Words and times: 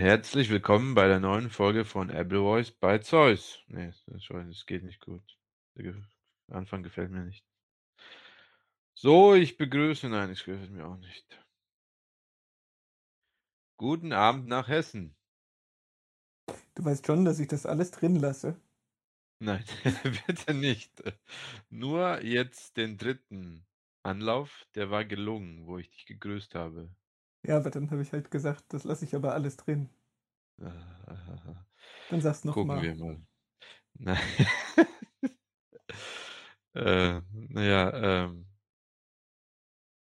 Herzlich 0.00 0.48
willkommen 0.50 0.94
bei 0.94 1.06
der 1.08 1.20
neuen 1.20 1.50
Folge 1.50 1.84
von 1.84 2.10
Apple 2.10 2.40
Voice 2.40 2.70
bei 2.70 2.98
Zeus. 2.98 3.60
Nee, 3.68 3.92
das 4.06 4.66
geht 4.66 4.82
nicht 4.82 5.00
gut. 5.00 5.38
Der 5.76 5.94
Anfang 6.48 6.82
gefällt 6.82 7.10
mir 7.10 7.22
nicht. 7.22 7.44
So, 8.94 9.34
ich 9.34 9.56
begrüße, 9.56 10.08
nein, 10.08 10.30
es 10.30 10.44
gefällt 10.44 10.70
mir 10.70 10.86
auch 10.86 10.96
nicht. 10.96 11.44
Guten 13.76 14.12
Abend 14.12 14.48
nach 14.48 14.68
Hessen. 14.68 15.14
Du 16.74 16.84
weißt 16.84 17.06
schon, 17.06 17.24
dass 17.24 17.38
ich 17.38 17.48
das 17.48 17.66
alles 17.66 17.90
drin 17.90 18.16
lasse. 18.16 18.60
Nein, 19.40 19.64
bitte 20.26 20.54
nicht. 20.54 21.02
Nur 21.70 22.22
jetzt 22.22 22.76
den 22.76 22.98
dritten 22.98 23.66
Anlauf, 24.02 24.66
der 24.74 24.90
war 24.90 25.04
gelungen, 25.04 25.66
wo 25.66 25.78
ich 25.78 25.90
dich 25.90 26.06
gegrüßt 26.06 26.54
habe. 26.54 26.90
Ja, 27.42 27.56
aber 27.58 27.70
dann 27.70 27.90
habe 27.90 28.02
ich 28.02 28.12
halt 28.12 28.30
gesagt, 28.30 28.72
das 28.72 28.84
lasse 28.84 29.04
ich 29.04 29.14
aber 29.14 29.34
alles 29.34 29.56
drin. 29.58 29.90
Dann 32.08 32.20
sag's 32.20 32.44
noch 32.44 32.54
Gucken 32.54 32.62
mal. 32.62 32.82
wir 32.82 32.94
mal. 32.96 33.22
Nein. 33.94 34.18
äh, 36.74 37.20
naja, 37.32 38.24
ähm. 38.24 38.46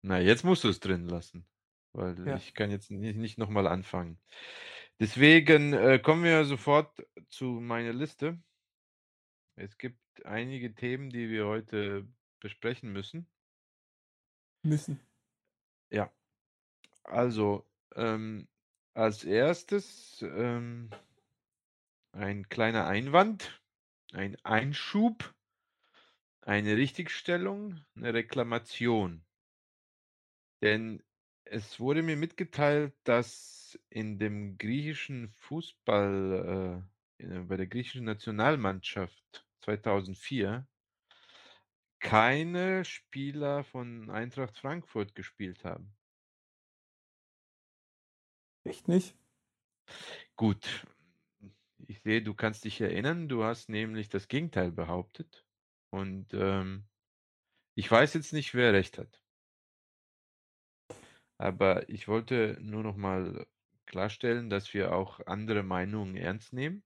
Na, 0.02 0.18
jetzt 0.20 0.44
musst 0.44 0.64
du 0.64 0.68
es 0.68 0.80
drin 0.80 1.08
lassen, 1.08 1.46
weil 1.92 2.16
Ja. 2.24 2.34
ich 2.34 2.54
kann 2.54 2.70
jetzt 2.70 2.90
nicht, 2.90 3.16
nicht 3.16 3.38
nochmal 3.38 3.66
anfangen. 3.66 4.20
Deswegen 5.00 5.72
äh, 5.72 5.98
kommen 6.00 6.24
wir 6.24 6.44
sofort 6.44 7.06
zu 7.30 7.46
meiner 7.46 7.92
Liste. 7.92 8.42
Es 9.62 9.78
gibt 9.78 10.26
einige 10.26 10.74
Themen, 10.74 11.08
die 11.10 11.30
wir 11.30 11.46
heute 11.46 12.04
besprechen 12.40 12.92
müssen. 12.92 13.28
Müssen. 14.64 14.98
Ja. 15.88 16.12
Also, 17.04 17.64
ähm, 17.94 18.48
als 18.94 19.22
erstes 19.22 20.20
ähm, 20.22 20.90
ein 22.10 22.48
kleiner 22.48 22.88
Einwand, 22.88 23.62
ein 24.12 24.36
Einschub, 24.44 25.32
eine 26.40 26.76
Richtigstellung, 26.76 27.84
eine 27.94 28.14
Reklamation. 28.14 29.24
Denn 30.60 31.04
es 31.44 31.78
wurde 31.78 32.02
mir 32.02 32.16
mitgeteilt, 32.16 32.94
dass 33.04 33.78
in 33.90 34.18
dem 34.18 34.58
griechischen 34.58 35.28
Fußball, 35.28 36.84
äh, 37.18 37.38
bei 37.42 37.56
der 37.56 37.68
griechischen 37.68 38.04
Nationalmannschaft 38.04 39.46
2004 39.62 40.66
keine 42.00 42.84
Spieler 42.84 43.64
von 43.64 44.10
Eintracht 44.10 44.58
Frankfurt 44.58 45.14
gespielt 45.14 45.64
haben. 45.64 45.94
Echt 48.64 48.88
nicht? 48.88 49.16
Gut, 50.36 50.86
ich 51.86 52.00
sehe, 52.02 52.22
du 52.22 52.34
kannst 52.34 52.64
dich 52.64 52.80
erinnern, 52.80 53.28
du 53.28 53.44
hast 53.44 53.68
nämlich 53.68 54.08
das 54.08 54.28
Gegenteil 54.28 54.72
behauptet. 54.72 55.44
Und 55.90 56.32
ähm, 56.32 56.84
ich 57.74 57.90
weiß 57.90 58.14
jetzt 58.14 58.32
nicht, 58.32 58.54
wer 58.54 58.72
recht 58.72 58.98
hat. 58.98 59.22
Aber 61.38 61.88
ich 61.88 62.08
wollte 62.08 62.56
nur 62.60 62.82
noch 62.82 62.96
mal 62.96 63.46
klarstellen, 63.86 64.48
dass 64.48 64.72
wir 64.74 64.94
auch 64.94 65.20
andere 65.26 65.62
Meinungen 65.62 66.16
ernst 66.16 66.52
nehmen, 66.52 66.84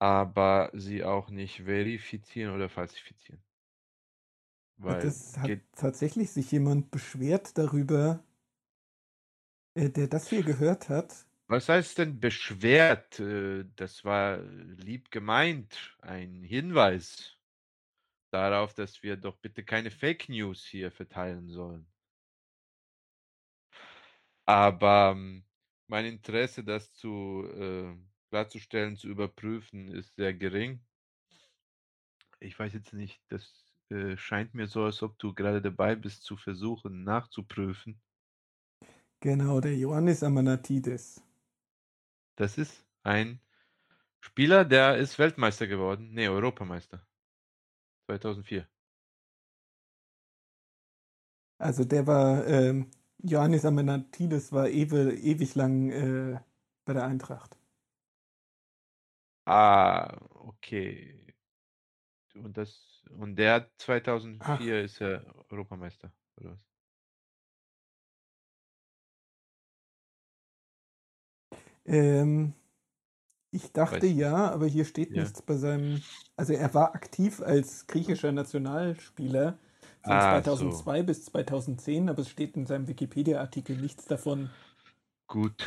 aber 0.00 0.70
sie 0.74 1.04
auch 1.04 1.30
nicht 1.30 1.62
verifizieren 1.64 2.54
oder 2.54 2.68
falsifizieren. 2.68 3.42
Weil 4.78 4.98
Das 5.02 5.38
hat 5.38 5.54
tatsächlich 5.76 6.30
sich 6.30 6.50
jemand 6.52 6.90
beschwert 6.90 7.56
darüber, 7.58 8.22
äh, 9.74 9.88
der 9.88 10.08
das 10.08 10.28
hier 10.28 10.42
gehört 10.42 10.90
hat. 10.90 11.26
was 11.46 11.68
heißt 11.68 11.98
denn 11.98 12.20
beschwert? 12.20 13.20
Äh, 13.20 13.64
Das 13.76 14.04
war 14.04 14.38
lieb 14.42 15.10
gemeint, 15.10 15.96
ein 16.00 16.42
Hinweis 16.42 17.36
darauf, 18.32 18.74
dass 18.74 19.02
wir 19.02 19.16
doch 19.18 19.36
bitte 19.38 19.64
keine 19.64 19.90
Fake 19.90 20.28
News 20.30 20.64
hier 20.66 20.90
verteilen 20.92 21.48
sollen. 21.50 21.86
Aber 24.46 25.12
ähm, 25.14 25.44
mein 25.86 26.06
Interesse, 26.06 26.64
das 26.64 26.92
zu 26.94 27.44
äh, 27.54 27.94
klarzustellen, 28.28 28.96
zu 28.96 29.08
überprüfen, 29.08 29.88
ist 29.88 30.14
sehr 30.16 30.34
gering. 30.34 30.80
Ich 32.40 32.58
weiß 32.58 32.72
jetzt 32.72 32.92
nicht, 32.92 33.20
das 33.28 33.68
äh, 33.90 34.16
scheint 34.16 34.54
mir 34.54 34.68
so, 34.68 34.84
als 34.84 35.02
ob 35.02 35.18
du 35.18 35.34
gerade 35.34 35.62
dabei 35.62 35.96
bist, 35.96 36.22
zu 36.22 36.36
versuchen, 36.36 37.04
nachzuprüfen. 37.04 38.00
Genau, 39.20 39.60
der 39.60 39.72
Ioannis 39.72 40.22
Amanatidis. 40.22 41.20
Das 42.36 42.56
ist 42.56 42.86
ein 43.02 43.40
Spieler, 44.20 44.64
der 44.64 44.96
ist 44.96 45.18
Weltmeister 45.18 45.66
geworden. 45.66 46.10
Nee, 46.12 46.28
Europameister. 46.28 47.04
2004. 48.06 48.68
Also 51.58 51.84
der 51.84 52.06
war, 52.06 52.46
ähm, 52.46 52.90
Ioannis 53.22 53.64
Amanatidis 53.64 54.52
war 54.52 54.68
ewe, 54.68 55.12
ewig 55.14 55.56
lang 55.56 55.90
äh, 55.90 56.40
bei 56.84 56.92
der 56.92 57.04
Eintracht. 57.04 57.57
Ah, 59.48 60.14
okay. 60.34 61.34
Und 62.34 62.56
das 62.56 63.02
und 63.10 63.36
der 63.36 63.54
hat 63.54 63.70
2004 63.78 64.82
Ach. 64.82 64.84
ist 64.84 65.00
er 65.00 65.24
Europameister, 65.50 66.12
oder 66.36 66.52
was? 66.52 66.60
Ähm, 71.86 72.54
ich 73.50 73.72
dachte 73.72 74.06
Weiß 74.06 74.08
ja, 74.08 74.50
aber 74.52 74.66
hier 74.66 74.84
steht 74.86 75.16
Ja. 75.16 75.16
nichts 75.16 75.42
bei 75.42 75.56
seinem. 75.56 76.04
Also 76.36 76.54
er 76.54 76.74
war 76.74 76.94
aktiv 76.94 77.42
als 77.42 77.86
griechischer 77.88 78.32
Nationalspieler 78.32 79.58
von 80.02 80.20
Ah, 80.20 80.20
2002 80.20 81.02
bis 81.02 81.24
2010, 81.26 82.08
aber 82.10 82.22
es 82.22 82.30
steht 82.30 82.56
in 82.56 82.66
seinem 82.66 82.88
Wikipedia-Artikel 82.88 83.76
nichts 83.76 84.06
davon. 84.06 84.50
Gut. 85.26 85.64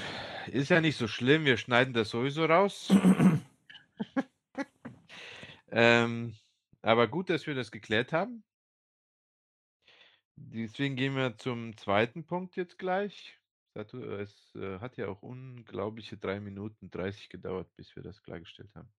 Ist 0.47 0.69
ja 0.69 0.81
nicht 0.81 0.97
so 0.97 1.07
schlimm, 1.07 1.45
wir 1.45 1.57
schneiden 1.57 1.93
das 1.93 2.09
sowieso 2.09 2.45
raus. 2.45 2.89
ähm, 5.71 6.35
aber 6.81 7.07
gut, 7.07 7.29
dass 7.29 7.47
wir 7.47 7.55
das 7.55 7.71
geklärt 7.71 8.13
haben. 8.13 8.43
Deswegen 10.35 10.95
gehen 10.97 11.15
wir 11.15 11.37
zum 11.37 11.77
zweiten 11.77 12.25
Punkt 12.25 12.55
jetzt 12.57 12.77
gleich. 12.77 13.39
Es 13.73 13.75
hat, 13.79 13.93
äh, 13.93 14.21
es, 14.21 14.53
äh, 14.55 14.79
hat 14.79 14.97
ja 14.97 15.07
auch 15.07 15.21
unglaubliche 15.21 16.17
3 16.17 16.39
Minuten 16.41 16.89
30 16.89 17.29
gedauert, 17.29 17.73
bis 17.77 17.95
wir 17.95 18.03
das 18.03 18.21
klargestellt 18.23 18.75
haben. 18.75 18.91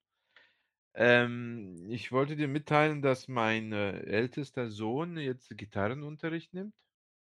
Ähm, 0.94 1.86
ich 1.90 2.12
wollte 2.12 2.34
dir 2.36 2.48
mitteilen, 2.48 3.02
dass 3.02 3.28
mein 3.28 3.72
äh, 3.72 4.00
ältester 4.04 4.70
Sohn 4.70 5.16
jetzt 5.18 5.54
Gitarrenunterricht 5.56 6.54
nimmt. 6.54 6.74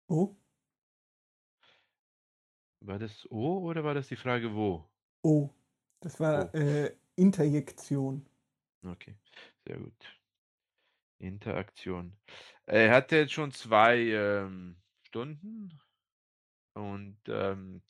Oh, 0.10 0.36
War 2.80 3.00
das 3.00 3.30
O 3.30 3.58
oder 3.68 3.84
war 3.84 3.94
das 3.96 4.08
die 4.08 4.16
Frage 4.16 4.56
wo? 4.56 4.90
oh, 5.24 5.50
das 6.02 6.20
war 6.20 6.54
Oh. 6.54 6.56
äh, 6.56 6.96
Interjektion. 7.16 8.26
Okay, 8.84 9.16
sehr 9.68 9.78
gut. 9.78 10.20
Interaktion. 11.20 12.14
Er 12.66 12.92
hatte 12.94 13.16
jetzt 13.18 13.34
schon 13.34 13.52
zwei 13.52 14.00
ähm, 14.00 14.76
Stunden 15.04 15.80
und 16.74 17.18
ähm, 17.28 17.82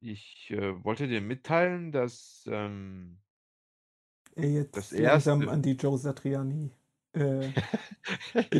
ich 0.00 0.50
äh, 0.50 0.84
wollte 0.84 1.08
dir 1.08 1.20
mitteilen, 1.20 1.92
dass 1.92 2.44
ähm, 2.48 3.18
Er 4.34 4.50
jetzt 4.50 4.76
Das 4.76 4.90
langsam 4.90 5.40
erste- 5.42 5.52
an 5.52 5.62
die 5.62 5.72
Joe 5.72 5.96
Satriani 5.96 6.72
äh, 7.12 7.52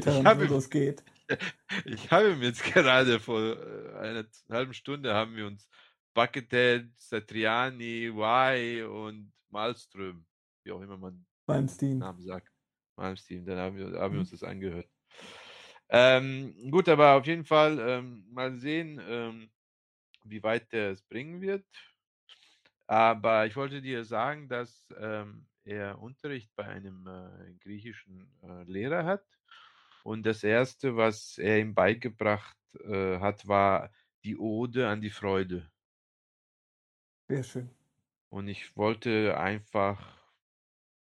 geht. 0.71 1.03
ich 1.85 2.11
habe 2.11 2.37
mir 2.37 2.47
jetzt 2.47 2.63
gerade 2.63 3.19
vor 3.21 3.41
äh, 3.41 3.99
einer 3.99 4.25
halben 4.49 4.75
Stunde 4.75 5.13
haben 5.13 5.35
wir 5.37 5.47
uns 5.47 5.69
Buckethead, 6.15 6.89
Satriani, 6.97 8.07
Y 8.07 8.85
und 8.89 9.33
Malmström, 9.51 10.27
wie 10.65 10.73
auch 10.73 10.81
immer 10.83 10.97
man 10.99 11.27
Malmsteen. 11.49 12.01
Namen 12.01 12.23
sagt. 12.23 12.53
Malmsteen, 12.97 13.47
dann 13.47 13.59
haben 13.59 13.77
wir, 13.77 14.01
haben 14.01 14.15
wir 14.15 14.21
Mhm. 14.21 14.21
uns 14.21 14.31
das 14.31 14.43
angehört. 14.43 14.89
Ähm, 15.89 16.71
gut, 16.71 16.89
aber 16.89 17.15
auf 17.15 17.27
jeden 17.27 17.45
Fall 17.45 17.79
ähm, 17.79 18.27
mal 18.33 18.57
sehen, 18.57 19.01
ähm, 19.07 19.51
wie 20.25 20.43
weit 20.43 20.73
der 20.73 20.93
es 20.93 21.03
bringen 21.03 21.41
wird. 21.41 21.67
Aber 22.87 23.47
ich 23.47 23.57
wollte 23.57 23.83
dir 23.83 24.05
sagen, 24.05 24.49
dass 24.49 24.87
ähm, 24.99 25.49
er 25.65 26.01
Unterricht 26.01 26.55
bei 26.55 26.65
einem 26.67 27.07
äh, 27.07 27.55
griechischen 27.61 28.31
äh, 28.43 28.63
Lehrer 28.65 29.05
hat. 29.05 29.25
Und 30.05 30.25
das 30.27 30.45
Erste, 30.45 30.97
was 30.97 31.39
er 31.39 31.61
ihm 31.61 31.75
beigebracht 31.75 32.57
äh, 32.81 33.19
hat, 33.19 33.49
war 33.49 33.93
die 34.25 34.39
Ode 34.39 34.89
an 34.89 35.01
die 35.01 35.11
Freude. 35.11 35.71
Sehr 37.29 37.43
schön. 37.45 37.76
Und 38.29 38.47
ich 38.47 38.77
wollte 38.77 39.37
einfach 39.37 40.33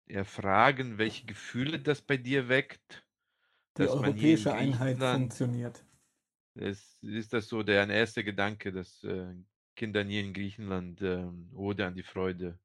erfragen, 0.07 0.97
welche 0.97 1.25
Gefühle 1.25 1.79
das 1.79 2.01
bei 2.01 2.17
dir 2.17 2.49
weckt 2.49 3.05
Die 3.77 3.85
europäische 3.87 4.55
Einheit 4.55 5.03
funktioniert. 5.03 5.85
es 6.55 6.97
ist 7.03 7.33
das 7.33 7.47
so 7.47 7.61
deren 7.63 7.89
erster 7.89 8.23
Gedanke, 8.23 8.71
dass, 8.71 9.03
äh, 9.03 9.35
Kindern 9.75 10.07
hier 10.07 10.21
in 10.21 10.33
Griechenland, 10.33 11.01
ähm, 11.01 11.49
„Ode 11.53 11.85
an 11.87 11.95
die 11.95 12.03
Freude“ 12.03 12.59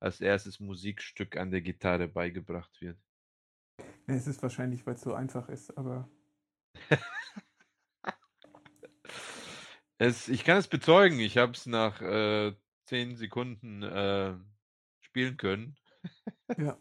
als 0.00 0.20
erstes 0.20 0.60
Musikstück 0.60 1.36
an 1.36 1.50
der 1.50 1.62
Gitarre 1.62 2.08
beigebracht 2.08 2.80
wird. 2.80 2.98
Es 4.06 4.26
ist 4.26 4.42
wahrscheinlich, 4.42 4.86
weil's 4.86 5.00
so 5.02 5.14
einfach 5.14 5.48
ist, 5.48 5.76
aber 5.78 6.08
Es 9.98 10.28
ich 10.28 10.44
kann 10.44 10.56
es 10.58 10.68
bezeugen, 10.68 11.20
ich 11.20 11.36
habe 11.38 11.52
es 11.52 11.66
nach, 11.66 12.00
äh, 12.00 12.52
10 12.90 13.14
Sekunden, 13.14 13.82
äh, 13.84 14.34
spielen 15.00 15.36
können. 15.36 15.76
Ja. 16.58 16.76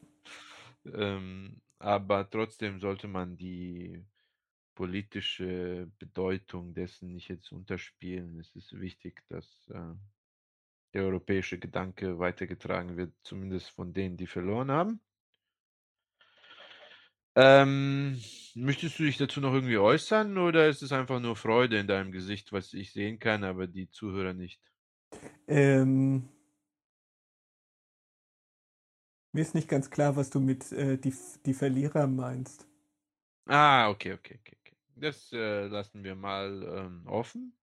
Ähm, 0.85 1.61
aber 1.77 2.27
trotzdem 2.29 2.79
sollte 2.79 3.07
man 3.07 3.37
die 3.37 4.03
politische 4.73 5.91
Bedeutung 5.99 6.73
dessen 6.73 7.13
nicht 7.13 7.27
jetzt 7.29 7.51
unterspielen. 7.51 8.39
Es 8.39 8.55
ist 8.55 8.79
wichtig, 8.79 9.21
dass, 9.29 9.67
äh, 9.69 9.93
der 10.95 11.03
europäische 11.03 11.59
Gedanke 11.59 12.17
weitergetragen 12.17 12.97
wird, 12.97 13.13
zumindest 13.21 13.69
von 13.69 13.93
denen, 13.93 14.17
die 14.17 14.25
verloren 14.25 14.71
haben. 14.71 14.99
Ähm, 17.35 18.19
möchtest 18.55 18.97
du 18.97 19.03
dich 19.03 19.17
dazu 19.17 19.39
noch 19.41 19.53
irgendwie 19.53 19.77
äußern 19.77 20.39
oder 20.39 20.67
ist 20.67 20.81
es 20.81 20.91
einfach 20.91 21.19
nur 21.19 21.35
Freude 21.35 21.77
in 21.77 21.87
deinem 21.87 22.11
Gesicht, 22.11 22.51
was 22.51 22.73
ich 22.73 22.91
sehen 22.91 23.19
kann, 23.19 23.43
aber 23.43 23.67
die 23.67 23.91
Zuhörer 23.91 24.33
nicht? 24.33 24.68
Ähm 25.47 26.29
mir 29.33 29.41
ist 29.41 29.55
nicht 29.55 29.67
ganz 29.67 29.89
klar, 29.89 30.15
was 30.15 30.29
du 30.29 30.39
mit, 30.39 30.71
äh, 30.71 30.97
die 30.97 31.13
die 31.45 31.53
Verlierer 31.55 32.05
meinst. 32.07 32.67
Ah, 33.47 33.89
okay, 33.89 34.13
okay, 34.13 34.35
okay, 34.39 34.55
okay. 34.61 34.75
Das, 34.95 35.31
äh, 35.33 35.67
lassen 35.67 36.03
wir 36.03 36.15
mal, 36.15 36.63
ähm, 36.63 37.07
offen. 37.07 37.53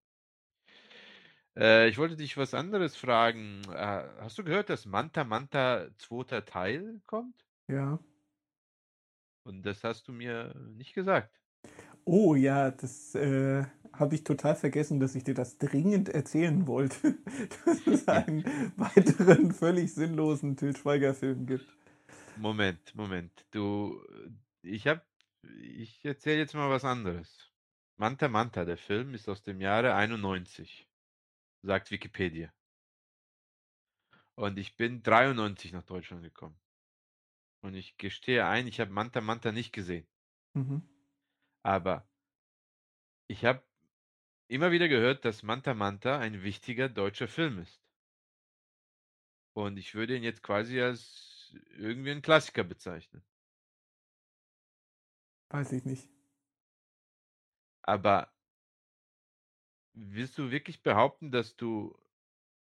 Äh, 1.56 1.88
ich 1.88 1.98
wollte 1.98 2.16
dich 2.16 2.36
was 2.36 2.54
anderes 2.54 2.96
fragen. 2.96 3.62
Äh, 3.72 4.04
hast 4.20 4.38
du 4.38 4.44
gehört, 4.44 4.68
dass 4.70 4.84
Manta 4.86 5.24
Manta 5.24 5.88
2. 5.98 6.42
Teil 6.42 7.00
kommt? 7.06 7.44
Ja. 7.68 7.98
Und 9.46 9.62
das 9.62 9.84
hast 9.84 10.08
du 10.08 10.12
mir 10.12 10.52
nicht 10.74 10.92
gesagt. 10.92 11.40
Oh 12.08 12.36
ja, 12.36 12.70
das, 12.70 13.14
äh, 13.16 13.66
habe 13.98 14.14
ich 14.14 14.24
total 14.24 14.56
vergessen, 14.56 15.00
dass 15.00 15.14
ich 15.14 15.24
dir 15.24 15.34
das 15.34 15.58
dringend 15.58 16.08
erzählen 16.08 16.66
wollte, 16.66 17.18
dass 17.64 17.86
es 17.86 18.08
einen 18.08 18.44
weiteren 18.76 19.52
völlig 19.52 19.94
sinnlosen 19.94 20.56
Til 20.56 20.76
Schweiger-Film 20.76 21.46
gibt. 21.46 21.66
Moment, 22.36 22.94
Moment. 22.94 23.46
Du 23.50 24.00
ich 24.62 24.86
habe 24.86 25.02
ich 25.60 26.04
erzähle 26.04 26.38
jetzt 26.38 26.54
mal 26.54 26.70
was 26.70 26.84
anderes. 26.84 27.50
Manta 27.96 28.28
Manta, 28.28 28.64
der 28.64 28.76
Film 28.76 29.14
ist 29.14 29.28
aus 29.28 29.42
dem 29.42 29.60
Jahre 29.60 29.94
91, 29.94 30.86
sagt 31.62 31.90
Wikipedia. 31.90 32.52
Und 34.34 34.58
ich 34.58 34.76
bin 34.76 35.02
93 35.02 35.72
nach 35.72 35.84
Deutschland 35.84 36.22
gekommen. 36.22 36.58
Und 37.62 37.74
ich 37.74 37.96
gestehe 37.96 38.46
ein, 38.46 38.66
ich 38.66 38.80
habe 38.80 38.92
Manta 38.92 39.20
Manta 39.22 39.50
nicht 39.50 39.72
gesehen. 39.72 40.06
Mhm. 40.52 40.82
Aber 41.66 42.06
ich 43.28 43.44
habe 43.44 43.62
immer 44.48 44.72
wieder 44.72 44.88
gehört, 44.88 45.24
dass 45.24 45.42
Manta 45.42 45.74
Manta 45.74 46.18
ein 46.18 46.42
wichtiger 46.42 46.88
deutscher 46.88 47.28
Film 47.28 47.58
ist. 47.60 47.82
Und 49.54 49.76
ich 49.78 49.94
würde 49.96 50.16
ihn 50.16 50.22
jetzt 50.22 50.42
quasi 50.44 50.80
als 50.80 51.56
irgendwie 51.76 52.10
'n 52.10 52.22
Klassiker 52.22 52.62
bezeichnen. 52.64 53.24
Weiß 55.50 55.72
ich 55.72 55.84
nicht. 55.84 56.08
Aber 57.86 58.28
willst 59.94 60.38
du 60.38 60.52
wirklich 60.52 60.82
behaupten, 60.84 61.32
dass 61.32 61.56
du 61.56 61.98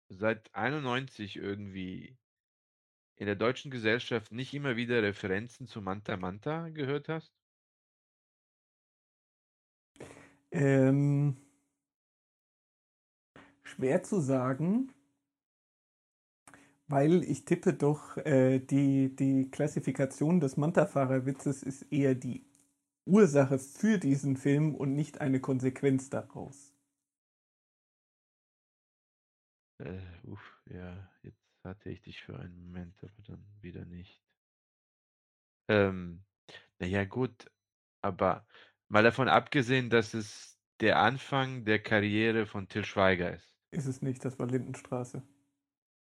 seit 0.10 0.54
91 0.56 1.38
irgendwie 1.38 2.18
in 3.16 3.28
der 3.28 3.36
deutschen 3.36 3.70
Gesellschaft 3.72 4.32
nicht 4.32 4.54
immer 4.56 4.76
wieder 4.78 5.04
Referenzen 5.04 5.68
zu 5.68 5.82
Manta 5.84 6.18
Manta 6.18 6.70
gehört 6.70 7.10
hast? 7.10 7.36
Ähm 10.52 11.38
schwer 13.64 14.04
zu 14.04 14.20
sagen 14.22 14.92
weil 16.88 17.24
ich 17.24 17.46
tippe 17.46 17.74
doch, 17.74 18.18
äh, 18.18 18.60
die 18.60 19.16
die 19.16 19.50
Klassifikation 19.52 20.40
des 20.40 20.58
Manta-Fahrer-Witzes 20.58 21.64
ist 21.64 21.84
eher 21.92 22.16
die 22.16 22.46
Ursache 23.06 23.60
für 23.60 23.98
diesen 23.98 24.38
Film 24.38 24.76
und 24.76 24.94
nicht 24.94 25.22
eine 25.22 25.40
Konsequenz 25.40 26.10
daraus. 26.10 26.74
Äh, 29.80 30.00
uff, 30.24 30.62
ja, 30.66 31.10
jetzt 31.24 31.44
hatte 31.64 31.90
ich 31.90 32.02
dich 32.02 32.22
für 32.22 32.40
einen 32.40 32.58
Moment, 32.58 32.96
aber 33.04 33.22
dann 33.28 33.46
wieder 33.62 33.86
nicht. 33.86 34.22
Ähm, 35.70 36.24
na 36.80 36.88
ja, 36.88 37.04
gut, 37.04 37.52
aber 38.02 38.46
mal 38.90 39.04
davon 39.04 39.30
abgesehen, 39.30 39.90
dass 39.90 40.14
es 40.14 40.60
der 40.82 41.00
Anfang 41.00 41.66
der 41.66 41.80
Karriere 41.80 42.46
von 42.46 42.68
Til 42.68 42.86
Schweiger 42.86 43.34
ist. 43.34 43.54
Ist 43.74 43.86
es 43.86 44.02
nicht, 44.02 44.24
das 44.24 44.40
war 44.40 44.48
Lindenstraße. 44.48 45.24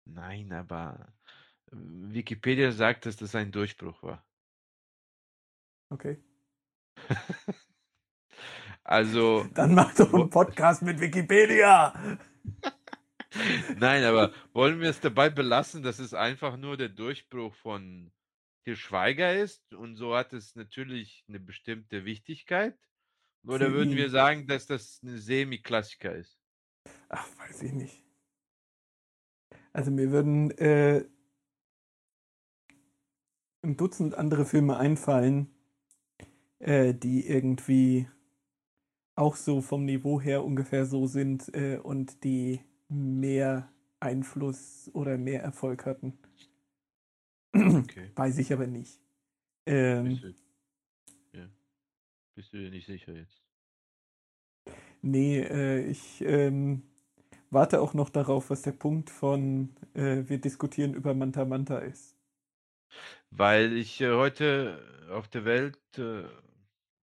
Nein, 0.05 0.51
aber 0.51 1.13
Wikipedia 1.71 2.71
sagt, 2.71 3.05
dass 3.05 3.15
das 3.17 3.35
ein 3.35 3.51
Durchbruch 3.51 4.03
war. 4.03 4.25
Okay. 5.91 6.17
Also 8.85 9.47
Dann 9.53 9.73
mach 9.75 9.95
doch 9.95 10.11
wo 10.11 10.23
'n 10.23 10.29
Podcast 10.29 10.81
mit 10.81 10.99
Wikipedia! 10.99 11.93
Nein, 13.77 14.03
aber 14.03 14.31
wollen 14.53 14.79
wir 14.81 14.89
es 14.89 14.99
dabei 14.99 15.29
belassen, 15.29 15.83
dass 15.83 15.99
es 15.99 16.13
einfach 16.13 16.57
nur 16.57 16.77
der 16.77 16.89
Durchbruch 16.89 17.55
von 17.55 18.11
Til 18.65 18.77
Schweiger 18.77 19.35
ist 19.35 19.73
und 19.73 19.97
so 19.97 20.15
hat 20.15 20.31
es 20.31 20.55
natürlich 20.55 21.25
'ne 21.27 21.39
bestimmte 21.41 22.05
Wichtigkeit? 22.05 22.77
Oder 23.45 23.71
Für 23.71 23.73
würden 23.73 23.95
wir 23.97 24.09
sagen, 24.09 24.47
dass 24.47 24.67
das 24.67 25.01
'ne 25.03 25.17
Semi-Klassiker 25.19 26.15
ist? 26.15 26.35
Ach, 27.09 27.27
weiß 27.39 27.63
ich 27.63 27.73
nicht. 27.73 28.03
Also, 29.75 29.89
mir 29.91 30.11
würden, 30.11 30.51
äh 30.51 31.03
'n 33.63 33.77
Dutzend 33.77 34.15
andere 34.15 34.45
Filme 34.45 34.77
einfallen, 34.77 35.47
äh, 36.59 36.93
die 36.93 37.27
irgendwie 37.27 38.07
auch 39.17 39.35
so 39.35 39.61
vom 39.61 39.85
Niveau 39.85 40.19
her 40.19 40.43
ungefähr 40.43 40.85
so 40.87 41.05
sind, 41.05 41.53
äh, 41.53 41.77
und 41.77 42.23
die 42.23 42.61
mehr 42.89 43.69
Einfluss 43.99 44.89
oder 44.93 45.17
mehr 45.19 45.43
Erfolg 45.43 45.85
hatten. 45.85 46.17
Okay. 47.73 48.13
Weiß 48.15 48.37
ich 48.37 48.51
aber 48.53 48.67
nicht. 48.67 48.99
Bist 50.03 50.21
Ähm 50.21 50.23
du 50.23 50.33
ja. 51.33 51.49
Bist 52.35 52.53
du 52.53 52.57
dir 52.57 52.71
nicht 52.71 52.87
sicher 52.87 53.13
jetzt? 53.13 53.41
Ne, 55.01 55.41
äh, 55.49 55.85
ich, 55.89 56.21
ähm, 56.21 56.83
warte 57.49 57.81
auch 57.81 57.93
noch 57.93 58.09
darauf, 58.09 58.49
was 58.49 58.61
der 58.63 58.71
Punkt 58.73 59.09
von, 59.09 59.75
äh, 59.93 60.23
wir 60.27 60.39
diskutieren 60.39 60.93
über 60.93 61.13
Manta 61.13 61.45
Manta 61.45 61.79
ist. 61.79 62.15
Weil 63.31 63.73
ich, 63.73 63.99
äh, 64.01 64.11
heute 64.13 65.07
auf 65.11 65.27
der 65.27 65.45
Welt, 65.45 65.79
äh, 65.97 66.25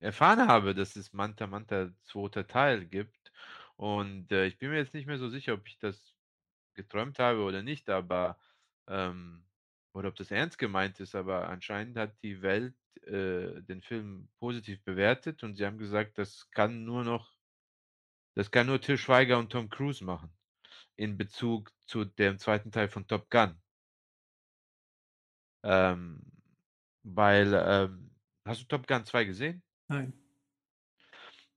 erfahren 0.01 0.47
habe, 0.49 0.75
dass 0.75 0.97
es 0.97 1.13
Manta 1.13 1.47
Manta 1.47 1.91
2. 2.05 2.45
Teil 2.45 2.87
gibt. 2.87 3.33
Und, 3.77 4.31
äh, 4.33 4.47
ich 4.47 4.59
bin 4.59 4.71
mir 4.71 4.79
jetzt 4.79 4.95
nicht 4.95 5.07
mehr 5.07 5.19
so 5.19 5.29
sicher, 5.29 5.55
ob 5.55 5.67
ich 5.67 5.79
das 5.79 6.15
geträumt 6.75 7.19
habe 7.19 7.41
oder 7.43 7.63
nicht, 7.63 7.91
aber, 7.91 8.39
ähm 8.89 9.45
oder 9.95 10.09
ob 10.09 10.17
das 10.17 10.31
ernst 10.31 10.59
gemeint 10.59 11.01
ist, 11.01 11.15
aber 11.15 11.49
anscheinend 11.49 11.97
hat 11.99 12.23
die 12.23 12.43
Welt, 12.43 12.77
äh, 13.07 13.63
den 13.63 13.83
Film 13.83 14.29
positiv 14.39 14.83
bewertet 14.85 15.43
und 15.45 15.57
sie 15.57 15.67
haben 15.67 15.79
gesagt, 15.79 16.19
das 16.19 16.51
kann 16.51 16.85
nur 16.85 17.05
noch 17.05 17.33
das 18.37 18.51
kann 18.51 18.67
nur 18.67 18.81
Til 18.81 18.97
Schweiger 18.97 19.39
und 19.39 19.51
Tom 19.51 19.69
Cruise 19.69 20.05
machen 20.05 20.33
in 20.97 21.17
Bezug 21.19 21.73
zu 21.87 22.05
dem 22.05 22.39
2. 22.39 22.71
Teil 22.73 22.89
von 22.89 23.07
Top 23.09 23.31
Gun. 23.31 23.61
Ähm, 25.65 26.21
weil, 27.03 27.55
ähm 27.55 28.07
hast 28.47 28.63
du 28.63 28.67
Top 28.67 28.87
Gun 28.87 29.05
2 29.05 29.25
gesehen? 29.25 29.63
Nein. 29.91 30.13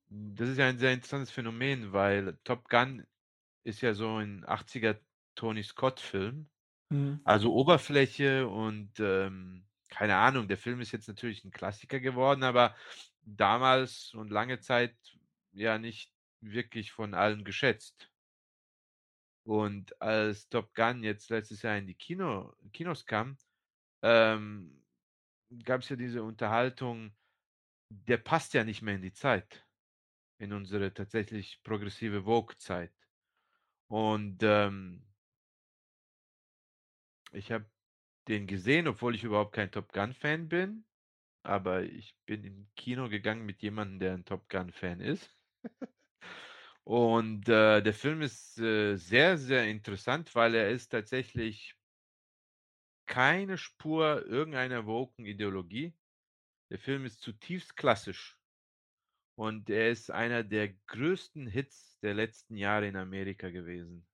Das 0.10 0.50
ist 0.50 0.58
ja 0.58 0.68
ein 0.68 0.80
sehr 0.80 0.94
interessantes 0.94 1.32
Phänomen, 1.32 1.94
weil 1.94 2.38
Top 2.44 2.68
Gun 2.70 3.06
ist 3.64 3.82
ja 3.82 3.94
so 3.94 4.18
'n 4.20 4.46
80er 4.46 5.00
Tony 5.36 5.64
Scott-Film. 5.64 6.50
Mhm. 6.94 7.24
Also, 7.26 7.54
Oberfläche 7.54 8.48
und, 8.48 9.00
ähm, 9.00 9.66
keine 9.90 10.18
Ahnung, 10.18 10.48
der 10.48 10.58
Film 10.58 10.82
ist 10.82 10.92
jetzt 10.92 11.08
natürlich 11.08 11.44
'n 11.46 11.52
Klassiker 11.52 12.00
geworden, 12.02 12.44
aber 12.44 12.76
damals 13.22 14.14
und 14.14 14.30
lange 14.32 14.60
Zeit 14.60 14.98
ja 15.54 15.78
nicht 15.80 16.12
wirklich 16.42 16.92
von 16.92 17.14
allen 17.14 17.46
geschätzt. 17.46 18.10
Und 19.48 20.02
als 20.02 20.48
Top 20.50 20.74
Gun 20.74 21.04
jetzt 21.04 21.30
letztes 21.30 21.62
Jahr 21.64 21.78
in 21.78 21.86
die 21.88 21.96
Kino 21.96 22.54
Kinos 22.72 23.06
kam, 23.06 23.38
ähm, 24.04 24.84
gab's 25.66 25.90
ja 25.90 25.96
diese 25.98 26.24
Unterhaltung 26.24 27.16
der 27.90 28.18
passt 28.18 28.54
ja 28.56 28.64
nicht 28.66 28.82
mehr 28.84 28.96
in 28.96 29.02
die 29.04 29.14
Zeit, 29.14 29.68
in 30.40 30.54
unsere 30.54 30.94
tatsächlich 30.94 31.62
progressive 31.64 32.24
Vogue-Zeit. 32.26 32.94
Und 33.90 34.40
ähm 34.44 35.13
ich 37.34 37.52
habe 37.52 37.70
den 38.28 38.48
gesehen, 38.48 38.88
obwohl 38.88 39.16
ich 39.16 39.24
überhaupt 39.24 39.54
kein 39.56 39.72
Top 39.72 39.94
Gun-Fan 39.94 40.50
bin, 40.50 40.86
aber 41.44 41.84
ich 41.84 42.18
bin 42.26 42.44
in 42.46 42.72
Kino 42.78 43.10
gegangen 43.10 43.46
mit 43.46 43.62
jemandem, 43.64 44.00
der 44.00 44.16
'n 44.16 44.26
Top 44.26 44.50
Gun-Fan 44.50 45.02
ist. 45.02 45.38
Und, 46.86 47.48
äh, 47.50 47.82
der 47.82 47.94
Film 47.94 48.22
ist, 48.22 48.58
äh, 48.60 48.96
sehr, 48.98 49.38
sehr 49.38 49.66
interessant, 49.70 50.36
weil 50.36 50.56
er 50.56 50.70
ist 50.70 50.90
tatsächlich 50.90 51.76
keine 53.06 53.58
Spur 53.58 54.26
irgendeiner 54.26 54.86
woken 54.86 55.26
Ideologie. 55.26 55.98
Der 56.72 56.80
Film 56.80 57.06
ist 57.06 57.22
zutiefst 57.22 57.78
klassisch. 57.78 58.40
Und 59.38 59.70
er 59.70 59.90
ist 59.92 60.12
einer 60.12 60.44
der 60.44 60.74
größten 60.88 61.48
Hits 61.48 62.00
der 62.02 62.14
letzten 62.14 62.56
Jahre 62.56 62.88
in 62.88 62.96
Amerika 62.96 63.50
gewesen. 63.50 64.08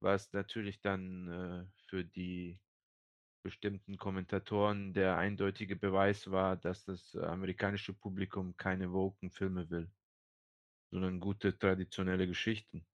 Was 0.00 0.32
natürlich 0.32 0.80
dann, 0.82 1.28
äh, 1.28 1.81
für 1.92 2.04
die 2.04 2.58
bestimmten 3.42 3.98
Kommentatoren 3.98 4.94
der 4.94 5.18
eindeutige 5.18 5.76
Beweis 5.76 6.30
war, 6.30 6.56
dass 6.56 6.84
das 6.86 7.16
amerikanische 7.16 7.94
Publikum 7.94 8.56
keine 8.56 8.92
woken 8.92 9.30
Filme 9.30 9.70
will, 9.70 9.90
sondern 10.90 11.20
gute 11.20 11.58
traditionelle 11.58 12.26
Geschichten. 12.26 12.86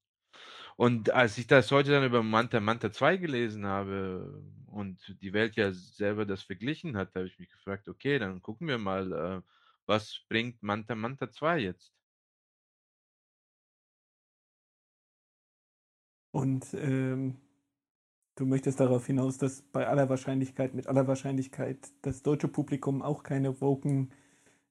Und 0.76 1.10
als 1.12 1.38
ich 1.38 1.46
das 1.48 1.70
heute 1.72 1.92
dann 1.92 2.04
über 2.04 2.22
Manta 2.22 2.60
Manta 2.60 2.92
2 2.92 3.16
gelesen 3.18 3.66
habe 3.66 4.42
und 4.66 5.16
die 5.22 5.32
Welt 5.34 5.56
ja 5.56 5.72
selber 5.72 6.26
das 6.26 6.42
verglichen 6.44 6.96
hat, 6.96 7.14
habe 7.16 7.26
ich 7.28 7.38
mich 7.38 7.50
gefragt: 7.50 7.88
„Okay, 7.88 8.18
dann 8.20 8.42
gucken 8.42 8.68
wir 8.68 8.78
mal, 8.78 9.12
äh, 9.12 9.42
was 9.86 10.24
bringt 10.28 10.62
Manta 10.62 10.96
Manta 10.96 11.30
2 11.30 11.60
jetzt?“ 11.60 11.94
Und, 16.30 16.72
ähm, 16.74 17.36
du 18.38 18.46
möchtest 18.46 18.80
darauf 18.80 19.06
hinaus, 19.06 19.38
dass 19.38 19.62
bei 19.62 19.86
aller 19.86 20.08
Wahrscheinlichkeit 20.08 20.74
mit 20.74 20.86
aller 20.86 21.06
Wahrscheinlichkeit 21.08 21.90
das 22.02 22.22
deutsche 22.22 22.48
Publikum 22.48 23.02
auch 23.02 23.22
keine 23.22 23.60
woken, 23.60 24.12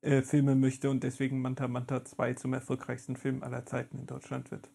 äh, 0.02 0.22
Filme 0.24 0.56
möchte 0.56 0.90
und 0.92 1.04
deswegen 1.04 1.42
Manta 1.42 1.68
Manta 1.68 2.06
2 2.06 2.34
zum 2.36 2.54
erfolgreichsten 2.54 3.16
Film 3.18 3.44
aller 3.44 3.66
Zeiten 3.66 4.00
in 4.00 4.08
Deutschland 4.08 4.52
wird? 4.52 4.70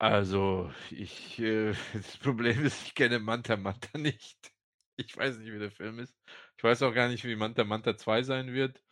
Also, 0.00 0.72
ich, 0.90 1.38
äh 1.38 1.72
das 1.94 2.16
Problem 2.18 2.64
ist, 2.64 2.82
ich 2.86 2.94
kenne 2.94 3.18
Manta 3.20 3.56
Manta 3.56 3.98
nicht. 3.98 4.52
Ich 4.96 5.16
weiß 5.16 5.38
nicht, 5.38 5.52
wie 5.52 5.58
der 5.58 5.70
Film 5.70 5.98
ist. 6.00 6.14
Ich 6.58 6.64
weiß 6.64 6.82
auch 6.82 6.92
gar 6.94 7.08
nicht, 7.08 7.24
wie 7.24 7.36
Manta 7.36 7.64
Manta 7.64 7.96
2 7.96 8.22
sein 8.22 8.52
wird. 8.52 8.82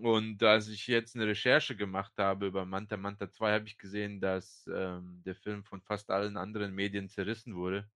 Und 0.00 0.42
als 0.42 0.68
ich 0.68 0.86
jetzt 0.86 1.16
'ne 1.16 1.26
Recherche 1.26 1.76
gemacht 1.76 2.12
habe 2.18 2.46
über 2.46 2.64
Manta 2.66 2.96
Manta 2.96 3.30
2, 3.30 3.52
habe 3.52 3.66
ich 3.66 3.78
gesehen, 3.78 4.20
dass, 4.20 4.66
ähm, 4.72 5.22
der 5.24 5.34
Film 5.34 5.64
von 5.64 5.82
fast 5.82 6.10
allen 6.10 6.36
anderen 6.36 6.72
Medien 6.74 7.08
zerrissen 7.08 7.56
wurde. 7.56 7.88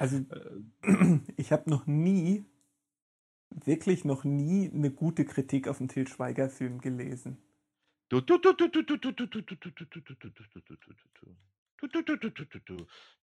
Also, 0.00 0.24
Äh 0.30 0.60
ich 1.36 1.52
habe 1.52 1.70
noch 1.70 1.86
nie 1.86 2.46
wirklich 3.64 4.04
noch 4.04 4.24
nie 4.24 4.68
'ne 4.72 4.90
gute 4.90 5.24
Kritik 5.24 5.68
auf 5.68 5.80
'n 5.80 5.88
Til 5.88 6.06
Schweiger-Film 6.08 6.80
gelesen. 6.80 7.38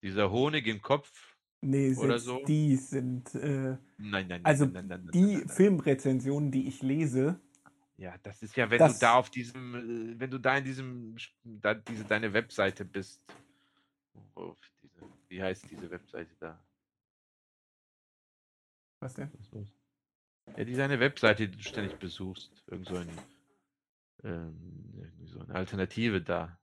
Dieser 0.03 0.31
Honig 0.33 0.67
im 0.67 0.83
Kopf 0.83 1.37
Ne, 1.65 1.95
oder 1.95 2.19
so? 2.21 2.41
die 2.49 2.77
sind, 2.77 3.35
äh 3.37 3.77
Nein, 3.99 4.27
nein, 4.29 4.43
nein, 4.43 4.55
also, 4.55 4.67
nein, 4.73 4.87
nein, 4.89 5.05
nein, 5.05 5.19
die. 5.31 5.45
Filmrezensionen, 5.49 6.51
die 6.53 6.69
ich 6.69 6.83
lese 6.83 7.41
Ja, 7.99 8.17
das 8.19 8.43
ist 8.43 8.57
ja, 8.57 8.71
wenn 8.71 8.85
du 8.85 8.95
da 8.95 9.15
das 9.15 9.17
auf 9.17 9.31
diesem 9.31 9.75
äh, 10.15 10.21
wenn 10.21 10.31
du 10.31 10.39
da 10.39 10.57
in 10.59 10.65
diesem 10.65 11.17
da 11.45 11.75
diese 11.75 12.07
deine 12.07 12.33
Webseite 12.33 12.85
bist. 12.85 13.23
Wie 15.33 15.43
heißt 15.43 15.71
diese 15.71 15.91
Webseite 15.91 16.37
da? 16.39 16.63
Was 19.03 19.15
denn? 19.15 19.33
Was 19.35 19.41
ist 19.41 19.53
los? 19.53 19.69
Ja, 20.57 20.65
die 20.65 20.77
deine 20.77 21.01
Webseite, 21.01 21.49
die 21.49 21.57
du 21.59 21.65
ständig 21.65 21.99
besuchst. 21.99 22.65
Irgend 22.69 22.87
so 22.87 22.97
ein 22.97 23.25
ähm, 24.25 24.93
irgendwie 24.97 25.27
so 25.27 25.41
'ne 25.43 25.55
Alternative 25.55 26.23
da. 26.23 26.59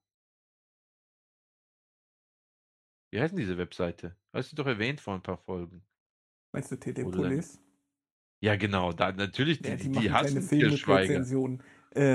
Wie 3.14 3.20
heißt 3.20 3.34
'n 3.34 3.38
diese 3.38 3.58
Webseite? 3.58 4.16
Hast 4.34 4.52
du 4.52 4.56
doch 4.56 4.68
erwähnt 4.68 5.02
vor 5.02 5.16
'n 5.16 5.24
paar 5.24 5.38
Folgen. 5.38 5.84
Meinst 6.54 6.72
du 6.72 6.78
telepolis? 6.80 7.60
Ja, 8.44 8.56
genau, 8.56 8.94
da 8.94 9.12
natürlich, 9.12 9.62
Ja, 9.64 9.76
die 9.76 9.76
die 9.76 9.92
die 9.92 10.08
die 10.08 10.14
keine 10.14 10.14
hassen 10.14 10.50
Til 10.58 10.72
Schweiger. 10.72 11.28
Filmrezensionen. 11.28 11.62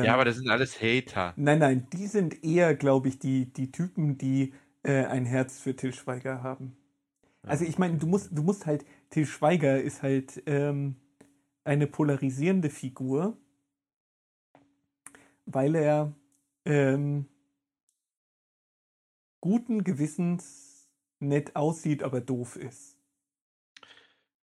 Ja, 0.00 0.14
aber 0.14 0.24
Ähm 0.24 0.26
das 0.26 0.36
sind 0.36 0.50
alles 0.50 0.80
Hater. 0.80 1.38
Nein, 1.38 1.58
nein, 1.58 1.88
die 1.92 2.06
sind 2.06 2.44
eher, 2.44 2.76
glaube 2.76 3.08
ich, 3.08 3.18
die 3.18 3.52
die 3.52 3.72
Typen, 3.72 4.18
die, 4.18 4.52
äh, 4.84 5.04
ein 5.06 5.26
Herz 5.26 5.60
für 5.60 5.76
Til 5.76 5.92
Schweiger 5.94 6.42
haben. 6.42 6.76
Also, 7.42 7.64
Ah, 7.64 7.68
ich 7.68 7.78
meine, 7.78 7.98
du 7.98 8.06
musst 8.06 8.30
du 8.32 8.42
musst 8.42 8.66
halt 8.66 8.84
Til 9.10 9.26
Schweiger 9.26 9.80
ist 9.82 10.02
halt, 10.02 10.42
ähm, 10.46 10.96
eine 11.64 11.86
polarisierende 11.86 12.70
Figur 12.70 13.36
weil 15.46 15.74
er, 15.74 16.12
ähm 16.64 17.26
guten 19.40 19.84
Gewissens 19.84 20.88
nett 21.20 21.54
aussieht, 21.54 22.02
aber 22.02 22.20
doof 22.20 22.56
ist. 22.56 22.93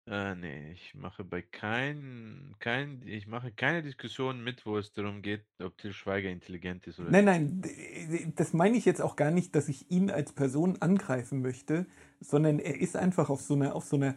Äh, 0.09 0.33
ne, 0.33 0.71
ich 0.73 0.95
mache 0.95 1.23
bei 1.23 1.43
kein 1.43 2.55
kein 2.57 3.03
ich 3.05 3.27
mache 3.27 3.51
keine 3.51 3.83
Diskussion 3.83 4.43
mit, 4.43 4.65
wo 4.65 4.75
es 4.79 4.91
darum 4.91 5.21
geht, 5.21 5.45
ob 5.61 5.77
Til 5.77 5.93
Schweiger 5.93 6.29
intelligent 6.31 6.87
ist 6.87 6.99
oder 6.99 7.11
Nein, 7.11 7.25
nicht. 7.25 7.43
nein, 7.61 8.33
das 8.35 8.53
meine 8.53 8.77
ich 8.77 8.85
jetzt 8.85 9.01
auch 9.01 9.15
gar 9.15 9.31
nicht, 9.31 9.55
dass 9.55 9.69
ich 9.69 9.89
ihn 9.89 10.11
als 10.11 10.33
Person 10.33 10.77
angreifen 10.81 11.41
möchte, 11.41 11.87
sondern 12.19 12.59
er 12.59 12.79
ist 12.79 12.95
einfach 12.97 13.29
auf 13.29 13.41
so 13.41 13.55
'ner 13.55 13.73
auf 13.75 13.85
so 13.85 13.97
'ner 13.97 14.15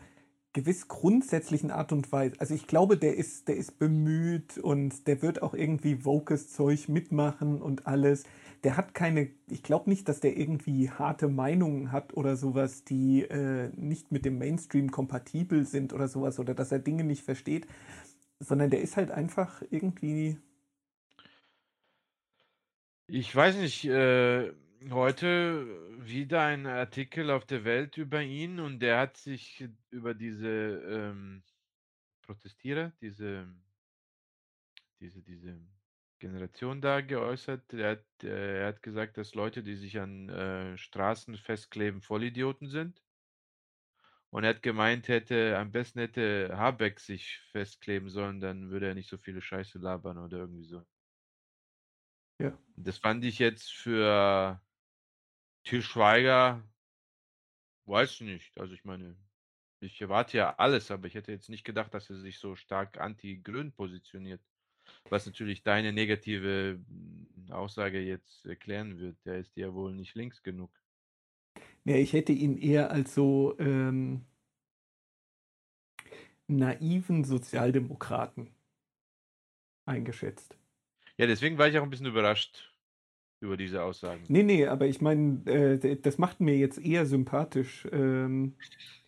gewiss 0.53 0.89
grundsätzlichen 0.89 1.71
Art 1.71 1.93
und 1.93 2.13
Weise 2.13 2.35
also, 2.39 2.55
ich 2.55 2.67
glaube, 2.67 2.99
der 2.99 3.17
ist 3.17 3.49
der 3.49 3.57
ist 3.57 3.79
bemüht 3.79 4.59
und 4.59 5.07
der 5.07 5.23
wird 5.23 5.41
auch 5.43 5.55
irgendwie 5.55 6.05
wokes 6.05 6.53
Zeug 6.53 6.89
mitmachen 6.89 7.63
und 7.63 7.87
alles. 7.87 8.25
Der 8.65 8.77
hat 8.77 8.95
keine 8.95 9.31
ich 9.49 9.63
glaube 9.63 9.91
nicht, 9.91 10.09
dass 10.09 10.21
der 10.21 10.37
irgendwie 10.37 10.91
harte 10.91 11.29
Meinungen 11.29 11.93
hat 11.93 12.15
oder 12.17 12.37
so 12.37 12.55
was, 12.55 12.85
die, 12.85 13.23
äh, 13.23 13.71
nicht 13.77 14.13
mit 14.13 14.25
dem 14.25 14.39
Mainstream 14.39 14.91
kompatibel 14.91 15.65
sind 15.67 15.93
oder 15.93 16.09
so 16.09 16.23
was 16.23 16.39
oder 16.39 16.55
dass 16.55 16.73
er 16.73 16.79
Dinge 16.79 17.05
nicht 17.05 17.25
versteht, 17.25 17.67
sondern 18.41 18.71
der 18.71 18.83
ist 18.83 18.97
halt 18.97 19.11
einfach 19.11 19.63
irgendwie 19.71 20.39
Ich 23.07 23.35
weiß 23.35 23.57
nicht, 23.57 23.85
äh, 23.85 24.53
heute 24.91 25.67
wieder 26.01 26.43
ein 26.43 26.67
Artikel 26.67 27.31
auf 27.31 27.45
der 27.45 27.65
Welt 27.65 27.97
über 27.99 28.23
ihn 28.23 28.59
und 28.59 28.81
der 28.81 28.99
hat 28.99 29.17
sich 29.17 29.69
über 29.91 30.15
diese, 30.15 30.49
ähm, 30.49 31.43
Protestierer, 32.23 32.93
diese 33.01 33.47
diese 35.01 35.23
diese 35.23 35.59
Generation 36.23 36.81
da 36.81 37.01
geäußert. 37.01 37.73
Er 37.75 37.91
hat 37.91 38.05
äh, 38.23 38.61
er 38.61 38.69
hat 38.69 38.83
gesagt, 38.83 39.17
dass 39.17 39.35
Leute, 39.35 39.65
die 39.65 39.75
sich 39.75 39.99
an, 39.99 40.29
äh, 40.29 40.79
Straßen 40.79 41.37
festkleben, 41.37 42.01
Vollidioten 42.01 42.69
sind. 42.69 43.03
Und 44.31 44.45
er 44.45 44.51
hat 44.51 44.63
gemeint, 44.63 45.09
hätte 45.09 45.59
am 45.59 45.73
besten 45.73 45.99
hätte 45.99 46.51
Habeck 46.57 47.01
sich 47.01 47.41
festkleben 47.51 48.09
sollen, 48.09 48.41
dann 48.41 48.71
würde 48.71 48.87
er 48.87 48.95
nicht 48.95 49.11
so 49.11 49.19
viele 49.19 49.43
Scheiße 49.43 49.81
labern 49.81 50.17
oder 50.17 50.39
irgendwie 50.39 50.65
so. 50.65 50.87
Ja. 52.39 52.57
Das 52.77 52.99
fand 52.99 53.25
ich 53.25 53.41
jetzt 53.41 53.73
für 53.73 54.61
Til 55.65 55.83
Schweiger 55.83 56.63
weiß 57.87 58.21
nicht. 58.21 58.57
Also, 58.61 58.75
ich 58.75 58.85
meine, 58.85 59.17
ich 59.81 60.01
erwarte 60.01 60.39
ja 60.39 60.55
alles, 60.57 60.93
aber 60.93 61.09
ich 61.09 61.15
hätte 61.15 61.33
jetzt 61.33 61.49
nicht 61.49 61.65
gedacht, 61.65 61.93
dass 61.93 62.09
er 62.09 62.17
sich 62.17 62.39
so 62.39 62.55
stark 62.55 63.01
anti-grün 63.01 63.73
positioniert, 63.73 64.41
was 65.11 65.27
natürlich 65.27 65.63
deine 65.63 65.93
negative, 65.93 66.81
hm, 66.89 67.29
Aussage 67.51 68.01
jetzt 68.01 68.47
erklären 68.47 68.99
wird. 68.99 69.19
Der 69.27 69.39
ist 69.39 69.57
ja 69.57 69.75
wohl 69.75 69.95
nicht 69.95 70.15
links 70.15 70.43
genug. 70.43 70.71
Ja, 71.85 71.97
ich 71.97 72.13
hätte 72.13 72.33
ihn 72.33 72.57
eher 72.59 72.91
als 72.91 73.15
so, 73.15 73.57
ähm 73.59 74.25
naiven 76.49 77.25
Sozialdemokraten 77.25 78.51
eingeschätzt. 79.87 80.57
Ja, 81.19 81.27
deswegen 81.27 81.57
war 81.59 81.69
ich 81.69 81.79
auch 81.79 81.83
'n 81.85 81.91
bisschen 81.91 82.07
überrascht 82.07 82.75
über 83.41 83.57
diese 83.57 83.83
Aussagen. 83.85 84.29
Ne, 84.29 84.43
ne, 84.45 84.67
aber 84.69 84.87
ich 84.87 85.01
meine, 85.01 85.43
äh, 85.47 85.97
das 86.01 86.19
macht 86.19 86.41
mir 86.41 86.57
jetzt 86.57 86.79
eher 86.79 87.07
sympathisch, 87.07 87.87
ähm 87.93 88.57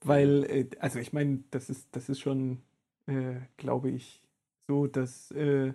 weil, 0.00 0.44
äh 0.44 0.70
also, 0.80 0.98
ich 0.98 1.12
meine, 1.12 1.44
das 1.50 1.70
ist 1.70 1.94
das 1.96 2.08
ist 2.08 2.20
schon, 2.20 2.62
äh, 3.06 3.40
glaube 3.56 3.90
ich, 3.90 4.22
so, 4.68 4.86
dass, 4.86 5.30
äh, 5.32 5.74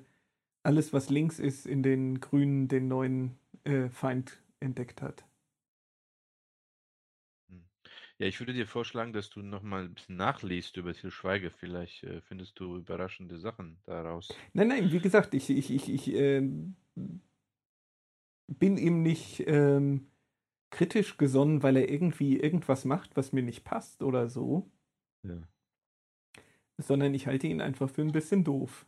alles, 0.64 0.94
was 0.94 1.10
links 1.10 1.40
ist, 1.40 1.66
in 1.68 1.84
den 1.84 2.20
Grünen 2.22 2.68
den 2.70 2.88
neuen, 2.90 3.40
äh, 3.66 3.90
Feind 3.90 4.44
entdeckt 4.62 5.02
hat. 5.02 5.26
Hm. 7.50 7.70
Ja, 8.18 8.26
ich 8.28 8.40
würde 8.40 8.54
dir 8.54 8.66
vorschlagen, 8.68 9.14
dass 9.14 9.30
du 9.30 9.42
noch 9.44 9.62
mal 9.62 9.86
'n 9.86 9.94
bisschen 9.94 10.16
nachliest 10.16 10.76
über 10.78 10.94
Til 10.96 11.12
Schweiger. 11.12 11.52
Vielleicht, 11.52 12.04
äh, 12.04 12.22
findest 12.22 12.60
du 12.60 12.78
überraschende 12.78 13.38
Sachen 13.40 13.80
daraus. 13.86 14.44
Nein, 14.54 14.68
nein, 14.68 14.92
wie 14.92 15.00
gesagt, 15.00 15.34
ich 15.34 15.50
ich 15.50 15.70
ich 15.72 15.90
ich, 15.90 16.08
ähm, 16.14 16.76
bin 18.48 18.78
ihm 18.78 19.02
nicht, 19.04 19.44
ähm, 19.48 20.08
kritisch 20.72 21.18
gesonnen, 21.18 21.64
weil 21.64 21.78
er 21.78 21.90
irgendwie 21.90 22.38
irgendwas 22.40 22.86
macht, 22.86 23.18
was 23.18 23.34
mir 23.34 23.44
nicht 23.44 23.64
passt 23.66 24.04
oder 24.04 24.30
so. 24.30 24.72
Ja. 25.24 25.48
Sondern 26.80 27.14
ich 27.14 27.28
halte 27.28 27.48
ihn 27.48 27.62
einfach 27.62 27.90
für 27.90 28.02
'n 28.02 28.12
bisschen 28.12 28.44
doof. 28.44 28.86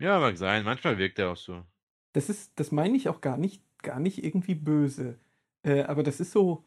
Ja, 0.00 0.18
mag 0.20 0.36
sein. 0.38 0.64
Manchmal 0.64 0.96
wirkt 0.98 1.18
er 1.18 1.30
auch 1.32 1.36
so. 1.36 1.68
Das 2.14 2.28
ist 2.30 2.58
das 2.58 2.72
meine 2.72 2.96
ich 2.96 3.08
auch 3.08 3.20
gar 3.20 3.36
nicht 3.36 3.62
gar 3.82 4.00
nicht 4.00 4.24
irgendwie 4.24 4.54
böse. 4.54 5.18
Äh, 5.62 5.82
aber 5.82 6.02
das 6.02 6.20
ist 6.20 6.32
so 6.32 6.64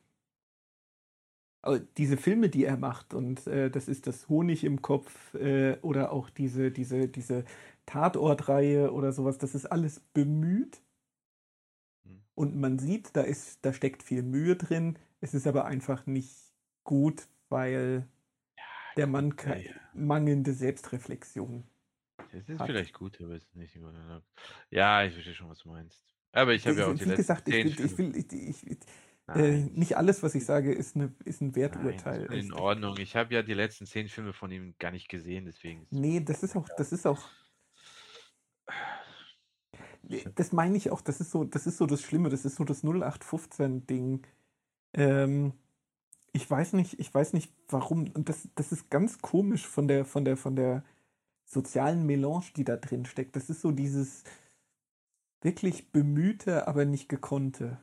diese 1.97 2.17
Filme, 2.17 2.49
die 2.49 2.65
er 2.65 2.77
macht 2.77 3.13
und, 3.13 3.45
äh, 3.47 3.69
das 3.69 3.87
ist 3.87 4.07
das 4.07 4.27
Honig 4.29 4.63
im 4.63 4.81
Kopf, 4.81 5.33
äh, 5.35 5.77
oder 5.81 6.11
auch 6.11 6.29
diese 6.31 6.71
diese 6.71 7.07
diese 7.07 7.43
Tatort-Reihe 7.85 8.91
oder 8.91 9.11
so 9.11 9.25
was, 9.25 9.37
das 9.37 9.53
ist 9.53 9.65
alles 9.67 9.99
bemüht. 9.99 10.81
Mhm. 12.05 12.21
Und 12.37 12.55
man 12.55 12.79
sieht, 12.79 13.15
da 13.15 13.21
ist 13.21 13.59
da 13.65 13.73
steckt 13.73 14.03
viel 14.03 14.23
Mühe 14.23 14.55
drin. 14.55 14.97
Es 15.19 15.33
ist 15.33 15.47
aber 15.47 15.65
einfach 15.65 16.05
nicht 16.05 16.53
gut, 16.83 17.27
weil 17.49 18.07
der 18.97 19.07
Mann 19.07 19.35
ja. 19.45 19.91
mangelnde 19.93 20.53
Selbstreflexion 20.53 21.65
Es 22.33 22.47
ist 22.49 22.63
hat. 22.63 22.65
vielleicht 22.65 22.93
gut, 22.93 23.19
aber 23.21 23.35
es 23.35 23.43
ist 23.43 23.55
nicht 23.55 23.75
Ordnung. 23.75 24.23
Ja, 24.69 25.03
ich 25.03 25.13
verstehe 25.13 25.33
schon, 25.33 25.49
was 25.49 25.59
du 25.59 25.69
meinst. 25.69 26.05
Aber 26.31 26.53
ich 26.53 26.65
habe 26.67 26.79
ja 26.79 26.87
auch 26.87 26.95
die 26.95 27.03
Wie 27.03 27.11
letzten 27.11 27.13
gesagt, 27.13 27.47
ich 27.47 27.61
10 27.61 27.69
will 27.77 27.79
ich 27.79 27.97
Filme 27.97 28.15
will 28.15 28.15
ich 28.15 28.65
ich 28.67 28.79
äh, 29.33 29.57
Nein, 29.57 29.69
nicht 29.69 29.97
alles, 29.97 30.23
was 30.23 30.35
ich 30.35 30.45
sage, 30.45 30.73
ist 30.73 30.95
'ne 30.95 31.13
ist 31.25 31.41
'n 31.41 31.55
Nein, 31.55 31.55
Werturteil. 31.55 32.27
ist 32.29 32.29
schon 32.29 32.39
in 32.39 32.51
Ordnung. 32.53 32.97
Ich 32.97 33.15
habe 33.15 33.33
ja 33.33 33.43
die 33.43 33.53
letzten 33.53 33.85
10 33.85 34.07
Filme 34.09 34.33
von 34.33 34.51
ihm 34.51 34.75
gar 34.79 34.91
nicht 34.91 35.09
gesehen, 35.09 35.45
deswegen 35.45 35.87
ist 35.87 35.93
Ne, 35.93 36.21
das 36.23 36.41
ist 36.43 36.55
auch 36.55 36.69
das 36.69 36.91
ist 36.93 37.05
auch 37.05 37.31
Ich 40.09 40.27
das 40.35 40.51
meine 40.51 40.77
ich 40.77 40.89
auch, 40.91 41.01
das 41.01 41.21
ist 41.21 41.31
so 41.31 41.43
das 41.43 41.67
ist 41.67 41.77
so 41.77 41.85
das 41.85 42.01
Schlimme, 42.01 42.29
das 42.29 42.45
ist 42.45 42.55
so 42.55 42.63
das 42.63 42.83
0815-Ding. 42.83 44.25
Ähm, 44.93 45.53
ich 46.33 46.49
weiß 46.49 46.73
nicht 46.73 46.99
ich 46.99 47.13
weiß 47.13 47.33
nicht, 47.33 47.53
warum 47.69 48.09
und 48.13 48.29
das 48.29 48.49
das 48.55 48.71
ist 48.71 48.89
ganz 48.89 49.19
komisch 49.21 49.67
von 49.67 49.87
der 49.87 50.05
von 50.05 50.25
der 50.25 50.37
von 50.37 50.55
der 50.55 50.83
sozialen 51.45 52.05
Melange, 52.05 52.45
die 52.55 52.63
da 52.65 52.77
drin 52.77 53.05
steckt. 53.05 53.35
Das 53.35 53.49
ist 53.49 53.61
so 53.61 53.71
dieses 53.71 54.23
wirklich 55.43 55.91
bemühte, 55.91 56.67
aber 56.67 56.85
nicht 56.85 57.09
gekonnte. 57.09 57.79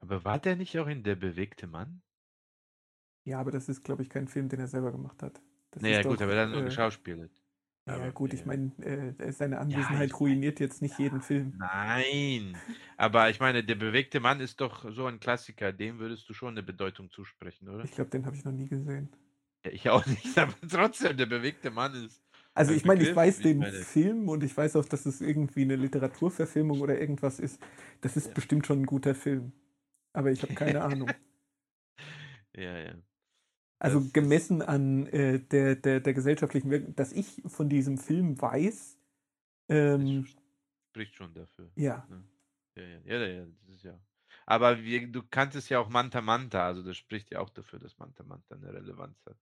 Aber 0.00 0.24
war 0.24 0.38
der 0.38 0.56
nicht 0.56 0.78
auch 0.78 0.86
in 0.86 1.02
„Der 1.02 1.16
bewegte 1.16 1.66
Mann“? 1.66 2.02
Ja, 3.26 3.40
aber 3.40 3.50
das 3.50 3.68
ist, 3.68 3.84
glaube 3.84 4.02
ich, 4.02 4.10
kein 4.10 4.28
Film, 4.28 4.48
den 4.48 4.60
er 4.60 4.68
selber 4.68 4.92
gemacht 4.92 5.22
hat. 5.22 5.40
Das 5.70 5.82
Na 5.82 5.88
ja, 5.88 6.02
ist 6.02 6.04
gut, 6.04 6.20
doch, 6.20 6.22
aber 6.22 6.34
er 6.34 6.44
hat 6.44 6.50
nur 6.50 6.62
äh 7.88 7.92
geschauspielert. 7.92 7.98
ja, 7.98 8.10
Aber 8.10 8.12
gut, 8.12 8.32
ja, 8.32 8.34
ich 8.34 8.44
ja. 8.44 8.46
meine, 8.46 8.72
äh, 9.18 9.32
seine 9.32 9.58
Ja, 9.70 9.90
Anwesenheit 9.90 10.18
meine 10.18 10.18
ruiniert 10.20 10.60
jetzt 10.60 10.82
nicht 10.82 10.98
jeden 10.98 11.22
Film. 11.22 11.54
Nein, 11.60 12.62
aber 12.98 13.30
ich 13.30 13.40
meine, 13.40 13.64
„Der 13.64 13.74
bewegte 13.74 14.20
Mann“ 14.20 14.40
ist 14.40 14.60
doch 14.60 14.84
so 14.92 15.06
ein 15.06 15.18
Klassiker, 15.18 15.72
dem 15.72 15.98
würdest 15.98 16.28
du 16.28 16.34
schon 16.34 16.54
'ne 16.54 16.62
Bedeutung 16.62 17.10
zusprechen, 17.10 17.68
oder? 17.70 17.88
Ich 17.88 17.92
glaube, 17.92 18.10
den 18.10 18.26
habe 18.26 18.36
ich 18.36 18.44
noch 18.44 18.52
nie 18.52 18.68
gesehen. 18.68 19.08
Ja, 19.64 19.70
ich 19.72 19.88
auch 19.90 20.06
nicht, 20.06 20.36
aber 20.38 20.54
trotzdem, 20.68 21.16
„Der 21.16 21.26
bewegte 21.26 21.70
Mann“ 21.70 21.94
ist 21.94 22.22
Also, 22.56 22.72
ein 22.72 22.74
ich 22.74 22.84
meine, 22.84 23.02
ich 23.02 23.14
weiß 23.14 23.40
den 23.42 23.62
meine 23.62 23.86
Film 23.86 24.28
und 24.28 24.42
ich 24.42 24.56
weiß 24.56 24.76
auch, 24.76 24.84
dass 24.84 25.06
es 25.06 25.20
irgendwie 25.20 25.64
'ne 25.64 25.76
Literaturverfilmung 25.76 26.80
oder 26.80 26.98
irgendwas 27.00 27.38
ist. 27.38 27.60
Das 28.00 28.16
ist 28.16 28.34
Ja. 28.34 28.34
bestimmt 28.34 28.66
schon 28.66 28.80
'n 28.80 28.86
guter 28.86 29.14
Film. 29.14 29.52
Aber 30.12 30.30
ich 30.32 30.42
habe 30.42 30.54
keine 30.54 30.82
Ahnung. 30.84 31.16
Ja, 32.54 32.78
ja. 32.78 33.07
Also, 33.82 34.08
gemessen 34.12 34.60
an, 34.62 35.06
äh, 35.06 35.38
der 35.38 35.76
der 35.76 36.00
der 36.00 36.12
gesellschaftlichen 36.14 36.70
Wirkung 36.70 36.96
dass 36.96 37.12
ich 37.12 37.42
von 37.46 37.68
diesem 37.68 37.96
Film 37.96 38.40
weiß, 38.40 38.98
ähm 39.68 40.28
spricht 40.94 41.16
schon 41.16 41.34
dafür, 41.34 41.70
Ja. 41.76 42.08
ne? 42.08 42.24
Ja, 42.76 42.82
ja. 42.84 43.00
Ja, 43.04 43.26
ja, 43.26 43.46
das 43.46 43.76
ist 43.76 43.82
ja 43.84 44.00
aber 44.46 44.82
wie 44.82 45.10
du 45.10 45.22
kanntest 45.28 45.68
ja 45.68 45.78
auch 45.80 45.88
„Manta 45.90 46.20
Manta“, 46.22 46.64
also 46.66 46.82
das 46.82 46.96
spricht 46.96 47.30
ja 47.30 47.40
auch 47.40 47.50
dafür, 47.50 47.78
dass 47.78 47.98
„Manta 47.98 48.22
Manta“ 48.24 48.56
'ne 48.56 48.72
Relevanz 48.72 49.24
hat. 49.26 49.38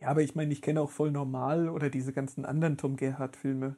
Ja, 0.00 0.08
aber 0.08 0.22
ich 0.22 0.34
meine, 0.34 0.52
ich 0.52 0.60
kenne 0.62 0.80
auch 0.80 0.90
„Voll 0.90 1.10
normal“ 1.12 1.68
oder 1.68 1.88
diese 1.90 2.12
ganzen 2.12 2.44
anderen 2.44 2.76
Tom 2.76 2.96
Gerhardt-Filme. 2.96 3.76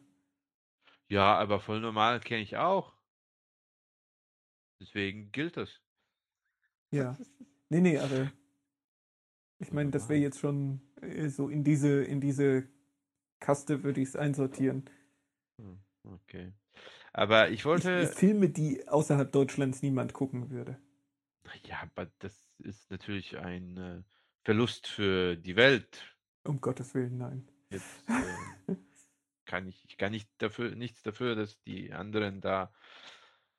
Ja, 1.10 1.36
aber 1.38 1.60
„Voll 1.60 1.80
normal“ 1.80 2.18
kenne 2.20 2.42
ich 2.42 2.56
auch. 2.56 2.96
Deswegen 4.80 5.32
gilt 5.32 5.56
das. 5.56 5.80
Ja. 6.92 7.16
Ne, 7.68 7.80
ne, 7.80 7.98
aber 8.00 8.30
ich 9.58 9.72
meine, 9.72 9.90
das 9.90 10.08
wäre 10.08 10.20
jetzt 10.20 10.38
schon, 10.38 10.80
äh, 11.00 11.28
so 11.28 11.48
in 11.48 11.64
diese 11.64 12.02
in 12.02 12.20
diese 12.20 12.68
Kaste 13.40 13.82
würde 13.82 14.00
ich's 14.00 14.16
einsortieren. 14.16 14.84
Hm, 15.58 15.78
okay. 16.04 16.52
Aber 17.12 17.48
ich 17.48 17.60
Ich 17.60 17.64
wollte 17.64 18.06
Filme, 18.06 18.50
die 18.50 18.86
außerhalb 18.88 19.32
Deutschlands 19.32 19.82
niemand 19.82 20.12
gucken 20.12 20.50
würde. 20.50 20.78
Ja, 21.64 21.82
aber 21.82 22.10
das 22.18 22.44
ist 22.58 22.90
natürlich 22.90 23.38
ein, 23.38 23.76
äh, 23.76 24.02
Verlust 24.44 24.86
für 24.86 25.36
die 25.36 25.56
Welt. 25.56 26.16
Um 26.44 26.60
Gottes 26.60 26.94
Willen, 26.94 27.18
nein. 27.18 27.48
Jetzt, 27.70 28.08
äh, 28.08 28.74
kann 29.44 29.66
ich 29.66 29.84
ich 29.88 29.96
kann 29.96 30.12
nicht 30.12 30.28
dafür 30.38 30.76
nichts 30.76 31.02
dafür, 31.02 31.34
dass 31.34 31.60
die 31.62 31.92
anderen 31.92 32.40
da 32.40 32.72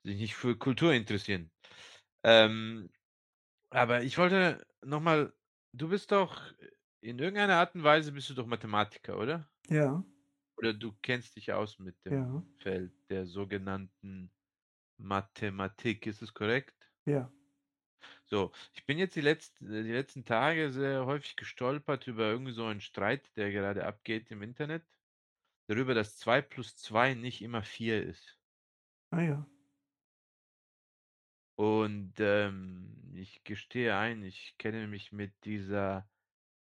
sich 0.04 0.18
nicht 0.18 0.36
für 0.36 0.58
Kultur 0.58 0.94
interessieren. 0.94 1.52
Ähm, 2.24 2.90
aber 3.70 4.04
ich 4.04 4.18
wollte 4.18 4.66
noch 4.82 5.02
mal 5.02 5.34
du 5.78 5.90
bist 5.90 6.12
doch 6.12 6.42
in 7.02 7.20
irgendeiner 7.20 7.56
Art 7.58 7.76
und 7.76 7.84
Weise 7.84 8.12
bist 8.12 8.30
du 8.30 8.34
doch 8.34 8.46
Mathematiker, 8.48 9.18
oder? 9.20 9.50
Ja. 9.70 10.04
Oder 10.58 10.74
du 10.74 10.94
kennst 11.02 11.36
dich 11.36 11.52
aus 11.54 11.80
mit 11.80 12.04
dem 12.06 12.18
Ja. 12.18 12.44
Feld 12.58 12.94
der 13.10 13.26
sogenannten 13.26 14.32
Mathematik, 14.98 16.08
ist 16.08 16.22
es 16.24 16.34
korrekt? 16.34 16.92
Ja. 17.06 17.32
So, 18.30 18.52
ich 18.74 18.86
bin 18.86 18.98
jetzt 18.98 19.16
die 19.16 19.22
letzt 19.22 19.60
die 19.62 19.66
letzten 19.66 20.26
Tage 20.26 20.72
sehr 20.72 21.06
häufig 21.06 21.36
gestolpert 21.36 22.08
über 22.08 22.30
irgendwie 22.30 22.52
so 22.52 22.66
einen 22.66 22.82
Streit, 22.82 23.36
der 23.38 23.52
gerade 23.52 23.86
abgeht 23.86 24.30
im 24.32 24.42
Internet, 24.42 24.86
darüber, 25.68 25.94
dass 25.96 26.18
2 26.18 26.42
plus 26.42 26.78
2 26.78 27.16
nicht 27.16 27.42
immer 27.42 27.64
4 27.64 28.04
ist. 28.04 28.38
Ah 29.12 29.22
ja. 29.24 29.48
Und, 31.58 32.14
ähm, 32.20 32.94
ich 33.16 33.44
gestehe 33.44 33.98
ein, 33.98 34.22
ich 34.22 34.56
kenne 34.60 34.88
mich 34.88 35.12
mit 35.12 35.34
dieser 35.44 36.08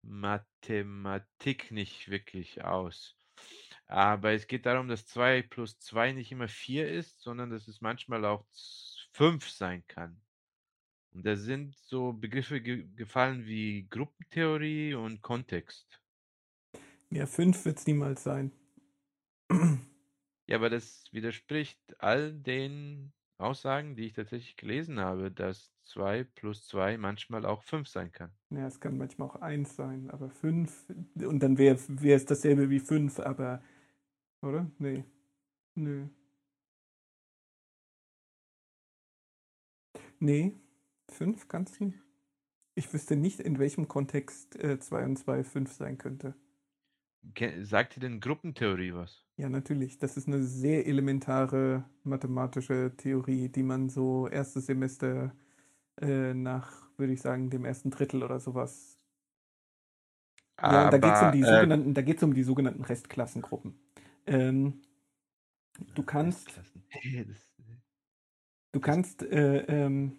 Mathematik 0.03 1.71
nicht 1.71 2.11
wirklich 2.11 2.65
aus. 2.65 3.17
Aber 3.87 4.33
es 4.33 4.49
geht 4.49 4.67
darum, 4.67 4.89
dass 4.89 5.07
2 5.07 5.43
plus 5.43 5.79
2 5.79 6.13
nicht 6.13 6.33
immer 6.33 6.49
4 6.49 6.91
ist, 6.91 7.21
sondern 7.21 7.51
dass 7.51 7.69
es 7.69 7.81
manchmal 7.81 8.25
auch 8.25 8.45
z 8.51 9.09
5 9.13 9.49
sein 9.49 9.87
kann. 9.87 10.21
Und 11.13 11.27
da 11.27 11.37
sind 11.37 11.77
so 11.77 12.13
Begriffe 12.13 12.61
ge 12.61 12.89
gefallen 12.97 13.47
wie 13.47 13.87
Gruppentheorie 13.89 14.95
und 14.95 15.23
Kontext. 15.23 16.01
Ja, 17.11 17.27
5 17.27 17.65
wird's 17.67 17.87
niemals 17.87 18.25
sein. 18.25 18.51
Ja, 20.49 20.57
aber 20.57 20.71
das 20.71 21.05
widerspricht 21.13 21.79
all 22.01 22.33
den 22.33 23.13
Aussagen, 23.43 23.97
die 23.97 24.07
ich 24.07 24.13
tatsächlich 24.13 24.57
gelesen 24.57 25.01
habe, 25.01 25.31
dass 25.31 25.73
2 25.85 26.25
plus 26.25 26.67
2 26.67 26.97
manchmal 26.97 27.45
auch 27.45 27.63
5 27.63 27.89
sein 27.89 28.13
kann. 28.13 28.31
Ja, 28.51 28.67
es 28.67 28.81
kann 28.81 28.97
manchmal 28.99 29.29
auch 29.29 29.37
1 29.37 29.77
sein, 29.77 30.11
aber 30.11 30.31
5 30.31 30.87
und 31.17 31.43
dann 31.43 31.59
wäre 31.59 31.77
es 31.77 32.25
dasselbe 32.25 32.71
wie 32.71 32.81
5, 32.81 33.21
aber 33.21 33.63
oder? 34.43 34.71
Ne. 34.79 35.05
Nö. 35.75 36.07
Ne, 40.21 40.55
5 41.09 41.49
kann's 41.49 41.81
nicht. 41.81 41.99
Ich 42.75 42.93
wüsste 42.93 43.17
nicht, 43.17 43.41
in 43.41 43.59
welchem 43.59 43.89
Kontext, 43.89 44.57
äh, 44.57 44.79
2 44.79 45.05
und 45.05 45.17
2 45.19 45.45
5 45.45 45.73
sein 45.73 45.99
könnte. 45.99 46.35
Sagt 47.63 47.97
dir 47.97 48.01
denn 48.01 48.21
Gruppentheorie 48.21 48.95
was? 48.95 49.25
Ja, 49.43 49.49
natürlich. 49.49 49.99
Das 49.99 50.17
ist 50.17 50.29
'ne 50.29 50.41
sehr 50.45 50.87
elementare 50.87 51.85
mathematische 52.05 52.93
Theorie, 52.97 53.49
die 53.49 53.65
man 53.65 53.89
so 53.89 54.29
1. 54.29 54.61
Semester, 54.61 55.35
äh, 56.01 56.35
nach, 56.35 56.89
würde 56.99 57.13
ich 57.15 57.23
sagen, 57.23 57.51
dem 57.51 57.65
1. 57.65 57.91
Drittel 57.91 58.23
oder 58.23 58.41
so 58.41 58.55
was 58.55 58.97
Ja, 60.65 60.87
da 60.87 60.99
geht's 60.99 61.21
um 61.23 61.31
Aber, 61.31 61.33
die 61.33 61.43
äh 61.43 61.43
sogenannten 61.45 61.93
da 61.95 62.03
geht's 62.03 62.23
um 62.23 62.35
die 62.35 62.45
sogenannten 62.45 62.85
Restklassengruppen. 62.85 63.81
Ähm, 64.27 64.83
du 65.95 66.05
kannst. 66.05 66.63
Das 67.29 67.47
du 68.75 68.81
kannst, 68.81 69.23
äh, 69.23 69.59
ähm 69.69 70.19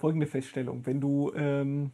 folgende 0.00 0.26
Feststellung: 0.26 0.86
Wenn 0.86 0.98
du, 0.98 1.30
ähm, 1.34 1.92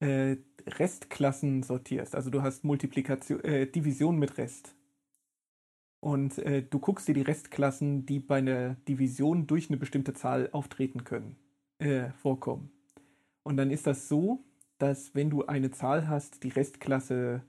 äh, 0.00 0.36
Restklassen 0.66 1.62
sortierst, 1.62 2.14
also 2.14 2.30
du 2.30 2.42
hast 2.42 2.64
Multiplikatio 2.64 3.38
äh, 3.40 3.66
Division 3.66 4.18
mit 4.18 4.36
Rest 4.38 4.74
und, 6.02 6.38
äh, 6.38 6.62
du 6.62 6.78
guckst 6.78 7.08
dir 7.08 7.14
die 7.14 7.22
Restklassen, 7.22 8.06
die 8.06 8.20
bei 8.20 8.40
'ner 8.40 8.76
Division 8.88 9.46
durch 9.46 9.70
'ne 9.70 9.76
bestimmte 9.76 10.12
Zahl 10.14 10.48
auftreten 10.52 11.04
können, 11.04 11.36
äh, 11.78 12.10
vorkommen. 12.12 12.70
Und 13.44 13.56
dann 13.56 13.70
ist 13.70 13.86
das 13.86 14.08
so, 14.08 14.44
dass 14.78 15.14
wenn 15.14 15.30
du 15.30 15.46
eine 15.46 15.70
Zahl 15.70 16.08
hast, 16.08 16.42
die 16.44 16.50
Restklasse 16.50 17.42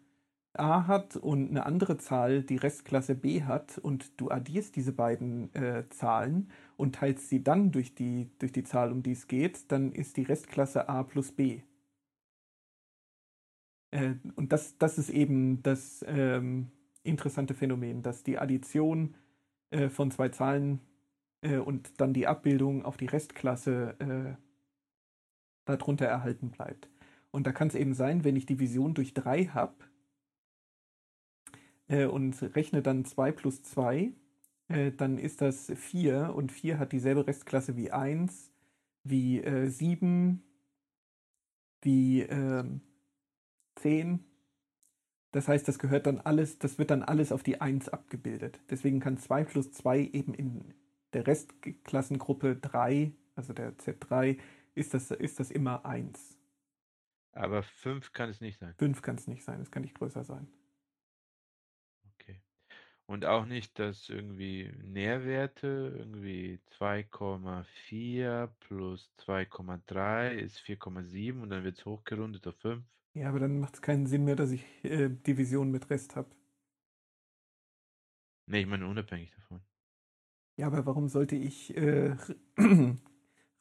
A 0.56 0.88
hat 0.88 1.16
und 1.18 1.50
eine 1.52 1.66
andere 1.66 1.98
Zahl, 1.98 2.44
die 2.44 2.58
Restklasse 2.58 3.16
B 3.16 3.44
hat 3.44 3.78
und 3.80 4.20
du 4.22 4.32
addierst 4.32 4.76
diese 4.76 4.94
beiden 4.94 5.54
äh, 5.56 5.86
Zahlen 5.92 6.50
und 6.78 6.96
teilst 6.96 7.30
sie 7.30 7.44
dann 7.44 7.72
durch 7.72 7.96
die, 7.96 8.30
durch 8.40 8.54
die 8.54 8.64
Zahl, 8.64 8.92
um 8.92 9.04
die 9.04 9.14
es 9.14 9.28
geht, 9.28 9.72
dann 9.72 9.92
ist 9.94 10.18
die 10.18 10.24
Restklasse 10.24 10.90
A 10.90 11.04
plus 11.04 11.32
B. 11.34 11.62
Äh, 13.92 14.16
und 14.36 14.52
das, 14.52 14.78
das 14.78 14.98
ist 14.98 15.10
eben 15.10 15.64
das 15.64 16.04
ähm, 16.08 16.72
interessante 17.04 17.54
Phänomen, 17.54 18.02
dass 18.04 18.24
die 18.24 18.38
Addition 18.38 19.16
äh, 19.72 19.90
von 19.90 20.12
zwei 20.12 20.30
Zahlen 20.30 20.82
äh, 21.42 21.58
und 21.58 22.00
dann 22.00 22.14
die 22.14 22.28
Abbildung 22.28 22.86
auf 22.86 22.98
die 22.98 23.06
Restklasse 23.06 23.96
äh, 24.00 24.42
darunter 25.66 26.06
erhalten 26.06 26.52
bleibt. 26.52 26.90
Und 27.32 27.46
da 27.46 27.52
kann 27.52 27.68
es 27.68 27.76
eben 27.76 27.94
sein, 27.94 28.24
wenn 28.24 28.36
ich 28.36 28.46
Division 28.46 28.94
durch 28.94 29.14
3 29.14 29.48
habe 29.48 29.76
äh, 31.88 32.06
und 32.06 32.42
rechne 32.56 32.82
dann 32.82 33.06
2 33.06 33.32
plus 33.32 33.64
2, 33.64 34.14
äh, 34.70 34.92
dann 34.92 35.18
ist 35.18 35.42
das 35.42 35.72
4 35.76 36.34
und 36.36 36.52
4 36.52 36.80
hat 36.80 36.92
dieselbe 36.92 37.28
Restklasse 37.28 37.76
wie 37.76 37.92
1, 37.92 38.52
wie 39.04 39.42
äh, 39.42 39.68
7, 39.70 40.44
wie 41.82 42.22
äh, 42.22 42.64
10. 43.78 44.24
Das 45.32 45.48
heißt, 45.48 45.68
das 45.68 45.80
gehört 45.80 46.08
dann 46.08 46.20
alles, 46.20 46.58
das 46.60 46.78
wird 46.78 46.92
dann 46.92 47.04
alles 47.04 47.32
auf 47.32 47.44
die 47.44 47.62
1 47.62 47.90
abgebildet. 47.90 48.60
Deswegen 48.70 49.00
kann 49.00 49.18
2 49.18 49.44
plus 49.44 49.72
2 49.72 50.00
eben 50.00 50.34
in 50.34 50.74
der 51.14 51.28
Restklassengruppe 51.28 52.56
3, 52.56 53.12
also 53.36 53.54
der 53.54 53.78
Z3, 53.78 54.40
ist 54.76 54.94
das, 54.94 55.12
ist 55.12 55.40
das 55.40 55.52
immer 55.52 55.86
1. 55.86 56.38
Aber 57.34 57.62
5 57.64 58.14
kann 58.14 58.30
es 58.30 58.42
nicht 58.42 58.60
sein. 58.60 58.74
5 58.78 59.02
kann 59.02 59.16
es 59.16 59.28
nicht 59.28 59.44
sein, 59.44 59.62
es 59.62 59.70
kann 59.70 59.84
nicht 59.84 59.96
größer 59.96 60.24
sein. 60.24 60.48
Okay. 62.14 62.42
Und 63.06 63.26
auch 63.26 63.46
nicht, 63.46 63.78
dass 63.80 64.10
irgendwie 64.10 64.72
Nährwerte, 64.84 65.96
irgendwie 65.98 66.60
2,4 66.80 68.48
plus 68.60 69.12
2,3 69.20 70.32
ist 70.32 70.60
4,7 70.60 71.42
und 71.42 71.50
dann 71.50 71.64
wird 71.64 71.78
es 71.78 71.86
hochgerundet 71.86 72.48
auf 72.48 72.56
5. 72.58 72.84
Ja, 73.14 73.28
aber 73.30 73.40
dann 73.40 73.60
macht 73.60 73.76
es 73.76 73.82
keinen 73.82 74.06
Sinn 74.08 74.24
mehr, 74.24 74.36
dass 74.38 74.52
ich 74.52 74.64
äh, 74.84 75.10
Division 75.10 75.72
mit 75.72 75.90
Rest 75.90 76.16
habe. 76.16 76.30
Nee, 78.46 78.62
ich 78.62 78.68
meine 78.68 78.88
unabhängig 78.88 79.32
davon. 79.32 79.62
Ja, 80.58 80.68
aber 80.68 80.86
warum 80.86 81.08
sollte 81.08 81.36
ich 81.36 81.76
äh, 81.78 82.16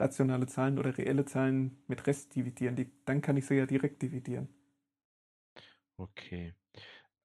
rationale 0.01 0.47
Zahlen 0.47 0.79
oder 0.79 0.97
reelle 0.99 1.25
Zahlen 1.27 1.79
mit 1.89 2.07
Rest 2.07 2.35
dividieren? 2.35 2.77
Die, 2.77 2.91
dann 3.05 3.21
kann 3.23 3.37
ich 3.37 3.47
sie 3.47 3.55
ja 3.55 3.67
direkt 3.67 4.03
dividieren. 4.03 4.49
Okay. 5.99 6.55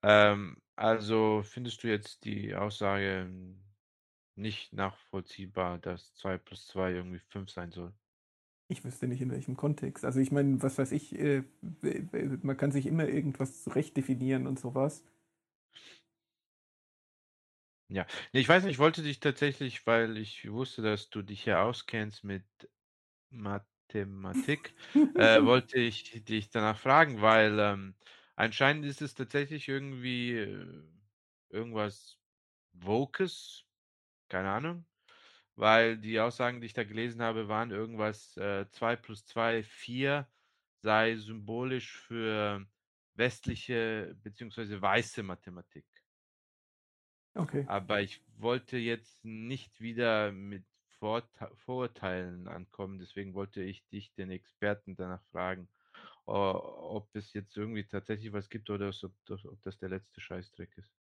Ähm, 0.04 0.58
also 0.76 1.44
findest 1.44 1.84
du 1.84 1.90
jetzt 1.90 2.26
die 2.26 2.56
Aussage 2.56 3.30
nicht 4.36 4.74
nachvollziehbar, 4.74 5.80
dass 5.80 6.14
2 6.16 6.38
plus 6.38 6.68
2 6.68 6.92
irgendwie 6.94 7.20
5 7.20 7.50
sein 7.52 7.72
soll? 7.72 7.94
Ich 8.72 8.84
wüsste 8.86 9.08
nicht 9.08 9.22
in 9.22 9.32
welchem 9.32 9.58
Kontext. 9.58 10.06
Also 10.06 10.20
ich 10.20 10.32
meine, 10.32 10.62
was 10.64 10.78
weiß 10.78 10.92
ich, 10.94 11.18
äh, 11.20 11.44
man 12.42 12.58
kann 12.58 12.72
sich 12.72 12.86
immer 12.88 13.08
irgendwas 13.08 13.64
zurecht 13.64 13.98
definieren 13.98 14.48
und 14.48 14.60
sowas. 14.60 15.04
Ja, 17.90 18.06
ich 18.32 18.48
weiß 18.48 18.64
nicht, 18.64 18.74
ich 18.74 18.80
wollte 18.80 19.04
dich 19.04 19.20
tatsächlich, 19.20 19.86
weil 19.86 20.18
ich 20.18 20.50
wusste, 20.50 20.82
dass 20.82 21.10
du 21.10 21.22
dich 21.22 21.46
ja 21.46 21.64
auskennst 21.64 22.24
mit 22.24 22.46
Mathematik, 23.30 24.76
äh, 25.16 25.44
wollte 25.44 25.80
ich 25.80 26.24
dich 26.26 26.50
danach 26.52 26.80
fragen, 26.80 27.22
weil 27.22 27.60
ähm, 27.60 27.96
anscheinend 28.36 28.86
ist 28.86 29.02
es 29.02 29.16
tatsächlich 29.16 29.68
irgendwie 29.70 30.34
äh, 30.38 30.84
irgendwas 31.50 32.20
Wokes, 32.74 33.66
keine 34.30 34.52
Ahnung, 34.52 34.88
weil 35.62 35.96
die 35.96 36.20
Aussagen, 36.20 36.60
die 36.60 36.66
ich 36.66 36.74
da 36.74 36.84
gelesen 36.84 37.22
habe, 37.22 37.48
waren 37.48 37.70
irgendwas 37.70 38.36
äh, 38.38 38.66
2 38.72 38.96
plus 38.96 39.26
2, 39.28 39.62
4 39.62 40.28
sei 40.80 41.16
symbolisch 41.18 41.96
für 41.98 42.66
westliche 43.14 44.18
beziehungsweise 44.24 44.82
weiße 44.82 45.22
Mathematik. 45.22 45.86
Okay. 47.36 47.64
Aber 47.68 48.02
ich 48.02 48.24
wollte 48.38 48.78
jetzt 48.78 49.24
nicht 49.24 49.80
wieder 49.80 50.32
mit 50.32 50.66
Vorte 50.98 51.52
Vorurteilen 51.58 52.48
ankommen, 52.48 52.98
deswegen 52.98 53.36
wollte 53.36 53.62
ich 53.62 53.88
dich, 53.90 54.16
den 54.16 54.32
Experten, 54.32 54.96
danach 54.96 55.24
fragen, 55.26 55.70
ob 56.26 57.08
es 57.14 57.34
jetzt 57.34 57.56
irgendwie 57.56 57.84
tatsächlich 57.84 58.34
was 58.34 58.50
gibt 58.50 58.72
oder 58.72 58.90
ob 58.90 59.14
das, 59.26 59.46
ob 59.46 59.62
das 59.62 59.78
der 59.78 59.90
letzte 59.90 60.22
Scheißdreck 60.22 60.76
ist. 60.76 60.92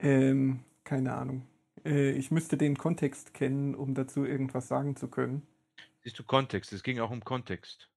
Ähm, 0.00 0.64
keine 0.82 1.14
Ahnung. 1.14 1.53
Äh, 1.84 2.10
ich 2.12 2.30
müsste 2.30 2.56
den 2.56 2.76
Kontext 2.76 3.34
kennen, 3.34 3.74
um 3.74 3.94
dazu 3.94 4.24
irgendwas 4.24 4.68
sagen 4.68 4.96
zu 4.96 5.08
können. 5.08 5.46
Siehst 6.02 6.18
du 6.18 6.24
Kontext? 6.24 6.72
Es 6.72 6.82
ging 6.82 7.00
auch 7.00 7.10
um 7.10 7.24
Kontext. 7.24 7.90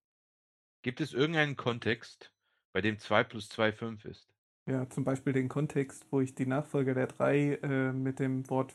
Gibt 0.82 1.02
es 1.02 1.14
irgendeinen 1.14 1.58
Kontext, 1.58 2.32
bei 2.72 2.82
dem 2.82 3.00
2 3.00 3.24
plus 3.26 3.50
2 3.50 3.74
5 3.74 4.06
ist? 4.06 4.30
Ja, 4.66 4.90
zum 4.90 5.04
Beispiel 5.04 5.34
den 5.34 5.50
Kontext, 5.50 6.06
wo 6.12 6.22
ich 6.22 6.36
die 6.36 6.46
Nachfolger 6.46 6.94
der 6.94 7.08
3 7.08 7.56
äh, 7.56 7.94
mit 7.94 8.20
dem 8.20 8.50
Wort 8.50 8.74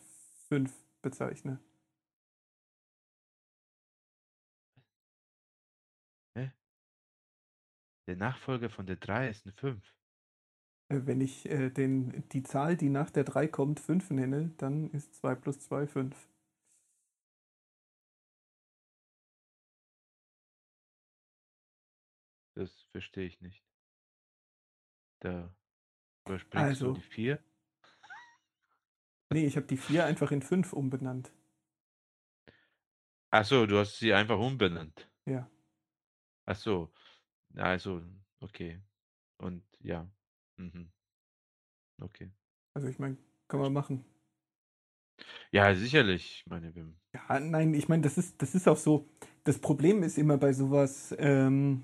5 0.48 0.72
bezeichne. 1.02 1.58
Hä? 6.34 6.52
Der 8.06 8.16
Nachfolger 8.16 8.70
von 8.70 8.86
der 8.86 8.96
3 8.96 9.28
ist 9.28 9.46
eine 9.46 9.52
5. 9.54 9.82
Äh, 10.92 11.06
wenn 11.06 11.20
ich 11.20 11.48
äh, 11.48 11.70
den, 11.70 12.28
die 12.30 12.42
Zahl, 12.42 12.76
die 12.76 12.90
nach 12.90 13.10
der 13.10 13.24
3 13.24 13.48
kommt, 13.48 13.80
5 13.80 14.10
nenne, 14.10 14.50
dann 14.58 14.90
ist 14.90 15.14
2 15.14 15.34
plus 15.34 15.60
2 15.60 15.86
5. 15.86 16.28
Das 22.54 22.82
verstehe 22.90 23.26
ich 23.26 23.40
nicht. 23.40 23.64
Da 25.20 25.54
überspringst 26.26 26.68
Also. 26.68 26.92
du 26.92 27.00
die 27.00 27.00
4. 27.00 27.44
Nee, 29.32 29.46
ich 29.46 29.56
habe 29.56 29.66
die 29.66 29.78
4 29.78 30.04
einfach 30.04 30.30
in 30.30 30.42
5 30.42 30.74
umbenannt. 30.74 31.32
Ach 33.30 33.46
so, 33.46 33.64
du 33.64 33.78
hast 33.78 33.98
sie 33.98 34.12
einfach 34.12 34.38
umbenannt. 34.38 35.08
Ja. 35.24 35.50
Ach 36.44 36.56
so. 36.56 36.92
Also, 37.54 38.02
okay. 38.40 38.82
Und 39.38 39.64
ja. 39.80 40.06
Mhm. 40.62 40.88
Okay. 42.00 42.30
Also 42.74 42.88
ich 42.88 42.98
meine, 42.98 43.16
kann 43.48 43.60
man 43.60 43.72
machen. 43.72 44.04
Ja, 45.50 45.74
sicherlich, 45.74 46.44
meine 46.48 46.74
wir 46.74 46.86
Ja, 47.14 47.40
nein, 47.40 47.74
ich 47.74 47.88
meine, 47.88 48.02
das 48.02 48.16
ist, 48.16 48.40
das 48.40 48.54
ist 48.54 48.68
auch 48.68 48.76
so. 48.76 49.08
Das 49.44 49.58
Problem 49.58 50.02
ist 50.02 50.18
immer 50.18 50.38
bei 50.38 50.52
sowas, 50.52 51.14
ähm, 51.18 51.82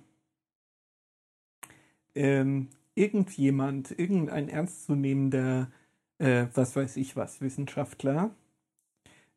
ähm, 2.15 2.69
irgendjemand, 2.95 3.91
irgendein 3.99 4.49
ernstzunehmender, 4.49 5.71
äh, 6.19 6.47
was 6.55 6.75
weiß 6.77 6.97
ich 6.97 7.17
was, 7.17 7.41
Wissenschaftler, 7.41 8.35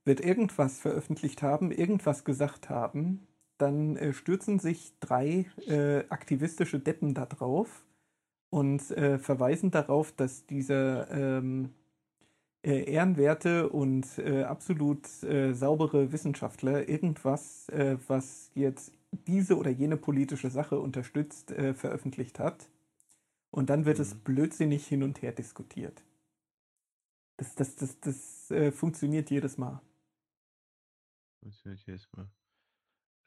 wird 0.06 0.22
irgendwas 0.22 0.80
veröffentlicht 0.80 1.42
haben, 1.42 1.72
irgendwas 1.72 2.26
gesagt 2.26 2.70
haben, 2.70 3.28
dann 3.58 3.98
äh, 3.98 4.14
stürzen 4.14 4.60
sich 4.60 4.94
drei 5.00 5.46
äh, 5.68 6.06
aktivistische 6.10 6.80
Deppen 6.80 7.14
da 7.14 7.26
drauf 7.26 7.86
und 8.52 8.92
äh, 8.92 9.20
verweisen 9.20 9.72
darauf, 9.72 10.14
dass 10.14 10.46
dieser 10.48 11.12
ähm, 11.12 11.72
äh, 12.64 12.84
ehrenwerte 12.92 13.70
und 13.70 14.20
äh, 14.20 14.44
absolut 14.44 15.08
äh, 15.24 15.54
saubere 15.54 16.12
Wissenschaftler 16.12 16.88
irgendwas, 16.90 17.70
äh, 17.70 17.98
was 18.08 18.52
jetzt 18.56 18.94
diese 19.28 19.58
oder 19.58 19.72
jene 19.72 19.98
politische 19.98 20.50
Sache 20.52 20.80
unterstützt, 20.80 21.52
äh, 21.52 21.74
veröffentlicht 21.74 22.40
hat. 22.40 22.70
Und 23.52 23.70
dann 23.70 23.86
wird 23.86 24.00
es 24.00 24.16
Mhm. 24.16 24.24
blödsinnig 24.24 24.88
hin 24.88 25.04
und 25.04 25.22
her 25.22 25.32
diskutiert. 25.34 26.04
Das, 27.38 27.56
das, 27.56 27.76
das, 27.76 28.00
das 28.02 28.54
funktioniert 28.76 29.30
jedes 29.32 29.58
Mal. 29.58 29.82
Funktioniert 31.40 31.86
jedes 31.86 32.08
Mal. 32.14 32.30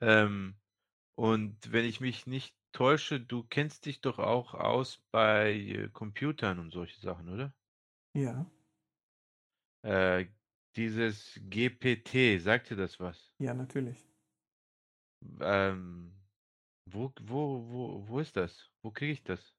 Ähm, 0.00 0.56
und 1.16 1.72
wenn 1.72 1.84
ich 1.84 2.00
mich 2.00 2.26
nicht 2.26 2.56
täusche, 2.72 3.20
du 3.20 3.44
kennst 3.44 3.86
dich 3.86 4.00
doch 4.00 4.18
auch 4.18 4.54
aus 4.54 5.02
bei 5.10 5.88
Computern 5.92 6.58
und 6.60 6.70
solche 6.72 7.00
Sachen, 7.00 7.28
oder? 7.28 7.54
Ja, 8.14 8.46
Äh, 9.82 10.26
dieses 10.76 11.38
GPT, 11.48 12.38
sagt 12.38 12.70
dir 12.70 12.76
das 12.76 12.98
was? 13.00 13.32
ja, 13.38 13.54
natürlich. 13.54 14.08
Ähm, 15.40 16.22
wo, 16.86 17.12
wo, 17.20 17.68
wo, 17.70 18.08
wo 18.08 18.20
ist 18.20 18.36
das? 18.36 18.70
Wo 18.82 18.90
kriege 18.92 19.12
ich 19.12 19.24
das? 19.24 19.54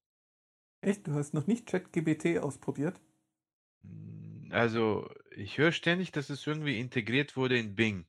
Echt? 0.80 1.06
Du 1.06 1.12
hast 1.14 1.34
noch 1.34 1.48
nicht 1.48 1.66
ChatGPT 1.66 2.38
ausprobiert? 2.40 3.02
Hm, 3.84 4.50
Also, 4.52 5.10
ich 5.32 5.58
höre 5.58 5.72
ständig, 5.72 6.12
dass 6.12 6.30
es 6.30 6.46
irgendwie 6.46 6.78
integriert 6.80 7.38
wurde 7.38 7.58
in 7.58 7.74
Bing. 7.76 8.06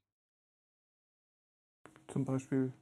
Zum 2.09 2.25
Beispiel. 2.25 2.73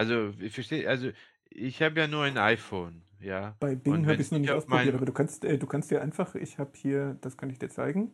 Also, 0.00 0.34
ich 0.40 0.52
verstehe 0.54 0.88
also, 0.88 1.10
ich 1.50 1.82
habe 1.82 2.00
ja 2.00 2.06
nur 2.06 2.24
ein 2.24 2.38
iPhone, 2.38 3.02
ja? 3.20 3.56
Bei 3.60 3.74
Bing 3.76 4.06
habe 4.06 4.20
ich 4.20 4.26
es 4.26 4.30
noch 4.32 4.38
ich 4.38 4.42
nicht 4.42 4.50
auf 4.50 4.64
ausprobiert, 4.64 4.94
aber 4.94 5.06
du 5.06 5.12
kannst, 5.12 5.44
äh, 5.44 5.58
du 5.58 5.66
kannst 5.66 5.90
dir 5.90 6.00
einfach, 6.02 6.34
ich 6.34 6.58
habe 6.58 6.72
hier, 6.74 7.16
das 7.20 7.36
kann 7.36 7.50
ich 7.50 7.58
dir 7.58 7.68
zeigen. 7.68 8.12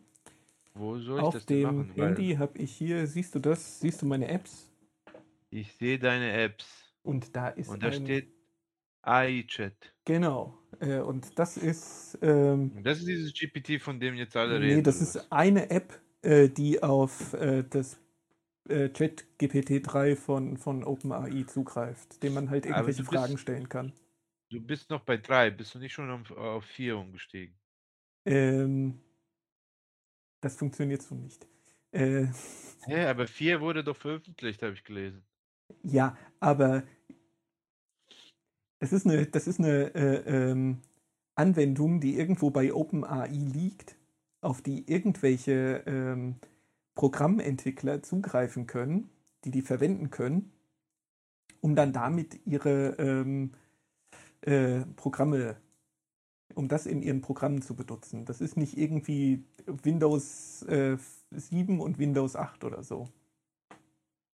Wo 0.73 0.97
soll 0.99 1.23
ich 1.23 1.23
Auf 1.23 1.33
das 1.33 1.45
denn 1.45 1.59
dem 1.59 1.61
machen? 1.61 1.97
Weil 1.97 2.13
Handy 2.15 2.35
habe 2.35 2.57
ich 2.59 2.71
hier, 2.71 3.07
siehst 3.07 3.35
du 3.35 3.39
das? 3.39 3.79
Siehst 3.81 4.01
du 4.01 4.05
meine 4.05 4.27
Apps? 4.29 4.69
ich 5.49 5.73
sehe 5.73 5.99
deine 5.99 6.31
Apps 6.31 6.93
Und 7.03 7.35
da 7.35 7.49
ist 7.49 7.69
und 7.69 7.83
da 7.83 7.91
ein, 7.91 7.91
steht 7.91 8.33
AI-Chat. 9.03 9.93
genau, 10.05 10.57
äh, 10.79 10.99
und 10.99 11.37
das 11.39 11.57
ist, 11.57 12.17
ähm, 12.21 12.71
das 12.83 12.99
ist 12.99 13.07
dieses 13.07 13.33
GPT, 13.33 13.79
von 13.81 13.99
dem 13.99 14.15
jetzt 14.15 14.35
alle 14.35 14.59
nee, 14.59 14.59
reden, 14.59 14.81
das 14.81 15.01
oder 15.01 15.01
ist 15.01 15.15
was? 15.15 15.31
eine 15.31 15.69
App, 15.69 15.99
äh, 16.21 16.49
die 16.49 16.81
auf 16.83 17.33
äh, 17.33 17.63
das 17.63 17.99
äh, 18.69 18.91
Chat 18.91 19.25
GPT-3 19.39 20.15
von, 20.15 20.57
von 20.57 20.83
OpenAI 20.83 21.43
zugreift, 21.45 22.21
dem 22.23 22.33
man 22.33 22.49
halt 22.49 22.65
irgendwelche 22.65 23.03
bist 23.03 23.13
Fragen 23.13 23.37
stellen 23.37 23.69
kann. 23.69 23.93
du 24.49 24.61
bist 24.61 24.89
noch 24.89 25.01
bei 25.01 25.17
3, 25.17 25.51
bist 25.51 25.75
du 25.75 25.79
nicht 25.79 25.93
schon 25.93 26.09
auf 26.09 26.31
auf 26.31 26.65
4 26.65 26.97
umgestiegen? 26.97 27.55
Ähm, 28.25 28.99
das 30.41 30.55
funktioniert 30.55 31.01
so 31.01 31.15
nicht. 31.15 31.47
Äh, 31.91 32.27
Hä, 32.85 33.05
aber 33.05 33.27
4 33.27 33.61
wurde 33.61 33.83
doch 33.83 33.97
veröffentlicht, 33.97 34.61
habe 34.63 34.73
ich 34.73 34.83
gelesen. 34.83 35.23
ja, 35.83 36.17
aber 36.39 36.83
das 38.79 38.93
ist 38.93 39.05
eine, 39.05 39.25
das 39.25 39.47
ist 39.47 39.59
eine 39.59 39.93
äh, 39.95 40.51
ähm, 40.51 40.81
Anwendung, 41.35 41.99
die 41.99 42.17
irgendwo 42.17 42.49
bei 42.49 42.73
OpenAI 42.73 43.29
liegt, 43.29 43.95
auf 44.41 44.61
die 44.61 44.89
irgendwelche 44.91 45.83
ähm, 45.85 46.39
Programmentwickler 46.97 48.01
zugreifen 48.01 48.65
können, 48.65 49.09
die 49.45 49.51
die 49.51 49.61
verwenden 49.61 50.09
können, 50.09 50.51
um 51.61 51.75
dann 51.75 51.93
damit 51.93 52.41
ihre 52.45 52.95
ähm, 52.97 53.51
äh, 54.41 54.81
Programme, 54.95 55.57
um 56.55 56.67
das 56.67 56.87
in 56.87 57.03
ihren 57.03 57.21
Programmen 57.21 57.61
zu 57.61 57.75
benutzen. 57.75 58.25
Das 58.25 58.41
ist 58.41 58.57
nicht 58.57 58.77
irgendwie 58.77 59.43
Windows 59.67 60.63
äh, 60.63 60.97
7 61.29 61.79
und 61.81 61.99
Windows 61.99 62.35
8 62.35 62.63
oder 62.63 62.83
so. 62.83 63.07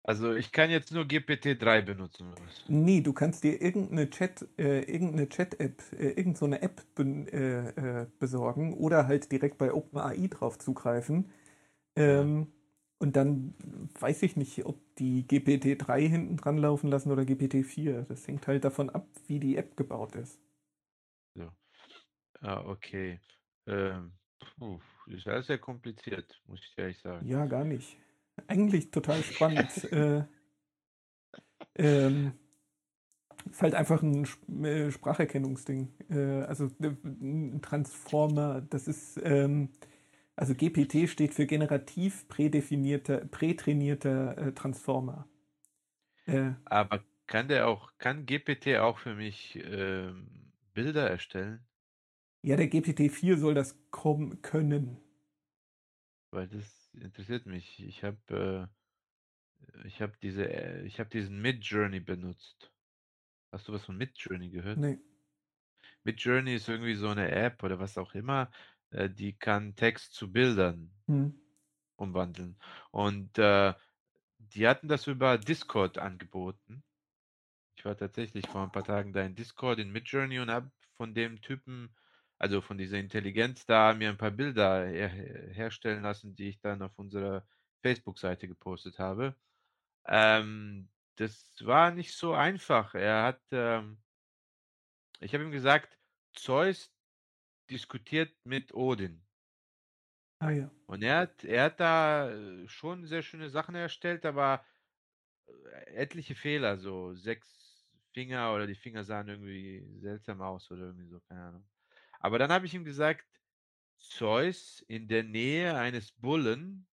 Also, 0.02 0.34
ich 0.34 0.50
kann 0.50 0.70
jetzt 0.70 0.90
nur 0.90 1.04
GPT-3 1.04 1.82
benutzen, 1.82 2.28
oder 2.32 2.42
was? 2.42 2.64
Nee, 2.66 3.02
du 3.02 3.12
kannst 3.12 3.44
dir 3.44 3.60
irgendeine 3.60 4.10
Chat, 4.10 4.48
äh, 4.58 4.80
irgendeine 4.80 5.28
Chat-App, 5.28 5.82
äh, 5.92 6.08
irgend 6.12 6.38
so 6.38 6.46
eine 6.46 6.62
App 6.62 6.82
ben, 6.96 7.28
äh, 7.28 8.00
äh, 8.02 8.06
besorgen 8.18 8.74
oder 8.74 9.06
halt 9.06 9.30
direkt 9.30 9.58
bei 9.58 9.72
OpenAI 9.72 10.26
drauf 10.28 10.58
zugreifen. 10.58 11.30
Ja. 11.98 12.20
Ähm, 12.20 12.46
und 13.00 13.14
dann 13.14 13.54
weiß 14.00 14.22
ich 14.22 14.36
nicht, 14.36 14.64
ob 14.66 14.76
die 14.96 15.24
GPT-3 15.26 16.00
hinten 16.08 16.36
dran 16.36 16.58
laufen 16.58 16.88
lassen 16.88 17.12
oder 17.12 17.22
GPT-4. 17.22 18.02
Das 18.02 18.26
hängt 18.26 18.46
halt 18.46 18.64
davon 18.64 18.90
ab, 18.90 19.06
wie 19.28 19.38
die 19.38 19.56
App 19.56 19.76
gebaut 19.76 20.16
ist. 20.16 20.40
So. 21.34 21.48
Ah, 22.40 22.64
okay. 22.66 23.20
Ähm, 23.66 24.12
puh, 24.58 24.80
ist 25.06 25.28
alles 25.28 25.46
sehr 25.46 25.58
kompliziert, 25.58 26.40
muss 26.46 26.60
ich 26.60 26.76
ehrlich 26.76 26.98
sagen. 27.00 27.26
Ja, 27.26 27.46
gar 27.46 27.64
nicht. 27.64 27.96
Eigentlich 28.48 28.90
total 28.90 29.22
spannend. 29.22 29.84
äh, 29.92 30.24
ähm, 31.76 32.32
ist 33.48 33.62
halt 33.62 33.74
einfach 33.74 34.02
ein 34.02 34.26
äh, 34.64 34.90
Spracherkennungsding. 34.90 35.88
Äh, 36.10 36.42
also 36.42 36.66
äh, 36.80 36.90
ein 37.04 37.60
Transformer, 37.62 38.60
das 38.60 38.88
ist, 38.88 39.20
ähm, 39.22 39.70
also 40.38 40.54
GPT 40.54 41.06
steht 41.08 41.34
für 41.34 41.46
generativ 41.46 42.28
prädefinierter, 42.28 43.18
prätrainierter 43.26 44.38
äh, 44.38 44.52
Transformer. 44.54 45.28
Äh, 46.26 46.52
Aber 46.66 47.04
kann 47.26 47.48
der 47.48 47.66
auch 47.66 47.90
kann 47.98 48.24
GPT 48.26 48.78
auch 48.78 48.98
für 48.98 49.14
mich, 49.16 49.56
ähm, 49.56 50.52
Bilder 50.72 51.10
erstellen? 51.10 51.66
ja, 52.42 52.56
der 52.56 52.66
GPT-4 52.68 53.36
soll 53.38 53.54
das 53.54 53.76
kommen 53.92 54.42
können. 54.42 54.98
Weil 56.30 56.48
das 56.48 56.88
interessiert 56.94 57.44
mich. 57.46 57.80
Ich 57.84 58.02
habe, 58.02 58.68
äh 59.74 59.86
ich 59.86 60.02
habe 60.02 60.16
diese 60.22 60.48
äh, 60.48 60.82
ich 60.84 61.00
habe 61.00 61.08
diesen 61.10 61.40
Midjourney 61.40 62.00
benutzt. 62.00 62.72
Hast 63.52 63.68
du 63.68 63.72
was 63.74 63.84
von 63.86 63.96
Midjourney 63.98 64.50
gehört? 64.50 64.82
Nee. 64.82 64.98
Midjourney 66.04 66.54
ist 66.56 66.68
irgendwie 66.68 66.94
so 66.94 67.12
'ne 67.14 67.30
App 67.30 67.62
oder 67.62 67.78
was 67.78 67.98
auch 67.98 68.14
immer, 68.14 68.50
äh, 68.90 69.10
die 69.10 69.38
kann 69.38 69.76
Text 69.76 70.14
zu 70.14 70.32
Bildern 70.32 70.92
Hm. 71.08 71.30
umwandeln. 71.98 72.58
Und, 72.92 73.38
äh, 73.38 73.74
die 74.38 74.68
hatten 74.68 74.88
das 74.88 75.06
über 75.08 75.38
Discord 75.38 75.98
angeboten. 75.98 76.84
Ich 77.76 77.84
war 77.86 77.96
tatsächlich 77.96 78.48
vor 78.48 78.62
'n 78.64 78.72
paar 78.72 78.84
Tagen 78.84 79.12
da 79.14 79.22
in 79.24 79.34
Discord 79.36 79.78
in 79.80 79.92
Midjourney 79.92 80.40
und 80.40 80.50
habe 80.50 80.72
von 80.96 81.14
dem 81.14 81.40
Typen 81.42 81.96
also, 82.38 82.60
von 82.62 82.78
dieser 82.78 82.98
Intelligenz 82.98 83.66
da 83.66 83.94
mir 83.94 84.10
'n 84.10 84.18
paar 84.18 84.30
Bilder 84.32 84.86
her 84.88 85.08
herstellen 85.10 86.02
lassen, 86.04 86.36
die 86.36 86.48
ich 86.50 86.60
dann 86.60 86.82
auf 86.82 86.98
unserer 86.98 87.46
Facebook-Seite 87.82 88.48
gepostet 88.48 88.98
habe. 89.00 89.36
Ähm, 90.06 90.90
das 91.16 91.56
war 91.64 91.92
nicht 91.92 92.14
so 92.16 92.34
einfach. 92.34 92.94
Er 92.94 93.24
hat, 93.24 93.42
ähm 93.52 94.00
ich 95.20 95.34
habe 95.34 95.44
ihm 95.44 95.50
gesagt: 95.50 95.98
„Zeus 96.32 96.92
diskutiert 97.70 98.34
mit 98.44 98.74
Odin.“ 98.74 99.26
Ah 100.40 100.50
ja. 100.52 100.70
Und 100.86 101.02
er 101.02 101.18
hat 101.18 101.44
er 101.44 101.64
hat 101.64 101.80
da, 101.80 102.30
äh, 102.30 102.66
schon 102.68 103.04
sehr 103.06 103.22
schöne 103.22 103.50
Sachen 103.50 103.74
erstellt, 103.74 104.24
aber, 104.24 104.64
äh, 105.72 105.94
etliche 105.94 106.34
Fehler, 106.34 106.78
so 106.78 107.14
6 107.14 107.86
Finger 108.14 108.54
oder 108.54 108.66
die 108.66 108.74
Finger 108.74 109.04
sahen 109.04 109.28
irgendwie 109.28 109.98
seltsam 110.00 110.42
aus 110.42 110.70
oder 110.70 110.84
irgendwie 110.86 111.08
so, 111.08 111.20
keine 111.20 111.42
Ahnung. 111.42 111.68
Aber 112.20 112.38
dann 112.38 112.52
habe 112.52 112.66
ich 112.66 112.74
ihm 112.74 112.84
gesagt: 112.84 113.26
„Zeus 113.98 114.80
in 114.88 115.08
der 115.08 115.24
Nähe 115.24 115.76
eines 115.78 116.12
Bullen 116.12 116.88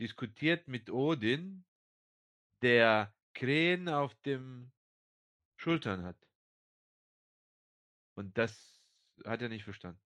diskutiert 0.00 0.66
mit 0.66 0.90
Odin, 0.90 1.64
der 2.62 3.16
Krähen 3.34 3.88
auf 3.88 4.14
dem 4.22 4.72
Schultern 5.56 6.04
hat.“ 6.04 6.26
Und 8.16 8.38
das 8.38 8.79
hat 9.24 9.42
er 9.42 9.48
nicht 9.48 9.64
verstanden. 9.64 10.00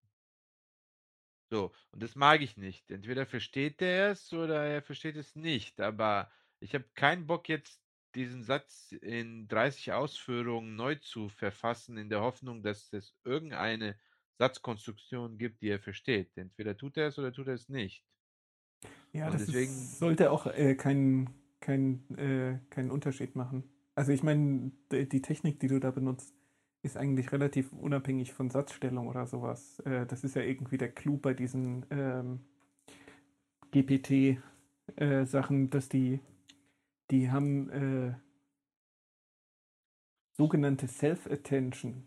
So, 1.50 1.72
und 1.92 2.02
das 2.02 2.16
mag 2.16 2.40
ich 2.40 2.56
nicht. 2.56 2.90
Entweder 2.90 3.26
versteht 3.26 3.80
er 3.82 4.10
es 4.10 4.32
oder 4.32 4.64
er 4.64 4.82
versteht 4.82 5.16
es 5.16 5.36
nicht, 5.36 5.80
aber 5.80 6.30
ich 6.60 6.74
habe 6.74 6.84
keinen 6.94 7.26
Bock, 7.26 7.48
jetzt 7.48 7.80
diesen 8.14 8.42
Satz 8.42 8.92
in 8.92 9.48
30 9.48 9.92
Ausführungen 9.92 10.76
neu 10.76 10.94
zu 10.96 11.28
verfassen, 11.28 11.98
in 11.98 12.08
der 12.08 12.20
Hoffnung, 12.22 12.62
dass 12.62 12.92
es 12.92 13.14
irgendeine 13.24 13.98
Satzkonstruktion 14.38 15.38
gibt, 15.38 15.62
die 15.62 15.68
er 15.68 15.80
versteht. 15.80 16.36
Entweder 16.36 16.76
tut 16.76 16.96
er 16.96 17.08
es 17.08 17.18
oder 17.18 17.32
tut 17.32 17.48
er 17.48 17.54
es 17.54 17.68
nicht. 17.68 18.04
Ja, 19.12 19.26
Und 19.26 19.34
das 19.34 19.46
deswegen 19.46 19.72
ist, 19.72 19.98
sollte 19.98 20.30
auch 20.30 20.46
äh, 20.46 20.74
keinen 20.74 21.30
kein, 21.60 22.04
äh, 22.18 22.58
keinen 22.70 22.90
Unterschied 22.90 23.36
machen. 23.36 23.64
Also 23.94 24.12
ich 24.12 24.22
meine, 24.22 24.72
die 24.92 25.22
Technik, 25.22 25.60
die 25.60 25.68
du 25.68 25.78
da 25.80 25.90
benutzt, 25.90 26.34
ist 26.84 26.98
eigentlich 26.98 27.32
relativ 27.32 27.72
unabhängig 27.72 28.34
von 28.34 28.50
Satzstellung 28.50 29.08
oder 29.08 29.26
sowas. 29.26 29.80
Äh, 29.80 30.06
das 30.06 30.22
ist 30.22 30.36
ja 30.36 30.42
irgendwie 30.42 30.76
der 30.76 30.92
Clou 30.92 31.16
bei 31.16 31.32
diesen 31.32 31.86
ähm, 31.90 32.40
GPT-Sachen, 33.72 35.70
dass 35.70 35.88
die, 35.88 36.20
die 37.10 37.30
haben 37.30 37.70
äh, 37.70 38.14
sogenannte 40.32 40.86
Self-Attention. 40.86 42.06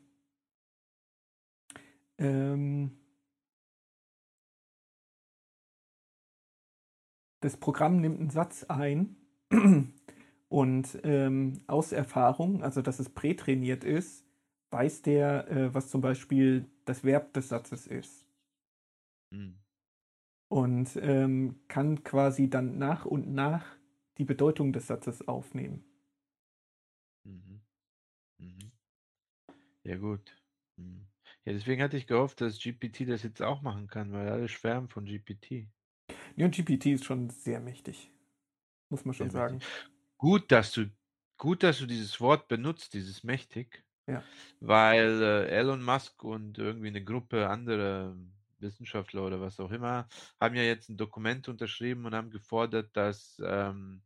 Ähm, 2.20 2.92
das 7.40 7.58
Programm 7.58 8.00
nimmt 8.00 8.20
einen 8.20 8.30
Satz 8.30 8.64
ein 8.66 9.16
und 10.50 11.00
ähm, 11.04 11.62
aus 11.66 11.92
Erfahrung, 11.94 12.62
also 12.62 12.84
dass 12.84 13.00
es 13.00 13.10
prätrainiert 13.10 13.84
ist, 13.84 14.27
weiß 14.72 15.02
der, 15.04 15.48
äh, 15.50 15.74
was 15.74 15.90
zum 15.90 16.02
Beispiel 16.02 16.66
das 16.86 17.04
Verb 17.04 17.34
des 17.34 17.50
Satzes 17.50 17.88
ist. 17.88 18.26
Mhm. 19.32 19.58
Und 20.50 20.98
ähm, 21.02 21.60
kann 21.68 22.04
quasi 22.04 22.50
dann 22.50 22.78
nach 22.78 23.06
und 23.06 23.34
nach 23.34 23.66
die 24.18 24.26
Bedeutung 24.26 24.72
des 24.74 24.88
Satzes 24.88 25.28
aufnehmen. 25.28 25.84
Mhm. 27.26 27.62
Mhm. 28.40 28.72
Ja 29.84 29.98
gut. 29.98 30.36
Mhm. 30.78 31.08
Ja, 31.46 31.54
deswegen 31.54 31.82
hatte 31.82 31.98
ich 31.98 32.08
gehofft, 32.08 32.42
dass 32.42 32.60
GPT 32.60 33.06
das 33.08 33.24
jetzt 33.24 33.42
auch 33.42 33.62
machen 33.62 33.88
kann, 33.88 34.12
weil 34.12 34.30
alle 34.30 34.48
schwärmen 34.48 34.90
von 34.90 35.06
GPT. 35.06 35.70
Ja, 36.36 36.46
und 36.46 36.56
GPT 36.56 36.88
ist 36.88 37.06
schon 37.06 37.30
sehr 37.30 37.60
mächtig. 37.60 38.12
Muss 38.90 39.06
man 39.06 39.14
schon 39.14 39.30
Sehr 39.30 39.42
sagen. 39.42 39.56
mächtig. 39.56 39.92
Gut, 40.18 40.52
dass 40.52 40.72
du 40.72 40.90
gut, 41.38 41.64
dass 41.64 41.80
du 41.80 41.86
dieses 41.86 42.20
Wort 42.20 42.48
benutzt, 42.48 42.94
dieses 42.94 43.24
mächtig. 43.24 43.84
Ja. 44.08 44.28
Weil, 44.62 45.22
äh, 45.22 45.48
Elon 45.50 45.84
Musk 45.84 46.24
und 46.24 46.58
irgendwie 46.58 46.90
'ne 46.90 47.04
Gruppe 47.04 47.48
anderer 47.48 48.16
Wissenschaftler 48.60 49.24
oder 49.26 49.40
was 49.40 49.60
auch 49.60 49.70
immer, 49.72 50.08
haben 50.40 50.56
ja 50.56 50.64
jetzt 50.64 50.90
'n 50.90 50.98
Dokument 50.98 51.48
unterschrieben 51.48 52.06
und 52.06 52.16
haben 52.16 52.32
gefordert, 52.32 52.96
dass, 52.98 53.40
ähm 53.46 54.02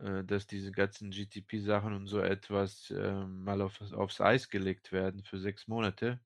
äh, 0.00 0.24
dass 0.24 0.46
diese 0.46 0.70
ganzen 0.72 1.10
GTP-Sachen 1.10 1.92
und 1.92 2.06
so 2.06 2.20
etwas 2.20 2.90
äh, 2.90 3.24
mal 3.26 3.60
auf, 3.62 3.80
aufs 3.92 4.20
Eis 4.20 4.48
gelegt 4.48 4.92
werden 4.92 5.24
für 5.24 5.38
sechs 5.38 5.66
Monate, 5.68 6.20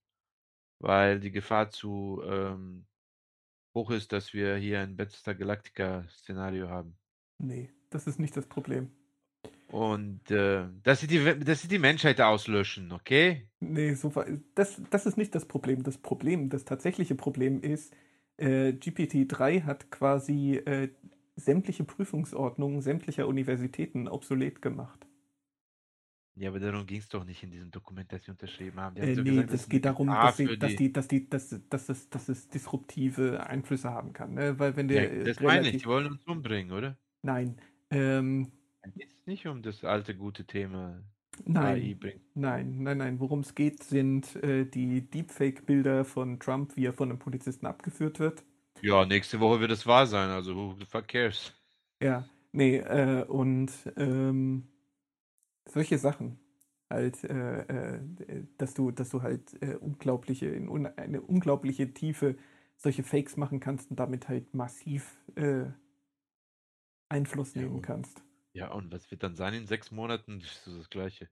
weil 0.80 1.20
die 1.20 1.32
Gefahr 1.32 1.70
zu 1.70 2.22
ähm, 2.26 2.88
hoch 3.74 3.90
ist, 3.92 4.12
dass 4.12 4.34
wir 4.34 4.56
hier 4.56 4.80
ein 4.82 4.96
Battlestar 4.96 5.34
Galactica-Szenario 5.36 6.68
haben. 6.70 6.98
Nee, 7.40 7.70
das 7.90 8.06
ist 8.06 8.18
nicht 8.18 8.36
das 8.36 8.46
Problem. 8.46 8.92
Und 9.72 10.30
äh, 10.30 10.64
dass, 10.82 11.00
sie 11.00 11.06
die, 11.06 11.38
dass 11.40 11.62
sie 11.62 11.68
die 11.68 11.78
Menschheit 11.78 12.20
auslöschen, 12.20 12.92
okay? 12.92 13.48
Nee, 13.58 13.94
so, 13.94 14.12
das, 14.54 14.82
das 14.90 15.06
ist 15.06 15.16
nicht 15.16 15.34
das 15.34 15.46
Problem. 15.46 15.82
Das 15.82 15.96
Problem, 15.96 16.50
das 16.50 16.66
tatsächliche 16.66 17.14
Problem 17.14 17.58
ist, 17.62 17.94
äh, 18.36 18.68
GPT-3 18.68 19.64
hat 19.64 19.90
quasi 19.90 20.56
äh, 20.56 20.90
sämtliche 21.36 21.84
Prüfungsordnungen 21.84 22.82
sämtlicher 22.82 23.26
Universitäten 23.26 24.08
obsolet 24.08 24.60
gemacht. 24.60 25.06
Ja, 26.34 26.50
aber 26.50 26.60
darum 26.60 26.84
ging 26.84 26.98
es 26.98 27.08
doch 27.08 27.24
nicht 27.24 27.42
in 27.42 27.50
diesem 27.50 27.70
Dokument, 27.70 28.12
das 28.12 28.24
sie 28.24 28.30
unterschrieben 28.30 28.78
haben. 28.78 28.96
Äh, 28.96 29.16
nee, 29.16 29.22
gesagt, 29.22 29.52
das 29.54 29.68
geht 29.70 29.86
darum, 29.86 30.08
dass, 30.08 30.36
sie, 30.36 30.58
dass, 30.58 30.76
die, 30.76 30.92
dass, 30.92 31.08
die, 31.08 31.30
dass, 31.30 31.60
dass, 31.70 31.88
es, 31.88 32.10
dass 32.10 32.28
es 32.28 32.48
disruptive 32.48 33.46
Einflüsse 33.46 33.90
haben 33.90 34.12
kann. 34.12 34.34
Ne? 34.34 34.58
Weil 34.58 34.76
wenn 34.76 34.88
der, 34.88 35.16
ja, 35.16 35.24
das 35.24 35.40
meine 35.40 35.70
ich, 35.70 35.78
die 35.78 35.86
wollen 35.86 36.08
uns 36.12 36.24
umbringen, 36.26 36.72
oder? 36.72 36.98
Nein. 37.22 37.56
Ähm, 37.90 38.50
geht 38.90 39.26
nicht 39.26 39.46
um 39.46 39.62
das 39.62 39.84
alte 39.84 40.14
gute 40.14 40.44
Thema 40.44 41.02
Nein, 41.44 41.98
nein, 42.34 42.82
nein, 42.82 42.98
nein. 42.98 43.20
Worum 43.20 43.40
es 43.40 43.54
geht, 43.54 43.82
sind 43.82 44.36
äh, 44.36 44.64
die 44.66 45.00
Deepfake-Bilder 45.00 46.04
von 46.04 46.38
Trump, 46.38 46.76
wie 46.76 46.86
er 46.86 46.92
von 46.92 47.08
einem 47.08 47.18
Polizisten 47.18 47.66
abgeführt 47.66 48.18
wird. 48.18 48.44
Ja, 48.82 49.04
nächste 49.06 49.40
Woche 49.40 49.60
wird 49.60 49.70
es 49.70 49.86
wahr 49.86 50.06
sein, 50.06 50.28
also 50.30 50.54
who 50.54 50.74
the 50.78 50.84
fuck 50.84 51.08
cares? 51.08 51.54
Ja, 52.02 52.28
nee, 52.52 52.78
äh, 52.78 53.24
und 53.24 53.70
ähm, 53.96 54.68
solche 55.66 55.98
Sachen. 55.98 56.38
Halt, 56.90 57.24
äh, 57.24 57.60
äh 57.60 58.00
dass 58.58 58.74
du, 58.74 58.90
dass 58.90 59.08
du 59.08 59.22
halt 59.22 59.60
äh, 59.62 59.76
unglaubliche, 59.76 60.46
in 60.46 60.68
un 60.68 60.86
eine 60.86 61.22
unglaubliche 61.22 61.94
Tiefe 61.94 62.36
solche 62.76 63.02
Fakes 63.02 63.36
machen 63.36 63.60
kannst 63.60 63.90
und 63.90 63.98
damit 63.98 64.28
halt 64.28 64.52
massiv 64.54 65.16
äh, 65.36 65.64
Einfluss 67.08 67.54
nehmen 67.54 67.76
ja, 67.76 67.82
kannst. 67.82 68.22
Ja, 68.54 68.70
und 68.72 68.92
was 68.92 69.10
wird 69.10 69.22
dann 69.22 69.34
sein 69.34 69.54
in 69.54 69.66
sechs 69.66 69.90
Monaten? 69.90 70.40
Das 70.40 70.66
ist 70.66 70.78
das 70.78 70.90
Gleiche. 70.90 71.30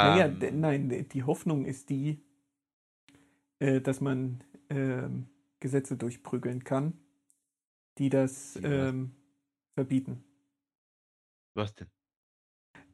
Naja, 0.00 0.26
ähm, 0.30 0.60
nein, 0.60 1.08
die 1.08 1.22
Hoffnung 1.24 1.64
ist 1.64 1.90
die, 1.90 2.24
äh, 3.58 3.80
dass 3.80 4.00
man 4.00 4.44
ähm, 4.70 5.28
Gesetze 5.60 5.96
durchprügeln 5.96 6.64
kann, 6.64 6.98
die 7.98 8.08
das 8.10 8.60
ähm, 8.64 9.16
verbieten. 9.74 10.24
Was 11.56 11.74
denn? 11.74 11.90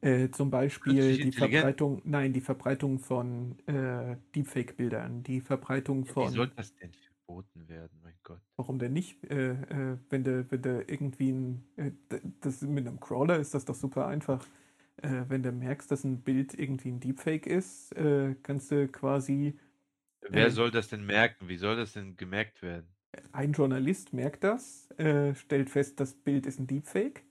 Äh, 0.01 0.29
zum 0.31 0.49
Beispiel 0.49 1.19
die 1.19 1.31
Verbreitung, 1.31 2.01
nein, 2.05 2.33
die 2.33 2.41
Verbreitung 2.41 2.97
von 2.99 3.59
äh, 3.67 4.17
Deepfake-Bildern, 4.35 5.21
die 5.23 5.41
Verbreitung 5.41 6.05
von. 6.05 6.25
Wie 6.25 6.27
soll 6.27 6.47
das 6.55 6.73
denn 6.75 6.95
verboten 7.31 7.67
werden, 7.69 7.99
mein 8.03 8.15
Gott? 8.23 8.41
Warum 8.57 8.79
denn 8.79 8.93
nicht? 8.93 9.23
Äh, 9.29 9.51
äh 9.53 9.97
wenn 10.09 10.23
du, 10.23 10.45
wenn 10.49 10.63
irgendwie 10.87 11.31
ein, 11.31 11.63
äh, 11.77 11.91
das 12.41 12.61
mit 12.61 12.87
einem 12.87 12.99
Crawler 12.99 13.39
ist 13.39 13.53
das 13.53 13.65
doch 13.65 13.75
super 13.75 14.07
einfach. 14.07 14.45
Äh, 14.97 15.23
wenn 15.29 15.43
du 15.43 15.51
merkst, 15.51 15.89
dass 15.89 16.03
ein 16.03 16.21
Bild 16.21 16.53
irgendwie 16.53 16.89
ein 16.89 16.99
Deepfake 16.99 17.47
ist, 17.47 17.95
kannst 18.43 18.71
du 18.71 18.87
quasi. 18.87 19.57
Wer 20.29 20.51
soll 20.51 20.71
das 20.71 20.89
denn 20.89 21.05
merken? 21.05 21.47
Wie 21.47 21.57
soll 21.57 21.75
das 21.75 21.93
denn 21.93 22.15
gemerkt 22.15 22.61
werden? 22.61 22.87
Ein 23.31 23.51
Journalist 23.53 24.13
merkt 24.13 24.43
das, 24.43 24.87
stellt 25.33 25.69
fest, 25.69 25.99
das 25.99 26.13
Bild 26.13 26.45
ist 26.45 26.59
ein 26.59 26.67
Deepfake 26.67 27.23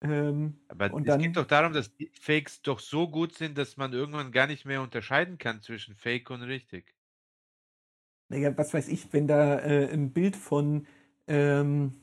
ähm, 0.00 0.60
Aber 0.68 0.92
und 0.92 1.02
es 1.02 1.08
dann, 1.08 1.20
geht 1.20 1.36
doch 1.36 1.46
darum, 1.46 1.72
dass 1.72 1.92
Fakes 2.20 2.62
doch 2.62 2.78
so 2.78 3.08
gut 3.08 3.34
sind, 3.34 3.58
dass 3.58 3.76
man 3.76 3.92
irgendwann 3.92 4.32
gar 4.32 4.46
nicht 4.46 4.64
mehr 4.64 4.80
unterscheiden 4.80 5.38
kann 5.38 5.60
zwischen 5.60 5.94
Fake 5.94 6.30
und 6.30 6.42
richtig. 6.42 6.94
Naja, 8.28 8.56
was 8.56 8.74
weiß 8.74 8.88
ich, 8.88 9.12
wenn 9.12 9.26
da 9.26 9.58
äh, 9.60 9.90
ein 9.92 10.12
Bild 10.12 10.36
von 10.36 10.86
ähm, 11.26 11.94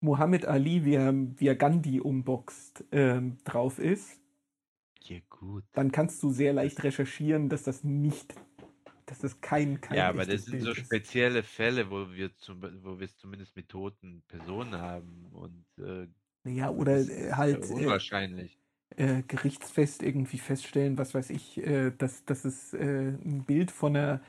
Muhammad 0.00 0.44
Ali, 0.44 0.84
wie 0.84 0.94
er, 0.94 1.14
wie 1.14 1.48
er 1.48 1.56
Gandhi 1.56 2.00
umboxt, 2.00 2.84
ähm, 2.92 3.38
drauf 3.44 3.78
ist, 3.78 4.20
ja, 5.02 5.18
gut. 5.30 5.64
dann 5.72 5.92
kannst 5.92 6.22
du 6.22 6.30
sehr 6.30 6.52
leicht 6.52 6.82
recherchieren, 6.82 7.48
dass 7.48 7.62
das 7.62 7.84
nicht 7.84 8.34
dass 9.06 9.18
das 9.18 9.40
kein, 9.40 9.80
kein 9.80 9.98
Ja, 9.98 10.08
aber 10.08 10.24
das 10.24 10.44
sind 10.44 10.62
so 10.62 10.74
spezielle 10.74 11.42
Fälle, 11.42 11.90
wo 11.90 12.10
wir 12.12 12.34
zum, 12.36 12.62
wo 12.82 12.98
wir 12.98 13.04
es 13.04 13.16
zumindest 13.16 13.54
mit 13.56 13.68
toten 13.68 14.22
Personen 14.28 14.74
haben 14.74 15.26
und 15.32 15.66
äh, 15.78 16.06
ja, 16.46 16.70
oder 16.70 16.98
äh, 16.98 17.32
halt 17.32 17.64
äh, 17.64 17.72
unwahrscheinlich. 17.72 18.58
Äh, 18.96 19.22
gerichtsfest 19.26 20.04
irgendwie 20.04 20.38
feststellen, 20.38 20.98
was 20.98 21.14
weiß 21.14 21.30
ich, 21.30 21.58
äh, 21.58 21.90
dass, 21.90 22.24
dass 22.26 22.44
es 22.44 22.74
äh, 22.74 23.08
ein 23.08 23.42
Bild 23.44 23.72
von 23.72 23.96
einer 23.96 24.20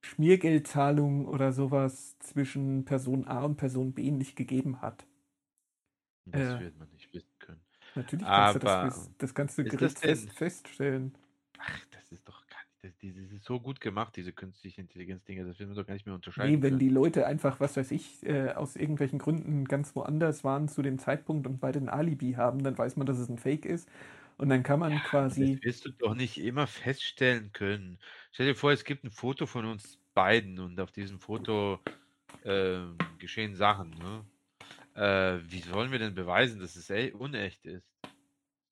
Schmiergeldzahlung 0.00 1.26
oder 1.26 1.52
sowas 1.52 2.18
zwischen 2.18 2.84
Person 2.84 3.28
A 3.28 3.44
und 3.44 3.56
Person 3.56 3.92
B 3.92 4.10
nicht 4.10 4.34
gegeben 4.34 4.80
hat. 4.80 5.06
Das 6.26 6.58
wird 6.58 6.76
man 6.78 6.88
nicht 6.90 7.12
wissen 7.14 7.32
können. 7.38 7.60
Natürlich 7.94 8.26
kannst 8.26 8.64
aber 8.64 8.80
du 8.80 8.86
das, 8.86 9.10
das 9.34 9.56
du 9.56 9.64
gerichtsfest 9.64 10.32
feststellen. 10.32 11.14
Ach, 11.58 11.84
das 12.82 12.92
das, 13.02 13.32
ist 13.32 13.44
so 13.44 13.58
gut 13.58 13.80
gemacht, 13.80 14.14
diese 14.16 14.32
künstliche 14.32 14.80
Intelligenz-Dinger, 14.80 15.44
das 15.44 15.58
will 15.58 15.66
man 15.66 15.76
doch 15.76 15.86
gar 15.86 15.94
nicht 15.94 16.06
mehr 16.06 16.14
unterscheiden. 16.14 16.50
Nee, 16.50 16.62
wenn 16.62 16.70
können. 16.70 16.78
die 16.78 16.88
Leute 16.88 17.26
einfach, 17.26 17.58
was 17.60 17.76
weiß 17.76 17.90
ich, 17.90 18.24
äh, 18.24 18.50
aus 18.52 18.76
irgendwelchen 18.76 19.18
Gründen 19.18 19.64
ganz 19.64 19.96
woanders 19.96 20.44
waren 20.44 20.68
zu 20.68 20.82
dem 20.82 20.98
Zeitpunkt 20.98 21.46
und 21.46 21.60
beide 21.60 21.80
ein 21.80 21.88
Alibi 21.88 22.32
haben, 22.32 22.62
dann 22.62 22.78
weiß 22.78 22.96
man, 22.96 23.06
dass 23.06 23.18
es 23.18 23.28
ein 23.28 23.38
Fake 23.38 23.64
ist. 23.64 23.88
Und 24.36 24.50
dann 24.50 24.62
kann 24.62 24.78
man 24.78 24.92
ja, 24.92 25.00
quasi. 25.00 25.56
Das 25.56 25.64
wirst 25.64 25.86
du 25.86 25.90
doch 25.90 26.14
nicht 26.14 26.38
immer 26.38 26.68
feststellen 26.68 27.52
können. 27.52 27.98
Stell 28.30 28.46
dir 28.46 28.54
vor, 28.54 28.70
es 28.70 28.84
gibt 28.84 29.02
ein 29.02 29.10
Foto 29.10 29.46
von 29.46 29.64
uns 29.64 29.98
beiden 30.14 30.60
und 30.60 30.78
auf 30.78 30.92
diesem 30.92 31.18
Foto 31.18 31.80
äh, 32.44 32.78
geschehen 33.18 33.56
Sachen. 33.56 33.90
Ne? 33.90 34.24
Äh, 34.94 35.40
wie 35.50 35.68
wollen 35.72 35.90
wir 35.90 35.98
denn 35.98 36.14
beweisen, 36.14 36.60
dass 36.60 36.76
es 36.76 36.88
unecht 37.14 37.66
ist? 37.66 37.88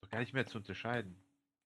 Doch 0.01 0.09
gar 0.09 0.21
nicht 0.21 0.35
mehr 0.35 0.47
zu 0.47 0.59
unterscheiden. 0.59 1.16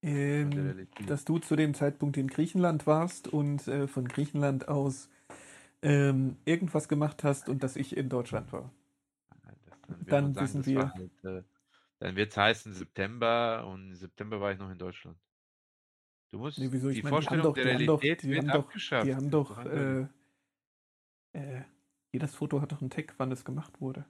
Ähm, 0.03 0.89
dass 1.07 1.27
du 1.27 1.39
zu 1.39 1.57
dem 1.57 1.75
Zeitpunkt 1.75 2.17
in 2.17 2.29
Griechenland 2.29 2.87
warst 2.87 3.29
und 3.29 3.69
äh, 3.69 3.87
von 3.87 4.09
Griechenland 4.09 4.67
aus 4.67 5.11
ähm, 5.83 6.37
irgendwas 6.47 6.89
gemacht 6.89 7.23
hast 7.23 7.49
und 7.49 7.63
dass 7.63 7.77
ich 7.77 7.97
in 7.97 8.09
Deutschland 8.09 8.51
war. 8.53 8.73
dann, 10.07 10.33
dann 10.33 10.37
wissen 10.37 10.65
wir. 10.65 10.93
Halt, 10.95 11.25
äh, 11.25 11.43
dann 11.99 12.17
wird 12.17 12.31
es 12.31 12.37
heißen 12.37 12.73
September 12.73 13.67
und 13.67 13.89
im 13.89 13.95
September 13.95 14.41
war 14.41 14.53
ich 14.53 14.59
noch 14.59 14.71
in 14.71 14.79
Deutschland. 14.79 15.19
Du 16.31 16.39
musst 16.39 16.59
nee, 16.59 16.69
wieso? 16.71 16.89
Ich 16.89 16.97
die 16.97 17.03
meine, 17.03 17.15
Vorstellung 17.15 17.45
doch, 17.45 17.55
der 17.55 17.67
Realität 17.67 18.23
die 18.23 18.31
wird 18.31 18.55
doch. 18.55 18.73
Die 18.73 19.15
haben 19.15 19.31
doch, 19.31 19.65
äh, 19.67 20.07
äh, 21.33 21.63
jedes 22.13 22.35
Foto 22.35 22.63
hat 22.63 22.73
doch 22.73 22.81
einen 22.81 22.91
Tag, 22.91 23.15
wann 23.19 23.33
es 23.33 23.45
gemacht 23.45 23.81
wurde. 23.81 24.07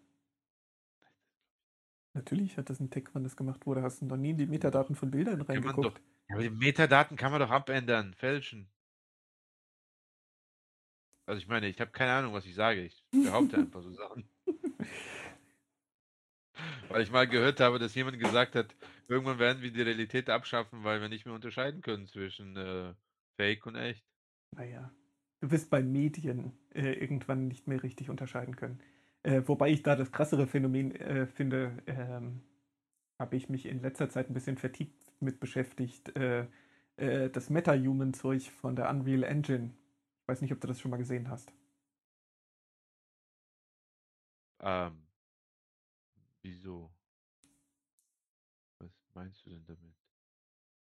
Natürlich 2.12 2.56
hat 2.56 2.68
das 2.70 2.80
ein 2.80 2.90
Tag, 2.90 3.10
wann 3.12 3.22
das 3.22 3.36
gemacht 3.36 3.66
wurde. 3.66 3.82
Hast 3.82 4.02
du 4.02 4.06
noch 4.06 4.16
nie 4.16 4.30
in 4.30 4.38
die 4.38 4.46
Metadaten 4.46 4.96
von 4.96 5.10
Bildern 5.10 5.40
reingeguckt? 5.42 5.84
Doch, 5.84 6.00
ja, 6.28 6.34
aber 6.34 6.42
die 6.42 6.50
Metadaten 6.50 7.16
kann 7.16 7.30
man 7.30 7.40
doch 7.40 7.50
abändern, 7.50 8.14
fälschen. 8.14 8.68
Also 11.26 11.40
ich 11.40 11.46
meine, 11.46 11.68
ich 11.68 11.80
habe 11.80 11.92
keine 11.92 12.12
Ahnung, 12.12 12.32
was 12.32 12.46
ich 12.46 12.54
sage. 12.56 12.82
Ich 12.82 13.04
behaupte 13.12 13.56
einfach 13.58 13.82
so 13.82 13.92
Sachen. 13.92 14.28
Weil 16.88 17.02
ich 17.02 17.12
mal 17.12 17.28
gehört 17.28 17.60
habe, 17.60 17.78
dass 17.78 17.94
jemand 17.94 18.18
gesagt 18.18 18.56
hat, 18.56 18.74
irgendwann 19.06 19.38
werden 19.38 19.62
wir 19.62 19.70
die 19.70 19.82
Realität 19.82 20.28
abschaffen, 20.28 20.82
weil 20.82 21.00
wir 21.00 21.08
nicht 21.08 21.26
mehr 21.26 21.34
unterscheiden 21.34 21.82
können 21.82 22.08
zwischen 22.08 22.56
äh, 22.56 22.94
Fake 23.36 23.64
und 23.66 23.76
echt. 23.76 24.04
Naja, 24.56 24.92
du 25.40 25.52
wirst 25.52 25.70
bei 25.70 25.82
Medien 25.84 26.58
äh, 26.74 26.92
irgendwann 26.92 27.46
nicht 27.46 27.68
mehr 27.68 27.82
richtig 27.82 28.10
unterscheiden 28.10 28.56
können. 28.56 28.80
Äh, 29.22 29.42
wobei 29.46 29.70
ich 29.70 29.82
da 29.82 29.96
das 29.96 30.12
krassere 30.12 30.46
Phänomen 30.46 30.94
äh, 30.96 31.26
finde, 31.26 31.82
ähm, 31.86 32.42
habe 33.18 33.36
ich 33.36 33.48
mich 33.48 33.66
in 33.66 33.82
letzter 33.82 34.08
Zeit 34.08 34.30
ein 34.30 34.34
bisschen 34.34 34.56
vertieft 34.56 35.12
mit 35.20 35.40
beschäftigt. 35.40 36.16
Äh, 36.16 36.46
äh 36.96 37.28
das 37.30 37.50
Meta-Human-Zeug 37.50 38.50
von 38.50 38.76
der 38.76 38.88
Unreal 38.88 39.24
Engine. 39.24 39.74
Ich 40.22 40.28
weiß 40.28 40.40
nicht, 40.40 40.52
ob 40.52 40.60
du 40.60 40.68
das 40.68 40.80
schon 40.80 40.90
mal 40.90 40.96
gesehen 40.96 41.28
hast. 41.28 41.52
Ähm, 44.60 45.02
wieso? 46.42 46.90
Was 48.78 48.90
meinst 49.14 49.44
du 49.44 49.50
denn 49.50 49.64
damit? 49.66 49.94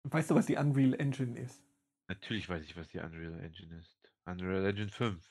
Weißt 0.03 0.31
du, 0.31 0.35
was 0.35 0.45
die 0.45 0.57
Unreal 0.57 0.93
Engine 0.95 1.39
ist? 1.39 1.61
Natürlich 2.07 2.47
weiß 2.49 2.63
ich, 2.63 2.75
was 2.75 2.89
die 2.89 2.99
Unreal 2.99 3.39
Engine 3.39 3.75
ist. 3.77 3.97
Unreal 4.25 4.65
Engine 4.65 4.89
5. 4.89 5.25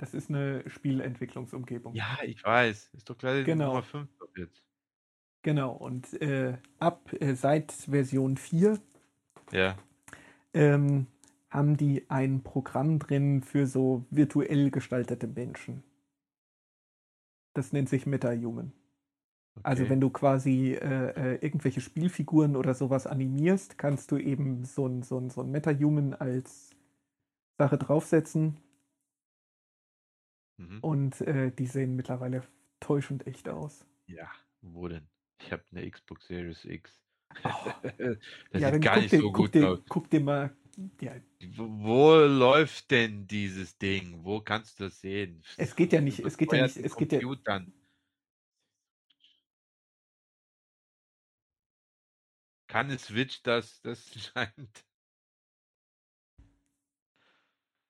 Das 0.00 0.14
ist 0.14 0.30
eine 0.30 0.64
Spielentwicklungsumgebung. 0.66 1.94
Ja, 1.94 2.16
ich 2.24 2.42
weiß. 2.42 2.88
Ist 2.94 3.10
doch 3.10 3.18
gleich 3.18 3.44
genau. 3.44 3.66
Nummer 3.66 3.82
5 3.82 4.08
jetzt. 4.34 4.62
Genau, 5.42 5.72
und 5.72 6.14
äh, 6.22 6.56
ab 6.78 7.12
äh, 7.20 7.34
seit 7.34 7.70
Version 7.70 8.38
4 8.38 8.80
ja. 9.52 9.76
ähm, 10.54 11.06
haben 11.50 11.76
die 11.76 12.08
ein 12.08 12.42
Programm 12.42 12.98
drin 12.98 13.42
für 13.42 13.66
so 13.66 14.06
virtuell 14.08 14.70
gestaltete 14.70 15.26
Menschen. 15.26 15.82
Das 17.52 17.74
nennt 17.74 17.90
sich 17.90 18.06
Meta-Human. 18.06 18.72
Also 19.62 19.82
Okay. 19.82 19.90
wenn 19.90 20.00
du 20.00 20.08
quasi 20.08 20.72
äh, 20.72 21.34
äh, 21.34 21.44
irgendwelche 21.44 21.82
Spielfiguren 21.82 22.56
oder 22.56 22.72
sowas 22.72 23.06
animierst, 23.06 23.76
kannst 23.76 24.12
du 24.12 24.16
eben 24.16 24.64
so 24.64 24.86
ein, 24.86 25.02
so 25.02 25.18
ein, 25.18 25.28
so 25.28 25.42
ein 25.42 25.50
Meta-Human 25.50 26.14
als 26.14 26.74
Sache 27.58 27.76
draufsetzen 27.76 28.56
Mhm. 30.60 30.78
und 30.80 31.20
äh, 31.22 31.50
die 31.50 31.66
sehen 31.66 31.96
mittlerweile 31.96 32.42
täuschend 32.80 33.26
echt 33.26 33.48
aus. 33.48 33.86
Ja, 34.06 34.30
wo 34.60 34.88
denn? 34.88 35.08
Ich 35.40 35.50
habe 35.52 35.64
eine 35.72 35.90
Xbox 35.90 36.26
Series 36.26 36.64
X. 36.66 37.00
Oh. 37.44 37.72
Das 38.52 38.62
ja, 38.62 38.72
sieht 38.72 38.82
gar 38.82 38.94
guck 38.94 39.02
nicht 39.02 39.12
dir, 39.12 39.20
so 39.20 39.32
guck, 39.32 39.36
gut 39.36 39.54
dir, 39.54 39.68
aus. 39.70 39.78
guck 39.88 40.10
dir 40.10 40.20
mal. 40.20 40.54
Ja, 41.00 41.14
Wo, 41.56 41.66
wo 41.68 42.14
läuft 42.26 42.90
denn 42.90 43.26
dieses 43.26 43.76
Ding? 43.78 44.22
Wo 44.22 44.40
kannst 44.40 44.78
du 44.80 44.84
das 44.84 45.00
sehen? 45.00 45.42
es 45.56 45.74
geht 45.74 45.92
ja 45.92 46.00
nicht, 46.00 46.20
es 46.20 46.36
geht 46.36 46.52
ja 46.52 46.62
nicht, 46.62 46.76
es 46.76 46.96
geht 46.96 47.12
ja, 47.12 47.20
Computern. 47.20 47.72
Kann 52.68 52.90
es 52.90 53.04
Switch 53.06 53.42
das? 53.42 53.80
Das 53.82 54.10
scheint. 54.34 54.84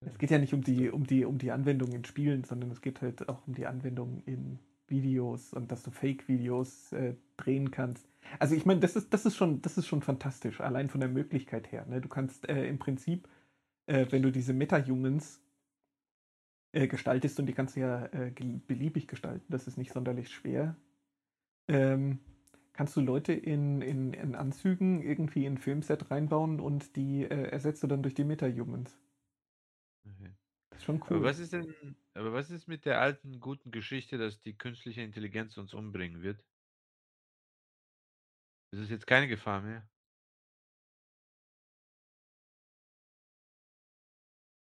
Es 0.00 0.18
geht 0.18 0.30
ja 0.30 0.38
nicht 0.38 0.54
um 0.54 0.62
die, 0.62 0.90
um 0.90 1.06
die, 1.06 1.24
um 1.24 1.38
die 1.38 1.50
Anwendung 1.50 1.92
in 1.92 2.04
Spielen, 2.04 2.44
sondern 2.44 2.70
es 2.70 2.80
geht 2.80 3.02
halt 3.02 3.28
auch 3.28 3.46
um 3.46 3.54
die 3.54 3.66
Anwendung 3.66 4.22
in 4.24 4.58
Videos 4.88 5.52
und 5.52 5.70
dass 5.70 5.82
du 5.82 5.90
Fake-Videos 5.90 6.92
äh, 6.92 7.14
drehen 7.36 7.70
kannst. 7.70 8.08
Also 8.38 8.54
ich 8.54 8.66
meine, 8.66 8.80
das 8.80 8.96
ist, 8.96 9.12
das 9.12 9.26
ist 9.26 9.36
schon, 9.36 9.62
das 9.62 9.78
ist 9.78 9.86
schon 9.86 10.02
fantastisch, 10.02 10.60
allein 10.60 10.88
von 10.88 11.00
der 11.00 11.08
Möglichkeit 11.08 11.70
her. 11.70 11.86
Ne? 11.86 12.00
Du 12.00 12.08
kannst 12.08 12.48
äh, 12.48 12.66
im 12.66 12.78
Prinzip, 12.78 13.28
äh, 13.86 14.06
wenn 14.10 14.22
du 14.22 14.32
diese 14.32 14.52
Meta-Humans 14.52 15.40
äh, 16.72 16.86
gestaltest, 16.86 17.38
und 17.38 17.46
die 17.46 17.52
kannst 17.52 17.76
du 17.76 17.80
ja 17.80 18.06
äh, 18.06 18.32
beliebig 18.66 19.06
gestalten, 19.06 19.44
das 19.48 19.66
ist 19.66 19.76
nicht 19.76 19.92
sonderlich 19.92 20.30
schwer, 20.30 20.76
ähm, 21.68 22.18
kannst 22.72 22.96
du 22.96 23.00
Leute 23.00 23.32
in, 23.32 23.82
in, 23.82 24.12
in 24.12 24.34
Anzügen 24.34 25.02
irgendwie 25.02 25.44
in 25.44 25.54
ein 25.54 25.58
Filmset 25.58 26.10
reinbauen 26.10 26.58
und 26.58 26.96
die 26.96 27.22
äh, 27.22 27.50
ersetzt 27.50 27.82
du 27.82 27.86
dann 27.86 28.02
durch 28.02 28.14
die 28.14 28.24
Meta-Humans. 28.24 28.96
Okay. 30.18 30.34
Das 30.70 30.80
ist 30.80 30.84
schon 30.84 31.00
Aber 31.08 31.22
cool. 31.22 31.24
was 31.24 31.38
ist 31.40 31.52
denn, 31.52 31.96
aber 32.14 32.32
was 32.32 32.50
ist 32.50 32.68
mit 32.68 32.84
der 32.86 33.00
alten 33.00 33.40
guten 33.40 33.70
Geschichte, 33.72 34.18
dass 34.18 34.40
die 34.40 34.56
künstliche 34.58 35.02
Intelligenz 35.02 35.56
uns 35.58 35.74
umbringen 35.74 36.22
wird? 36.22 36.46
Ist 38.72 38.80
es 38.80 38.90
jetzt 38.90 39.06
keine 39.06 39.28
Gefahr 39.28 39.60
mehr? 39.62 39.88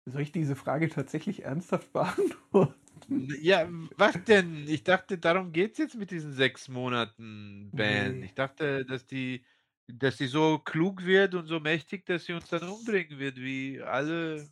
Soll 0.06 0.22
ich 0.22 0.32
diese 0.32 0.56
Frage 0.56 0.88
tatsächlich 0.88 1.44
ernsthaft 1.44 1.92
beantworten? 1.92 2.74
Ja, 3.10 3.68
was 3.96 4.22
denn? 4.24 4.66
Ich 4.68 4.84
dachte, 4.84 5.18
darum 5.18 5.52
geht's 5.52 5.78
jetzt 5.78 5.94
mit 5.94 6.10
diesen 6.10 6.32
sechs 6.34 6.68
Monaten 6.68 7.72
Ban. 7.74 8.20
Nee. 8.20 8.22
Ich 8.22 8.34
dachte, 8.34 8.84
dass 8.84 9.06
die, 9.06 9.46
dass 9.86 10.18
die 10.18 10.26
so 10.26 10.58
klug 10.58 11.04
wird 11.04 11.34
und 11.34 11.46
so 11.46 11.58
mächtig, 11.58 12.04
dass 12.04 12.26
sie 12.26 12.34
uns 12.34 12.48
dann 12.50 12.68
umbringen 12.68 13.18
wird, 13.18 13.36
wie 13.38 13.80
alle, 13.80 14.50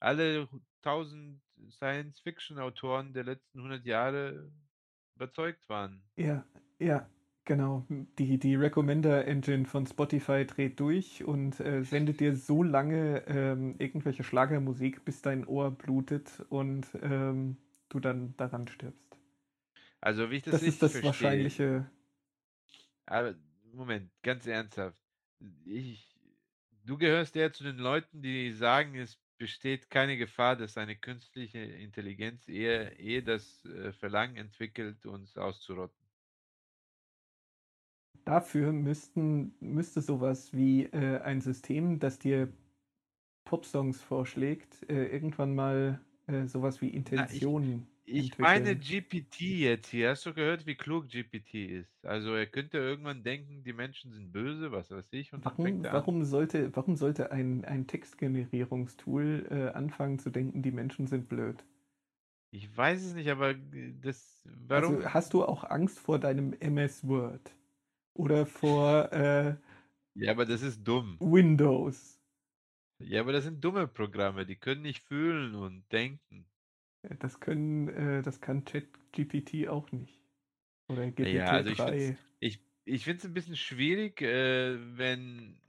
alle 0.00 0.48
tausend 0.82 1.42
Science-Fiction-Autoren 1.70 3.12
der 3.12 3.24
letzten 3.24 3.58
100 3.58 3.84
Jahre 3.84 4.50
überzeugt 5.16 5.68
waren. 5.68 6.02
Ja, 6.16 6.44
ja, 6.78 7.08
genau. 7.44 7.86
Die, 8.18 8.38
die 8.38 8.54
Recommender-Engine 8.56 9.64
von 9.66 9.86
Spotify 9.86 10.44
dreht 10.46 10.80
durch 10.80 11.24
und 11.24 11.60
äh, 11.60 11.82
sendet 11.84 12.20
dir 12.20 12.34
so 12.34 12.62
lange 12.62 13.24
ähm, 13.26 13.76
irgendwelche 13.78 14.24
Schlagermusik, 14.24 15.04
bis 15.04 15.22
dein 15.22 15.46
Ohr 15.46 15.70
blutet 15.70 16.44
und 16.48 16.86
ähm, 17.02 17.56
du 17.88 18.00
dann 18.00 18.36
daran 18.36 18.66
stirbst. 18.68 19.16
Also, 20.00 20.30
wie 20.30 20.36
ich 20.36 20.42
das, 20.42 20.54
Das 20.54 20.62
ist 20.62 20.82
das 20.82 20.92
verstehe. 20.92 21.06
wahrscheinliche. 21.06 21.90
Aber 23.06 23.34
Moment, 23.72 24.10
ganz 24.22 24.46
ernsthaft. 24.46 25.02
Ich, 25.64 26.16
du 26.84 26.96
gehörst 26.98 27.36
eher 27.36 27.52
zu 27.52 27.64
den 27.64 27.78
Leuten, 27.78 28.22
die 28.22 28.52
sagen, 28.52 28.94
es 28.96 29.18
besteht 29.38 29.90
keine 29.90 30.16
Gefahr, 30.16 30.56
dass 30.56 30.76
eine 30.76 30.96
künstliche 30.96 31.58
Intelligenz 31.58 32.48
eher, 32.48 32.98
eher 32.98 33.22
das 33.22 33.64
äh, 33.64 33.92
Verlangen 33.92 34.36
entwickelt, 34.36 35.06
uns 35.06 35.36
auszurotten. 35.36 35.96
Dafür 38.24 38.72
müssten, 38.72 39.54
müsste 39.60 40.02
sowas 40.02 40.52
wie 40.52 40.84
äh, 40.84 41.20
ein 41.20 41.40
System, 41.40 41.98
das 41.98 42.18
dir 42.18 42.52
Popsongs 43.44 44.02
vorschlägt, 44.02 44.88
äh, 44.90 45.06
irgendwann 45.06 45.54
mal 45.54 46.00
äh, 46.26 46.46
sowas 46.46 46.82
wie 46.82 46.88
Intentionen 46.90 47.86
Ich 48.10 48.38
meine. 48.38 48.76
GPT 48.76 49.40
jetzt 49.60 49.88
hier. 49.88 50.10
Hast 50.10 50.24
du 50.26 50.32
gehört, 50.34 50.66
wie 50.66 50.74
klug 50.76 51.08
GPT 51.08 51.66
ist? 51.66 52.04
Also 52.04 52.34
er 52.34 52.46
könnte 52.46 52.78
irgendwann 52.78 53.22
denken, 53.22 53.62
die 53.64 53.72
Menschen 53.72 54.12
sind 54.12 54.32
böse, 54.32 54.72
was 54.72 54.90
weiß 54.90 55.12
ich, 55.12 55.32
und 55.32 55.44
Warum, 55.44 55.82
warum 55.84 56.24
sollte, 56.24 56.74
warum 56.76 56.96
sollte 56.96 57.30
ein, 57.32 57.64
ein 57.64 57.86
Textgenerierungstool 57.86 59.46
äh, 59.50 59.68
anfangen 59.76 60.18
zu 60.18 60.30
denken, 60.30 60.62
die 60.62 60.70
Menschen 60.70 61.06
sind 61.06 61.28
blöd? 61.28 61.64
Ich 62.50 62.74
weiß 62.74 63.04
es 63.04 63.14
nicht, 63.14 63.28
aber 63.28 63.50
äh, 63.50 63.94
das, 64.00 64.42
warum? 64.44 64.96
Also 64.96 65.04
hast 65.04 65.34
du 65.34 65.44
auch 65.44 65.64
Angst 65.64 65.98
vor 65.98 66.18
deinem 66.18 66.54
MS 66.60 67.06
Word? 67.06 67.54
Oder 68.14 68.46
vor 68.46 69.12
äh, 69.12 69.56
Ja, 70.14 70.32
aber 70.32 70.44
das 70.44 70.60
ist 70.62 70.84
dumm. 70.84 71.18
Windows? 71.20 72.18
Ja, 73.00 73.20
aber 73.22 73.32
das 73.32 73.42
sind 73.44 73.60
dumme 73.64 73.88
Programme, 73.88 74.46
die 74.46 74.54
können 74.56 74.82
nicht 74.82 75.02
fühlen 75.02 75.54
und 75.56 75.90
denken. 75.92 76.46
Das 77.20 77.40
können, 77.40 77.88
äh, 77.88 78.22
das 78.22 78.40
kann 78.40 78.64
ChatGPT 78.64 79.68
auch 79.68 79.90
nicht. 79.92 80.20
Oder 80.88 81.04
GPT-3. 81.04 81.28
Ja, 81.28 81.46
also 81.50 81.70
ich 81.70 81.78
find's, 81.78 82.20
ich, 82.40 82.60
ich 82.84 83.04
finde 83.04 83.18
es 83.18 83.24
ein 83.24 83.34
bisschen 83.34 83.56
schwierig, 83.56 84.20
äh, 84.22 84.78
wenn 84.96 85.60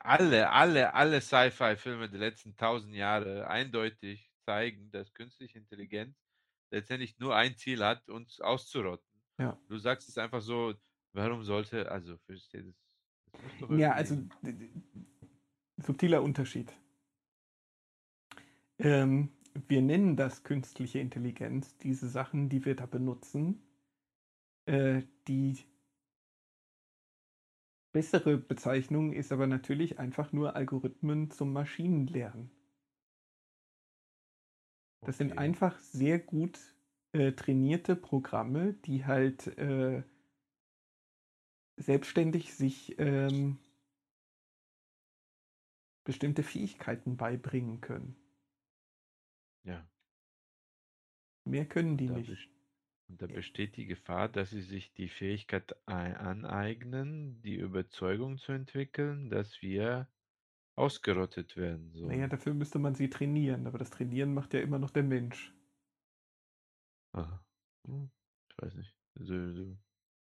alle, 0.00 0.50
alle, 0.50 0.94
alle 0.94 1.20
Sci-Fi-Filme 1.20 2.08
der 2.08 2.20
letzten 2.20 2.56
tausend 2.56 2.94
Jahre 2.94 3.48
eindeutig 3.48 4.30
zeigen, 4.44 4.90
dass 4.90 5.12
künstliche 5.12 5.58
Intelligenz 5.58 6.16
letztendlich 6.70 7.18
nur 7.18 7.34
ein 7.34 7.56
Ziel 7.56 7.84
hat, 7.84 8.08
uns 8.08 8.40
auszurotten. 8.40 9.04
Ja. 9.38 9.58
Du 9.68 9.78
sagst 9.78 10.08
es 10.08 10.18
einfach 10.18 10.40
so, 10.40 10.74
warum 11.12 11.42
sollte, 11.42 11.90
also 11.90 12.16
muss 12.28 12.48
doch 13.60 13.70
Ja, 13.70 13.92
also 13.92 14.16
subtiler 15.78 16.22
Unterschied. 16.22 16.72
Ähm, 18.78 19.30
wir 19.68 19.82
nennen 19.82 20.16
das 20.16 20.44
künstliche 20.44 20.98
Intelligenz, 21.00 21.76
diese 21.78 22.08
Sachen, 22.08 22.48
die 22.48 22.64
wir 22.64 22.76
da 22.76 22.86
benutzen. 22.86 23.62
Äh, 24.66 25.02
die 25.28 25.58
bessere 27.92 28.38
Bezeichnung 28.38 29.12
ist 29.12 29.32
aber 29.32 29.46
natürlich 29.48 29.98
einfach 29.98 30.32
nur 30.32 30.54
Algorithmen 30.54 31.30
zum 31.30 31.52
Maschinenlernen. 31.52 32.50
Das 35.04 35.18
sind 35.18 35.32
Okay. 35.32 35.38
einfach 35.38 35.78
sehr 35.80 36.18
gut 36.18 36.58
äh, 37.12 37.32
trainierte 37.32 37.96
Programme, 37.96 38.74
die 38.74 39.06
halt 39.06 39.46
äh, 39.58 40.02
selbstständig 41.76 42.54
sich 42.54 42.98
ähm, 42.98 43.58
bestimmte 46.04 46.42
Fähigkeiten 46.42 47.16
beibringen 47.16 47.80
können. 47.80 48.16
Ja. 49.66 49.90
Mehr 51.44 51.66
können 51.66 51.96
die 51.96 52.08
Da 52.08 52.14
nicht. 52.18 52.50
Und 53.08 53.22
da 53.22 53.26
besteht 53.28 53.76
die 53.76 53.86
Gefahr, 53.86 54.28
dass 54.28 54.50
sie 54.50 54.62
sich 54.62 54.92
die 54.94 55.08
Fähigkeit 55.08 55.76
ei- 55.86 56.16
aneignen, 56.16 57.42
die 57.42 57.56
Überzeugung 57.56 58.38
zu 58.38 58.52
entwickeln, 58.52 59.30
dass 59.30 59.62
wir 59.62 60.08
ausgerottet 60.76 61.56
werden 61.56 61.92
sollen. 61.92 62.14
Naja, 62.14 62.26
dafür 62.26 62.54
müsste 62.54 62.78
man 62.78 62.94
sie 62.94 63.10
trainieren, 63.10 63.66
aber 63.66 63.76
das 63.76 63.90
Trainieren 63.90 64.32
macht 64.32 64.54
ja 64.54 64.60
immer 64.60 64.78
noch 64.78 64.90
der 64.90 65.02
Mensch. 65.02 65.54
Aha. 67.12 67.44
Hm, 67.86 68.10
Ich 68.50 68.58
weiß 68.62 68.74
nicht. 68.76 68.96
Also, 69.14 69.52
so. 69.52 69.78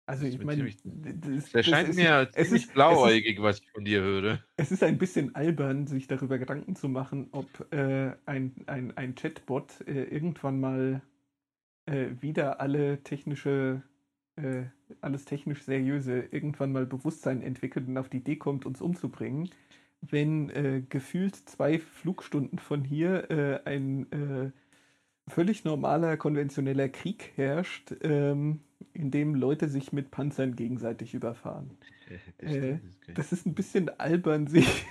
Also 0.07 0.23
Das 0.25 0.33
ist 0.35 0.39
ich 0.39 0.45
meine, 0.45 0.65
das, 0.83 1.45
Es 1.47 1.53
erscheint 1.55 1.89
ist, 1.89 1.95
mir 1.95 2.29
es 2.33 2.47
ziemlich 2.47 2.65
ist- 2.65 2.73
blauäugig, 2.73 3.41
was 3.41 3.59
ich 3.59 3.69
von 3.71 3.85
dir 3.85 4.01
höre. 4.01 4.39
es 4.55 4.71
ist 4.71 4.83
ein 4.83 4.97
bisschen 4.99 5.33
albern, 5.35 5.87
sich 5.87 6.05
darüber 6.07 6.37
Gedanken 6.37 6.75
zu 6.75 6.87
machen, 6.89 7.29
ob 7.31 7.47
äh, 7.73 8.11
ein, 8.27 8.53
ein, 8.67 8.95
ein 8.97 9.15
Chatbot 9.15 9.81
äh, 9.87 10.03
irgendwann 10.03 10.59
mal 10.59 11.01
äh, 11.87 12.09
wieder 12.21 12.59
alle 12.61 13.01
technische, 13.03 13.81
äh, 14.35 14.63
alles 15.01 15.25
technisch 15.25 15.63
seriöse 15.63 16.19
irgendwann 16.29 16.71
mal 16.71 16.85
Bewusstsein 16.85 17.41
entwickelt 17.41 17.87
und 17.87 17.97
auf 17.97 18.09
die 18.09 18.17
Idee 18.17 18.35
kommt, 18.35 18.67
uns 18.67 18.81
umzubringen, 18.81 19.49
wenn 20.01 20.49
äh, 20.51 20.83
gefühlt 20.87 21.35
zwei 21.35 21.79
Flugstunden 21.79 22.59
von 22.59 22.83
hier 22.83 23.31
äh, 23.31 23.59
ein 23.65 24.53
völlig 25.27 25.63
normaler, 25.65 26.17
konventioneller 26.17 26.89
Krieg 26.89 27.31
herrscht, 27.35 27.95
ähm, 28.03 28.59
in 28.93 29.11
dem 29.11 29.35
Leute 29.35 29.69
sich 29.69 29.91
mit 29.93 30.11
Panzern 30.11 30.55
gegenseitig 30.55 31.13
überfahren. 31.13 31.77
Das 32.37 32.53
Äh, 32.53 32.79
das 33.15 33.31
ist 33.31 33.47
ein 33.47 33.55
bisschen 33.55 33.89
albern, 33.99 34.45
sich 34.47 34.85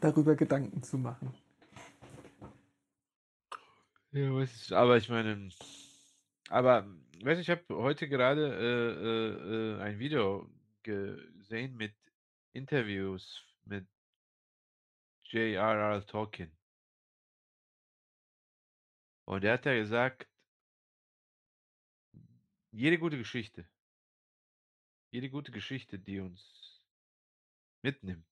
darüber 0.00 0.36
Gedanken 0.36 0.82
zu 0.84 0.96
machen. 0.96 1.34
Ja, 4.12 4.32
was 4.32 4.54
ist, 4.54 4.72
aber 4.72 4.96
ich 4.96 5.08
meine, 5.08 5.48
Aber 6.48 6.86
weißt 7.22 7.38
du, 7.38 7.42
ich 7.42 7.50
habe 7.50 7.62
heute 7.70 8.08
gerade 8.08 8.46
äh, 8.54 9.76
äh, 9.76 9.78
äh, 9.78 9.82
ein 9.82 9.98
Video 9.98 10.48
gesehen 10.82 11.76
mit 11.76 11.94
Interviews 12.52 13.42
mit 13.64 13.86
J.R.R. 15.24 16.06
Tolkien. 16.06 16.52
Und 19.24 19.44
er 19.44 19.54
hat 19.54 19.66
ja 19.66 19.74
gesagt, 19.74 20.28
jede 22.76 22.98
gute 22.98 23.16
Geschichte, 23.16 23.66
jede 25.10 25.30
gute 25.30 25.50
Geschichte, 25.50 25.98
die 25.98 26.20
uns 26.20 26.82
mitnimmt, 27.82 28.26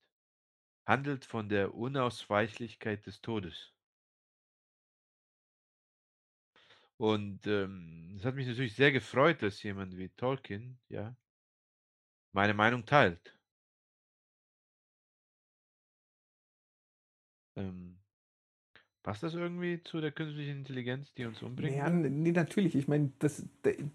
handelt 0.87 1.25
von 1.25 1.49
der 1.49 1.75
Unausweichlichkeit 1.75 3.07
des 3.07 3.23
Todes. 3.23 3.73
Und 6.99 7.47
ähm, 7.47 8.17
es 8.19 8.25
hat 8.25 8.35
mich 8.35 8.47
natürlich 8.47 8.75
sehr 8.77 8.93
gefreut, 8.93 9.43
dass 9.43 9.63
jemand 9.63 9.97
wie 9.97 10.11
Tolkien, 10.11 10.79
ja, 10.91 11.17
meine 12.33 12.53
Meinung 12.55 12.85
teilt. 12.85 13.39
Ähm, 17.57 17.94
passt 19.05 19.23
das 19.23 19.35
irgendwie 19.35 19.81
zu 19.85 20.01
der 20.01 20.11
künstlichen 20.11 20.59
Intelligenz, 20.59 21.13
die 21.15 21.27
uns 21.27 21.41
umbringt? 21.43 21.77
Ja, 21.77 21.89
nee, 21.91 22.33
natürlich. 22.33 22.75
Ich 22.75 22.89
meine, 22.89 23.13
das, 23.21 23.45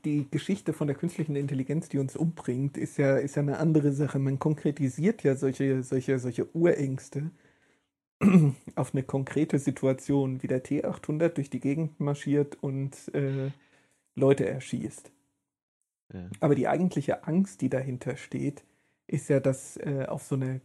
die 0.05 0.27
Geschichte 0.31 0.71
von 0.71 0.87
der 0.87 0.95
künstlichen 0.95 1.35
Intelligenz, 1.35 1.89
die 1.89 1.97
uns 1.97 2.15
umbringt, 2.15 2.77
ist 2.77 2.97
ja, 2.97 3.17
ist 3.17 3.35
ja 3.35 3.41
eine 3.41 3.57
andere 3.57 3.91
Sache. 3.91 4.19
Man 4.19 4.39
konkretisiert 4.39 5.23
ja 5.23 5.35
solche, 5.35 5.83
solche, 5.83 6.19
solche 6.19 6.55
Urängste 6.55 7.31
auf 8.75 8.93
eine 8.93 9.03
konkrete 9.03 9.57
Situation, 9.57 10.43
wie 10.43 10.47
der 10.47 10.63
T800 10.63 11.29
durch 11.29 11.49
die 11.49 11.59
Gegend 11.59 11.99
marschiert 11.99 12.55
und 12.61 12.95
äh, 13.15 13.49
Leute 14.15 14.47
erschießt. 14.47 15.11
Ja. 16.13 16.29
Aber 16.39 16.53
die 16.53 16.67
eigentliche 16.67 17.25
Angst, 17.25 17.61
die 17.61 17.69
dahinter 17.69 18.15
steht, 18.15 18.63
ist 19.07 19.27
ja, 19.29 19.39
dass 19.39 19.75
äh, 19.77 20.05
auf 20.07 20.21
so 20.21 20.35
einer 20.35 20.61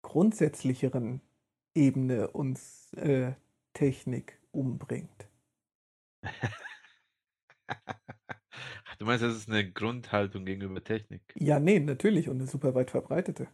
grundsätzlicheren 0.00 1.20
Ebene 1.74 2.28
uns 2.28 2.92
äh, 2.94 3.32
Technik 3.72 4.38
umbringt. 4.52 5.28
du 8.98 9.04
meinst, 9.04 9.22
das 9.24 9.36
ist 9.36 9.48
eine 9.48 9.70
Grundhaltung 9.70 10.44
gegenüber 10.44 10.82
Technik? 10.82 11.22
Ja, 11.34 11.58
nee, 11.60 11.80
natürlich 11.80 12.28
und 12.28 12.36
eine 12.36 12.46
super 12.46 12.74
weit 12.74 12.90
verbreitete. 12.90 13.48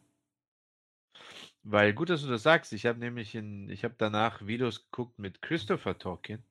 Weil 1.63 1.95
gut, 1.95 2.11
dass 2.11 2.23
du 2.23 2.29
das 2.29 2.45
sagst. 2.45 2.73
Ich 2.73 2.87
habe 2.87 3.01
nämlich 3.01 3.35
in, 3.35 3.69
ich 3.69 3.83
habe 3.83 3.95
danach 3.99 4.47
Videos 4.47 4.89
geguckt 4.89 5.19
mit 5.19 5.43
Christopher 5.43 5.99
Tolkien, 5.99 6.45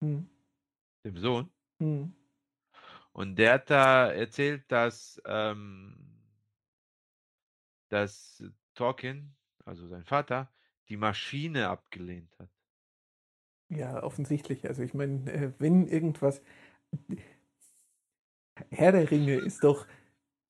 hm. 0.00 0.28
dem 1.04 1.16
Sohn. 1.18 1.48
Hm. 1.78 2.12
Und 3.12 3.36
der 3.36 3.54
hat 3.54 3.70
da 3.70 4.10
erzählt, 4.10 4.64
dass, 4.72 5.22
ähm, 5.24 5.96
dass 7.90 8.42
Tolkien, 8.74 9.36
also 9.64 9.86
sein 9.86 10.04
Vater, 10.04 10.52
die 10.88 10.96
Maschine 10.96 11.68
abgelehnt 11.68 12.30
hat. 12.38 12.48
Ja, 13.68 14.02
offensichtlich. 14.02 14.66
Also 14.66 14.82
ich 14.82 14.94
meine, 14.94 15.30
äh, 15.32 15.52
wenn 15.58 15.86
irgendwas. 15.86 16.42
Herr 18.70 18.92
der 18.92 19.10
Ringe 19.10 19.36
ist 19.36 19.64
doch 19.64 19.86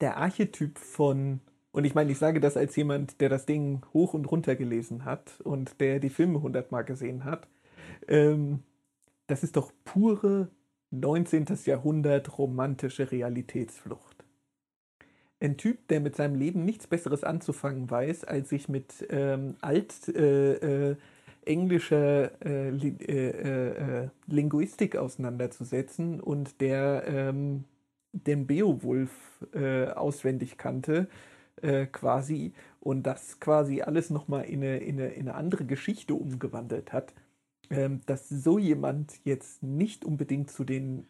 der 0.01 0.17
Archetyp 0.17 0.79
von. 0.79 1.41
Und 1.71 1.85
ich 1.85 1.95
meine, 1.95 2.11
ich 2.13 2.19
sage 2.19 2.41
das 2.41 2.57
als 2.57 2.77
jemand, 2.77 3.21
der 3.21 3.29
das 3.29 3.47
Ding 3.47 3.85
hoch 3.95 4.13
und 4.15 4.27
runter 4.27 4.57
gelesen 4.57 5.05
hat 5.05 5.41
und 5.41 5.81
der 5.81 6.01
die 6.01 6.11
Filme 6.11 6.43
hundertmal 6.43 6.85
gesehen 6.85 7.25
hat. 7.25 7.49
Ähm, 8.09 8.63
das 9.29 9.43
ist 9.43 9.57
doch 9.57 9.73
pure 9.85 10.51
19. 10.91 11.47
Jahrhundert 11.65 12.37
romantische 12.39 13.11
Realitätsflucht. 13.11 14.12
Ein 15.43 15.57
Typ, 15.57 15.89
der 15.89 16.01
mit 16.01 16.15
seinem 16.15 16.37
Leben 16.37 16.65
nichts 16.65 16.87
Besseres 16.87 17.25
anzufangen 17.25 17.91
weiß, 17.91 18.23
als 18.23 18.51
sich 18.51 18.69
mit 18.69 19.05
ähm, 19.11 19.57
alt 19.61 20.09
äh, 20.09 20.91
äh, 20.91 20.97
englischer 21.45 22.31
äh, 22.45 22.69
äh, 22.69 24.05
äh, 24.05 24.09
Linguistik 24.29 24.95
auseinanderzusetzen 24.95 26.21
und 26.21 26.61
der 26.61 27.03
ähm, 27.09 27.65
den 28.13 28.47
Beowulf 28.47 29.11
äh, 29.53 29.87
auswendig 29.87 30.59
kannte, 30.59 31.09
quasi, 31.93 32.55
und 32.81 33.05
das 33.05 33.39
quasi 33.39 33.83
alles 33.83 34.11
nochmal 34.11 34.47
in 34.47 34.65
eine, 34.65 34.79
in, 34.79 34.99
eine, 34.99 35.11
in 35.11 35.29
eine 35.29 35.35
andere 35.35 35.65
Geschichte 35.65 36.15
umgewandelt 36.15 36.93
hat. 36.93 37.13
Ähm, 37.71 38.01
dass 38.07 38.29
so 38.29 38.59
jemand 38.59 39.21
jetzt 39.25 39.63
nicht 39.63 40.05
unbedingt 40.05 40.51
zu 40.51 40.65
den 40.65 41.07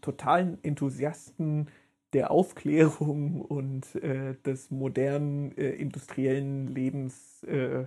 totalen 0.00 0.62
Enthusiasten 0.62 1.68
der 2.12 2.30
Aufklärung 2.30 3.40
und 3.40 3.94
äh, 3.96 4.34
des 4.42 4.70
modernen 4.70 5.56
äh, 5.56 5.70
industriellen 5.70 6.68
Lebens 6.68 7.42
äh, 7.44 7.86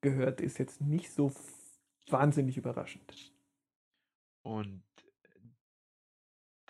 gehört, 0.00 0.40
ist 0.40 0.58
jetzt 0.58 0.80
nicht 0.80 1.10
so 1.10 1.32
wahnsinnig 2.08 2.56
überraschend. 2.56 3.32
Und 4.42 4.82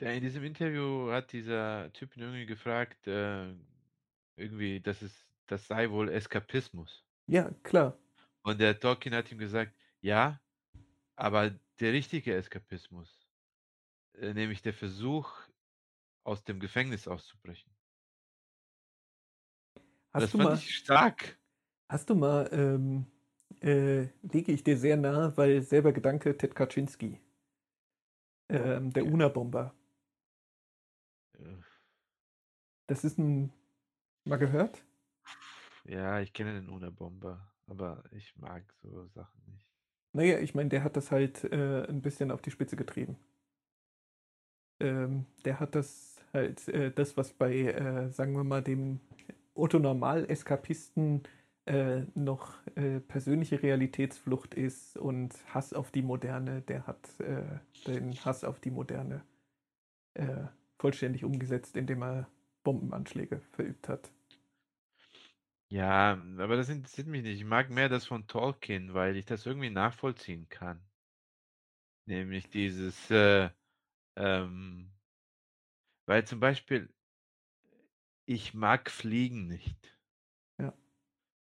der, 0.00 0.14
in 0.14 0.22
diesem 0.22 0.44
Interview 0.44 1.10
hat 1.10 1.32
dieser 1.32 1.92
Typ 1.92 2.16
irgendwie 2.16 2.46
gefragt, 2.46 3.06
äh, 3.06 3.52
irgendwie, 4.36 4.80
das 4.80 5.02
ist, 5.02 5.26
das 5.46 5.66
sei 5.66 5.90
wohl 5.90 6.08
Eskapismus. 6.08 7.04
Ja, 7.26 7.50
klar. 7.62 7.96
Und 8.42 8.60
der 8.60 8.78
Tolkien 8.78 9.14
hat 9.14 9.30
ihm 9.30 9.38
gesagt, 9.38 9.72
ja, 10.00 10.40
aber 11.16 11.50
der 11.80 11.92
richtige 11.92 12.34
Eskapismus, 12.34 13.08
äh, 14.14 14.32
nämlich 14.32 14.62
der 14.62 14.72
Versuch, 14.72 15.32
aus 16.28 16.44
dem 16.44 16.60
Gefängnis 16.60 17.08
auszubrechen. 17.08 17.72
Hast 20.12 20.22
das 20.24 20.30
fand 20.30 20.44
mal, 20.44 20.54
ich 20.54 20.76
stark. 20.76 21.38
Hast 21.88 22.10
du 22.10 22.14
mal, 22.14 22.48
ähm, 22.52 23.06
äh, 23.62 24.08
lege 24.22 24.52
ich 24.52 24.62
dir 24.62 24.76
sehr 24.76 24.96
nah, 24.96 25.34
weil 25.36 25.62
selber 25.62 25.92
Gedanke 25.92 26.36
Ted 26.36 26.54
Kaczynski, 26.54 27.20
ähm, 28.50 28.92
der 28.92 29.04
ja. 29.04 29.10
UNA-Bomber. 29.10 29.74
Das 32.86 33.04
ist 33.04 33.18
ein, 33.18 33.52
mal 34.24 34.36
gehört? 34.36 34.84
Ja, 35.84 36.20
ich 36.20 36.32
kenne 36.32 36.54
den 36.54 36.68
UNA-Bomber, 36.68 37.54
aber 37.66 38.04
ich 38.12 38.36
mag 38.36 38.64
so 38.82 39.06
Sachen 39.08 39.42
nicht. 39.46 39.66
Naja, 40.12 40.38
ich 40.40 40.54
meine, 40.54 40.68
der 40.68 40.84
hat 40.84 40.96
das 40.96 41.10
halt 41.10 41.44
äh, 41.44 41.86
ein 41.86 42.02
bisschen 42.02 42.30
auf 42.30 42.42
die 42.42 42.50
Spitze 42.50 42.76
getrieben. 42.76 43.18
Ähm, 44.80 45.26
der 45.44 45.60
hat 45.60 45.74
das 45.74 46.17
halt, 46.32 46.68
äh, 46.68 46.90
das, 46.90 47.16
was 47.16 47.32
bei, 47.32 47.54
äh, 47.54 48.10
sagen 48.10 48.34
wir 48.34 48.44
mal, 48.44 48.62
dem 48.62 49.00
Otto-Normal-Eskapisten 49.54 51.22
äh, 51.66 52.02
noch 52.14 52.54
äh, 52.76 53.00
persönliche 53.00 53.62
Realitätsflucht 53.62 54.54
ist 54.54 54.96
und 54.96 55.34
Hass 55.52 55.72
auf 55.72 55.90
die 55.90 56.02
Moderne, 56.02 56.62
der 56.62 56.86
hat 56.86 57.08
äh, 57.20 57.42
den 57.86 58.14
Hass 58.24 58.44
auf 58.44 58.60
die 58.60 58.70
Moderne 58.70 59.22
vollständig 60.78 61.22
umgesetzt, 61.22 61.76
indem 61.76 62.02
er 62.02 62.28
Bombenanschläge 62.64 63.40
verübt 63.52 63.88
hat. 63.88 64.10
Ja, 65.68 66.20
aber 66.38 66.56
das 66.56 66.70
interessiert 66.70 67.06
mich 67.06 67.22
nicht. 67.22 67.36
Ich 67.40 67.44
mag 67.44 67.70
mehr 67.70 67.88
das 67.88 68.06
von 68.06 68.26
Tolkien, 68.26 68.94
weil 68.94 69.16
ich 69.16 69.26
das 69.26 69.46
irgendwie 69.46 69.70
nachvollziehen 69.70 70.48
kann. 70.48 70.80
Nämlich 72.06 72.48
dieses, 72.50 73.10
äh, 73.10 73.50
ähm, 74.16 74.90
weil 76.08 76.26
zum 76.26 76.40
Beispiel, 76.40 76.88
ich 78.24 78.54
mag 78.54 78.90
Fliegen 78.90 79.46
nicht. 79.46 79.98
Ja. 80.58 80.72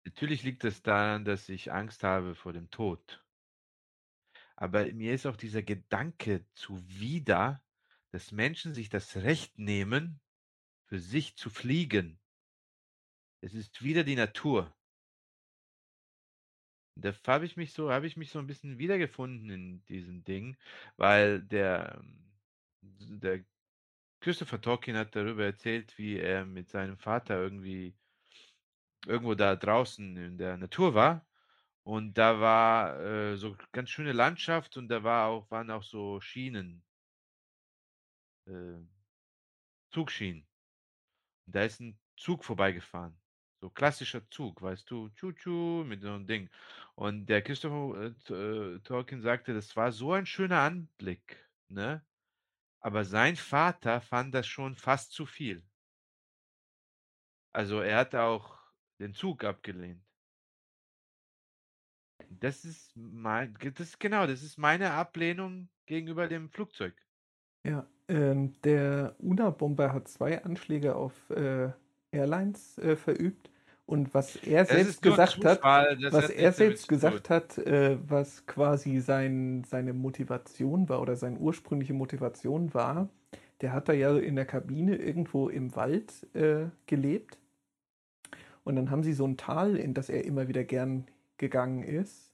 Natürlich 0.05 0.43
liegt 0.43 0.63
es 0.63 0.81
daran, 0.81 1.25
dass 1.25 1.49
ich 1.49 1.73
Angst 1.73 2.03
habe 2.03 2.33
vor 2.33 2.53
dem 2.53 2.69
Tod. 2.71 3.25
Aber 4.55 4.85
mir 4.93 5.13
ist 5.13 5.25
auch 5.25 5.35
dieser 5.35 5.63
Gedanke 5.63 6.45
zuwider, 6.53 7.61
dass 8.11 8.31
Menschen 8.31 8.73
sich 8.73 8.87
das 8.87 9.17
Recht 9.17 9.59
nehmen, 9.59 10.21
für 10.85 10.99
sich 10.99 11.35
zu 11.35 11.49
fliegen. 11.49 12.21
Es 13.41 13.53
ist 13.53 13.83
wieder 13.83 14.05
die 14.05 14.15
Natur. 14.15 14.73
Da 16.95 17.13
habe 17.27 17.45
ich 17.45 17.57
mich 17.57 17.73
so 17.73 17.91
habe 17.91 18.07
ich 18.07 18.15
mich 18.15 18.29
so 18.29 18.39
ein 18.39 18.47
bisschen 18.47 18.77
wiedergefunden 18.77 19.49
in 19.49 19.85
diesem 19.85 20.23
Ding, 20.23 20.55
weil 20.95 21.41
der 21.41 21.99
ähm, 21.99 22.31
der 23.19 23.43
Christopher 24.23 24.61
Tolkien 24.61 24.97
hat 24.97 25.15
darüber 25.15 25.43
erzählt, 25.45 25.97
wie 25.97 26.17
er 26.17 26.45
mit 26.45 26.69
seinem 26.69 26.97
Vater 26.97 27.37
irgendwie 27.41 27.93
irgendwo 29.05 29.35
da 29.35 29.55
draußen 29.55 30.15
in 30.17 30.37
der 30.37 30.57
Natur 30.57 30.93
war 30.95 31.25
und 31.83 32.13
da 32.17 32.39
war, 32.39 32.99
äh, 33.01 33.35
so 33.37 33.57
ganz 33.73 33.89
schöne 33.89 34.13
Landschaft 34.13 34.77
und 34.77 34.87
da 34.87 35.03
war 35.03 35.27
auch 35.27 35.51
waren 35.51 35.69
auch 35.71 35.83
so 35.83 36.21
Schienen 36.21 36.83
äh, 38.47 38.79
Zugschienen. 39.91 40.47
Und 41.45 41.55
da 41.55 41.63
ist 41.63 41.81
ein 41.81 41.99
Zug 42.17 42.45
vorbeigefahren. 42.45 43.17
So 43.61 43.69
klassischer 43.69 44.29
Zug, 44.29 44.61
weißt 44.61 44.89
du, 44.89 45.09
tschu-tschu 45.09 45.83
mit 45.85 46.01
so 46.01 46.09
einem 46.09 46.27
Ding. 46.27 46.49
Und 46.95 47.25
der 47.27 47.41
Christopher 47.41 48.13
äh, 48.29 48.33
äh, 48.33 48.79
Tolkien 48.79 49.21
sagte, 49.21 49.53
das 49.53 49.75
war 49.75 49.91
so 49.91 50.13
ein 50.13 50.25
schöner 50.25 50.61
Anblick, 50.61 51.49
ne? 51.69 52.05
Aber 52.83 53.05
sein 53.05 53.37
Vater 53.37 54.01
fand 54.01 54.35
das 54.35 54.45
schon 54.45 54.75
fast 54.75 55.13
zu 55.13 55.25
viel. 55.25 55.63
Also, 57.53 57.79
er 57.79 57.97
hat 57.97 58.13
auch 58.13 58.59
den 58.99 59.13
Zug 59.13 59.43
abgelehnt. 59.43 60.03
Das 62.29 62.65
ist 62.65 62.95
mein 62.95 63.53
das 63.61 63.79
ist 63.79 63.99
genau, 63.99 64.27
das 64.27 64.43
ist 64.43 64.57
meine 64.57 64.91
Ablehnung 64.91 65.69
gegenüber 65.85 66.27
dem 66.27 66.49
Flugzeug. 66.49 66.95
Ja, 67.65 67.87
ähm, 68.09 68.59
der 68.63 69.15
Unabomber 69.19 69.93
hat 69.93 70.07
zwei 70.07 70.43
Anschläge 70.43 70.95
auf 70.95 71.29
äh, 71.29 71.71
Airlines 72.11 72.77
äh, 72.79 72.95
verübt. 72.97 73.49
Und 73.85 74.13
was 74.13 74.37
er 74.37 74.65
selbst 74.65 75.01
gesagt 75.01 75.43
hat, 75.43 75.57
Zufall, 75.57 75.97
das 75.97 76.13
was 76.13 76.23
hat 76.25 76.31
er 76.31 76.51
selbst 76.53 76.83
zu 76.83 76.87
gesagt 76.87 77.29
hat, 77.29 77.57
äh, 77.57 77.97
was 78.07 78.45
quasi 78.45 78.99
sein, 78.99 79.63
seine 79.67 79.93
Motivation 79.93 80.87
war 80.87 81.01
oder 81.01 81.15
seine 81.15 81.37
ursprüngliche 81.37 81.93
Motivation 81.93 82.73
war, 82.73 83.09
der 83.61 83.73
hat 83.73 83.89
da 83.89 83.93
ja 83.93 84.17
in 84.17 84.35
der 84.35 84.45
Kabine 84.45 84.95
irgendwo 84.95 85.49
im 85.49 85.75
Wald 85.75 86.11
äh, 86.33 86.65
gelebt. 86.85 87.37
Und 88.63 88.77
dann 88.77 88.89
haben 88.89 89.03
sie 89.03 89.13
so 89.13 89.25
ein 89.27 89.35
Tal, 89.35 89.75
in 89.75 89.93
das 89.93 90.09
er 90.09 90.23
immer 90.23 90.47
wieder 90.47 90.63
gern 90.63 91.05
gegangen 91.37 91.83
ist, 91.83 92.31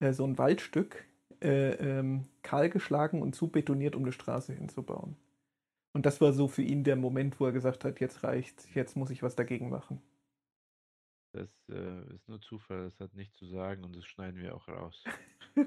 äh, 0.00 0.12
so 0.12 0.24
ein 0.24 0.36
Waldstück, 0.36 1.04
äh, 1.42 1.72
ähm, 1.72 2.26
kahl 2.42 2.68
geschlagen 2.68 3.22
und 3.22 3.34
zubetoniert, 3.34 3.96
um 3.96 4.02
eine 4.02 4.12
Straße 4.12 4.52
hinzubauen. 4.52 5.16
Und 5.94 6.06
das 6.06 6.20
war 6.20 6.32
so 6.32 6.48
für 6.48 6.62
ihn 6.62 6.84
der 6.84 6.96
Moment, 6.96 7.40
wo 7.40 7.46
er 7.46 7.52
gesagt 7.52 7.84
hat, 7.84 8.00
jetzt 8.00 8.22
reicht's, 8.22 8.66
jetzt 8.74 8.96
muss 8.96 9.10
ich 9.10 9.22
was 9.22 9.36
dagegen 9.36 9.70
machen. 9.70 10.00
Das 11.32 11.50
äh, 11.70 12.14
ist 12.14 12.28
nur 12.28 12.40
Zufall, 12.40 12.84
das 12.84 13.00
hat 13.00 13.14
nichts 13.14 13.36
zu 13.38 13.46
sagen 13.46 13.84
und 13.84 13.96
das 13.96 14.04
schneiden 14.04 14.40
wir 14.40 14.54
auch 14.54 14.68
raus. 14.68 15.02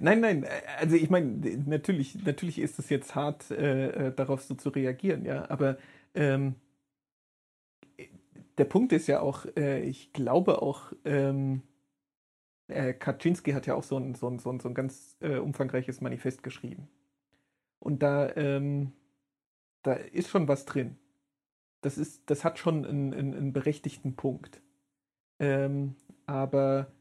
Nein, 0.00 0.20
nein, 0.20 0.44
äh, 0.44 0.48
also 0.78 0.96
ich 0.96 1.10
meine, 1.10 1.26
natürlich, 1.66 2.14
natürlich 2.24 2.58
ist 2.58 2.78
es 2.78 2.90
jetzt 2.90 3.14
hart, 3.14 3.50
äh, 3.50 4.08
äh, 4.08 4.14
darauf 4.14 4.42
so 4.42 4.54
zu 4.54 4.68
reagieren, 4.68 5.24
ja, 5.24 5.48
aber 5.50 5.78
ähm, 6.14 6.56
der 8.58 8.64
Punkt 8.66 8.92
ist 8.92 9.06
ja 9.06 9.20
auch, 9.20 9.46
äh, 9.56 9.80
ich 9.82 10.12
glaube 10.12 10.62
auch, 10.62 10.92
ähm, 11.04 11.62
äh, 12.68 12.92
Kaczynski 12.92 13.52
hat 13.52 13.66
ja 13.66 13.74
auch 13.74 13.82
so 13.82 13.96
ein, 13.96 14.14
so 14.14 14.28
ein, 14.28 14.38
so 14.38 14.50
ein, 14.50 14.60
so 14.60 14.68
ein 14.68 14.74
ganz 14.74 15.16
äh, 15.20 15.36
umfangreiches 15.38 16.00
Manifest 16.00 16.42
geschrieben. 16.42 16.88
Und 17.78 18.02
da, 18.02 18.34
ähm, 18.36 18.92
da 19.82 19.94
ist 19.94 20.28
schon 20.28 20.48
was 20.48 20.66
drin. 20.66 20.98
Das, 21.80 21.98
ist, 21.98 22.22
das 22.26 22.44
hat 22.44 22.58
schon 22.58 22.84
einen, 22.84 23.14
einen, 23.14 23.34
einen 23.34 23.52
berechtigten 23.52 24.16
Punkt. 24.16 24.62
Ähm, 25.38 25.96
aber 26.26 26.92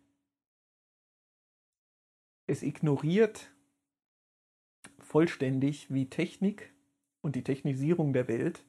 es 2.48 2.64
ignoriert 2.64 3.52
vollständig, 5.00 5.94
wie 5.94 6.10
Technik 6.10 6.74
und 7.22 7.36
die 7.36 7.44
Technisierung 7.44 8.14
der 8.14 8.28
Welt 8.28 8.66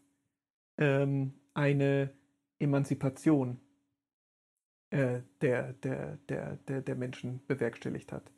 ähm, 0.77 1.35
eine 1.55 2.13
Emanzipation 2.59 3.61
äh, 4.91 5.21
der, 5.41 5.73
der, 5.75 6.17
der, 6.29 6.57
der, 6.57 6.83
der 6.83 6.95
Menschen 6.97 7.41
bewerkstelligt 7.47 8.13
hat. 8.13 8.31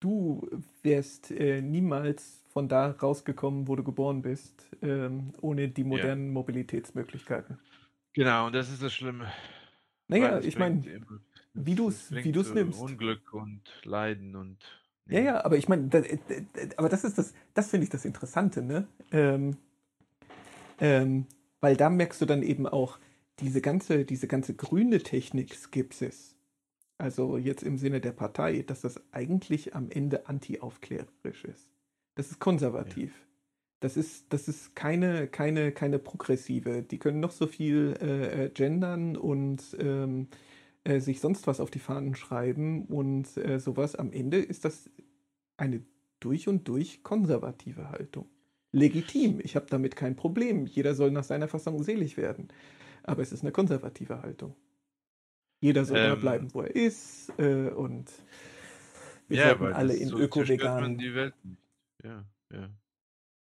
Du 0.00 0.48
wärst 0.82 1.30
äh, 1.30 1.60
niemals 1.60 2.44
von 2.48 2.68
da 2.68 2.90
rausgekommen, 2.90 3.66
wo 3.66 3.76
du 3.76 3.82
geboren 3.82 4.22
bist, 4.22 4.68
ähm, 4.82 5.32
ohne 5.40 5.68
die 5.68 5.84
modernen 5.84 6.30
Mobilitätsmöglichkeiten. 6.30 7.58
Genau, 8.12 8.46
und 8.46 8.52
das 8.54 8.70
ist 8.70 8.82
das 8.82 8.94
Schlimme. 8.94 9.30
Naja, 10.08 10.40
ich 10.40 10.58
meine, 10.58 10.82
wie 11.54 11.74
du 11.74 11.88
es 11.88 12.12
wie 12.12 12.32
du's 12.32 12.48
zu 12.48 12.54
nimmst. 12.54 12.80
Unglück 12.80 13.32
und 13.34 13.62
Leiden 13.84 14.36
und. 14.36 14.58
Ja, 15.06 15.20
ja, 15.20 15.44
aber 15.44 15.56
ich 15.56 15.68
meine, 15.68 15.92
äh, 15.92 16.18
äh, 16.28 16.44
aber 16.76 16.88
das 16.88 17.04
ist 17.04 17.18
das, 17.18 17.34
das 17.54 17.70
finde 17.70 17.84
ich 17.84 17.90
das 17.90 18.04
Interessante, 18.04 18.62
ne? 18.62 18.86
Ähm, 19.10 19.56
ähm, 20.80 21.26
weil 21.60 21.76
da 21.76 21.90
merkst 21.90 22.20
du 22.20 22.26
dann 22.26 22.42
eben 22.42 22.66
auch 22.66 22.98
diese 23.40 23.60
ganze, 23.60 24.04
diese 24.04 24.28
ganze 24.28 24.54
grüne 24.54 24.98
Technik-Skepsis, 24.98 26.36
also 26.98 27.38
jetzt 27.38 27.62
im 27.62 27.78
Sinne 27.78 28.00
der 28.00 28.12
Partei, 28.12 28.62
dass 28.62 28.80
das 28.82 29.00
eigentlich 29.12 29.74
am 29.74 29.90
Ende 29.90 30.26
anti-aufklärerisch 30.26 31.44
ist. 31.44 31.70
Das 32.16 32.30
ist 32.30 32.40
konservativ. 32.40 33.12
Das 33.80 33.96
ist, 33.96 34.32
das 34.32 34.48
ist 34.48 34.74
keine, 34.74 35.28
keine, 35.28 35.70
keine 35.70 36.00
progressive. 36.00 36.82
Die 36.82 36.98
können 36.98 37.20
noch 37.20 37.30
so 37.30 37.46
viel 37.46 37.94
äh, 38.00 38.46
äh, 38.46 38.50
gendern 38.50 39.16
und 39.16 39.76
ähm, 39.78 40.26
äh, 40.82 40.98
sich 40.98 41.20
sonst 41.20 41.46
was 41.46 41.60
auf 41.60 41.70
die 41.70 41.78
Fahnen 41.78 42.16
schreiben 42.16 42.86
und 42.86 43.36
äh, 43.36 43.60
sowas. 43.60 43.94
Am 43.94 44.12
Ende 44.12 44.38
ist 44.38 44.64
das 44.64 44.90
eine 45.56 45.84
durch 46.18 46.48
und 46.48 46.66
durch 46.66 47.04
konservative 47.04 47.90
Haltung. 47.90 48.26
Legitim, 48.72 49.40
ich 49.42 49.54
habe 49.54 49.66
damit 49.70 49.94
kein 49.94 50.16
Problem. 50.16 50.66
Jeder 50.66 50.94
soll 50.94 51.12
nach 51.12 51.24
seiner 51.24 51.46
Fassung 51.46 51.82
selig 51.84 52.16
werden. 52.16 52.48
Aber 53.04 53.22
es 53.22 53.32
ist 53.32 53.42
eine 53.42 53.52
konservative 53.52 54.22
Haltung. 54.22 54.56
Jeder 55.60 55.84
soll 55.84 56.00
da 56.00 56.14
Ähm. 56.14 56.16
bleiben, 56.16 56.52
wo 56.54 56.62
er 56.62 56.74
ist. 56.74 57.32
Äh, 57.38 57.70
und 57.70 58.10
wir 59.28 59.36
ja, 59.36 59.38
sollten 59.38 59.70
alle 59.72 59.94
in 59.94 60.08
so 60.08 60.18
öko-veganen 60.18 60.98
die 60.98 61.14
Welt 61.14 61.34
nicht. 61.44 61.62
Ja, 62.02 62.26
ja. 62.50 62.70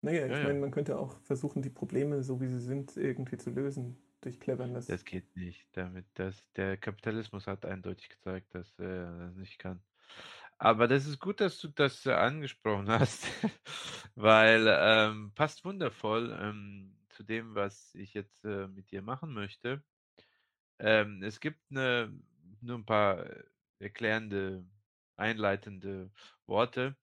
Naja, 0.02 0.26
ich 0.28 0.34
Ja, 0.34 0.38
ja. 0.38 0.44
meine, 0.48 0.60
man 0.60 0.70
könnte 0.70 0.98
auch 0.98 1.18
versuchen, 1.22 1.60
die 1.62 1.70
Probleme, 1.70 2.22
so 2.22 2.40
wie 2.40 2.46
sie 2.48 2.60
sind, 2.60 2.96
irgendwie 2.96 3.38
zu 3.38 3.50
lösen 3.50 3.96
durch 4.20 4.38
Cleverness. 4.38 4.86
Das 4.86 5.04
geht 5.04 5.34
nicht. 5.36 5.68
Damit, 5.72 6.06
das, 6.14 6.50
der 6.52 6.76
Kapitalismus 6.76 7.46
hat 7.46 7.64
eindeutig 7.64 8.10
gezeigt, 8.10 8.54
dass 8.54 8.78
er 8.78 9.18
das 9.28 9.34
nicht 9.36 9.58
kann. 9.58 9.82
Aber 10.58 10.88
das 10.88 11.06
ist 11.06 11.20
gut, 11.20 11.40
dass 11.40 11.58
du 11.60 11.68
das 11.68 12.06
angesprochen 12.06 12.88
hast, 12.90 13.26
weil 14.16 14.66
ähm, 14.68 15.32
passt 15.34 15.64
wundervoll 15.64 16.36
ähm, 16.40 16.98
zu 17.10 17.24
dem, 17.24 17.54
was 17.54 17.94
ich 17.94 18.14
jetzt 18.14 18.44
äh, 18.44 18.68
mit 18.68 18.90
dir 18.92 19.02
machen 19.02 19.32
möchte. 19.34 19.84
Ähm, 20.78 21.22
es 21.22 21.40
gibt 21.40 21.60
eine, 21.70 22.12
nur 22.60 22.78
ein 22.78 22.86
paar 22.86 23.24
äh, 23.24 23.44
erklärende, 23.78 24.64
einleitende 25.16 26.10
Worte. 26.46 26.96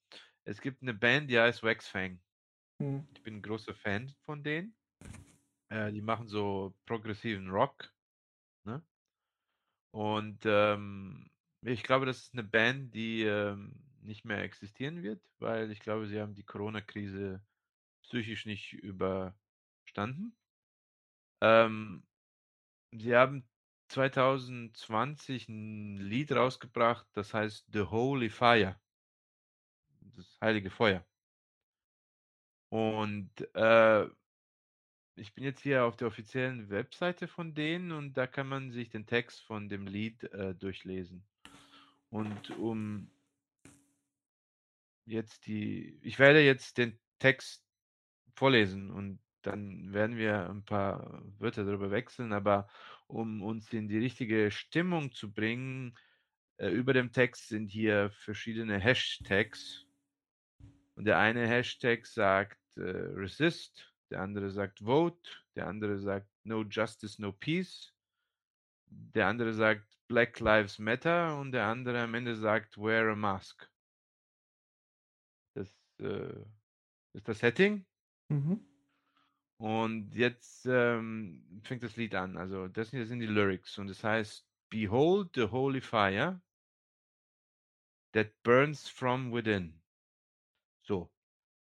Es 0.44 0.62
gibt 0.62 0.82
eine 0.82 0.94
Band, 0.94 1.30
die 1.30 1.40
heißt 1.40 1.64
Waxfang. 1.64 2.20
Hm. 2.80 3.08
Ich 3.14 3.22
bin 3.24 3.38
ein 3.38 3.42
großer 3.42 3.76
Fan 3.76 4.14
von 4.26 4.44
denen. 4.44 4.76
Äh, 5.70 5.92
die 5.92 6.02
machen 6.02 6.28
so 6.28 6.76
progressiven 6.86 7.50
Rock. 7.50 7.94
Ne? 8.66 8.84
Und 9.92 10.40
ähm, 10.46 11.30
ich 11.62 11.84
glaube, 11.84 12.06
das 12.06 12.20
ist 12.24 12.34
eine 12.34 12.44
Band, 12.44 12.94
die 12.94 13.24
ähm, 13.24 13.76
nicht 14.02 14.26
mehr 14.26 14.44
existieren 14.44 15.04
wird, 15.04 15.24
weil 15.40 15.72
ich 15.72 15.80
glaube, 15.80 16.08
sie 16.08 16.20
haben 16.20 16.34
die 16.34 16.44
Corona-Krise 16.44 17.42
psychisch 18.04 18.46
nicht 18.46 18.74
überstanden. 18.74 20.36
Ähm, 21.42 22.04
sie 22.92 23.16
haben 23.16 23.48
2020 23.92 25.50
ein 25.50 25.98
Lied 25.98 26.32
rausgebracht, 26.32 27.06
das 27.14 27.34
heißt 27.34 27.68
The 27.74 27.82
Holy 27.82 28.30
Fire. 28.30 28.80
Das 30.16 30.40
heilige 30.42 30.70
Feuer. 30.70 31.06
Und 32.70 33.32
äh, 33.54 34.06
ich 35.16 35.34
bin 35.34 35.44
jetzt 35.44 35.62
hier 35.62 35.84
auf 35.84 35.98
der 35.98 36.08
offiziellen 36.08 36.70
Webseite 36.70 37.28
von 37.28 37.54
denen 37.54 37.92
und 37.92 38.16
da 38.16 38.28
kann 38.28 38.48
man 38.48 38.72
sich 38.72 38.90
den 38.90 39.06
Text 39.06 39.42
von 39.42 39.68
dem 39.68 39.86
Lied 39.88 40.24
äh, 40.24 40.56
durchlesen. 40.56 41.26
Und 42.10 42.52
um 42.52 43.12
jetzt 45.06 45.48
die, 45.48 46.00
ich 46.02 46.18
werde 46.18 46.42
jetzt 46.42 46.78
den 46.78 46.98
Text 47.20 47.66
vorlesen 48.36 48.90
und 48.90 49.20
dann 49.42 49.92
werden 49.94 50.18
wir 50.18 50.50
ein 50.50 50.64
paar 50.64 51.24
Wörter 51.40 51.66
darüber 51.66 51.92
wechseln, 51.92 52.32
aber 52.32 52.70
um 53.12 53.42
uns 53.44 53.72
in 53.74 53.88
die 53.88 53.98
richtige 53.98 54.52
Stimmung 54.52 55.12
zu 55.12 55.32
bringen, 55.32 55.98
äh, 56.58 56.70
über 56.70 56.94
dem 56.94 57.12
Text 57.12 57.50
sind 57.50 57.68
hier 57.68 58.12
verschiedene 58.12 58.80
Hashtags. 58.80 59.86
Und 60.96 61.06
der 61.06 61.18
eine 61.18 61.48
Hashtag 61.48 62.06
sagt 62.06 62.60
äh, 62.78 62.82
Resist, 62.82 63.92
der 64.10 64.22
andere 64.22 64.52
sagt 64.52 64.80
Vote, 64.80 65.30
der 65.56 65.68
andere 65.68 65.98
sagt 65.98 66.30
No 66.44 66.64
Justice, 66.64 67.22
No 67.22 67.32
Peace, 67.32 67.94
der 68.88 69.28
andere 69.28 69.54
sagt 69.54 69.88
Black 70.08 70.40
Lives 70.40 70.80
Matter 70.80 71.40
und 71.40 71.52
der 71.54 71.66
andere 71.66 72.02
am 72.02 72.14
Ende 72.14 72.36
sagt 72.36 72.78
Wear 72.78 73.12
a 73.12 73.16
Mask. 73.16 73.70
Das 75.56 75.70
äh, 76.00 76.44
ist 77.14 77.28
das 77.28 77.40
Setting. 77.40 77.86
Mhm. 78.30 78.71
Und 79.62 80.16
jetzt 80.16 80.66
ähm, 80.66 81.62
fängt 81.62 81.84
das 81.84 81.96
Lied 81.96 82.16
an. 82.16 82.36
Also 82.36 82.68
das 82.68 82.90
sind 82.90 83.20
die 83.20 83.28
Lyrics 83.28 83.78
und 83.78 83.90
es 83.90 84.04
heißt 84.04 84.44
Behold 84.72 85.36
the 85.36 85.52
holy 85.52 85.82
fire 85.82 86.42
that 88.14 88.42
burns 88.42 88.90
from 88.90 89.32
within. 89.32 89.80
So. 90.82 91.12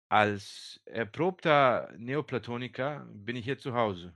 Als 0.07 0.79
erprobter 0.85 1.91
Neoplatoniker 1.97 3.05
bin 3.11 3.35
ich 3.35 3.43
hier 3.43 3.57
zu 3.57 3.73
Hause. 3.73 4.13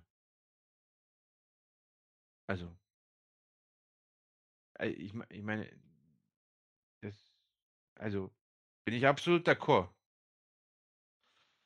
Also. 2.47 2.73
Ich, 4.79 5.13
ich 5.29 5.43
meine, 5.43 5.69
das, 7.01 7.29
also 7.95 8.33
bin 8.85 8.93
ich 8.93 9.05
absolut 9.05 9.45
d'accord. 9.45 9.89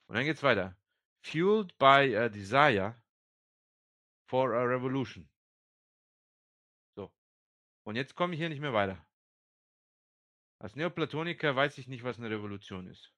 Und 0.08 0.16
dann 0.16 0.26
geht's 0.26 0.42
weiter. 0.42 0.79
Fueled 1.22 1.78
by 1.78 2.16
a 2.16 2.30
desire 2.30 2.96
for 4.28 4.54
a 4.54 4.64
revolution. 4.66 5.28
So. 6.96 7.12
Und 7.84 7.96
jetzt 7.96 8.16
komme 8.16 8.34
ich 8.34 8.40
hier 8.40 8.50
nicht 8.50 8.62
mehr 8.62 8.74
weiter. 8.74 9.06
Als 10.60 10.76
Neoplatoniker 10.76 11.56
weiß 11.56 11.78
ich 11.78 11.88
nicht, 11.88 12.04
was 12.04 12.18
eine 12.18 12.30
Revolution 12.30 12.88
ist. 12.88 13.14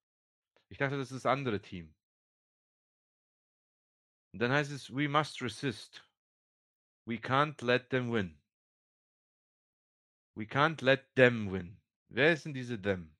Ich 0.69 0.77
dachte, 0.77 0.97
das 0.97 1.11
ist 1.11 1.25
das 1.25 1.31
andere 1.31 1.61
Team. 1.61 1.93
Und 4.33 4.39
dann 4.39 4.51
heißt 4.51 4.71
es, 4.71 4.89
we 4.89 5.09
must 5.09 5.41
resist. 5.41 6.07
We 7.05 7.15
can't 7.15 7.61
let 7.65 7.89
them 7.89 8.11
win. 8.11 8.39
We 10.35 10.45
can't 10.45 10.81
let 10.83 11.13
them 11.15 11.51
win. 11.51 11.81
Wer 12.09 12.33
ist 12.33 12.45
denn 12.45 12.53
diese 12.53 12.81
them? 12.81 13.15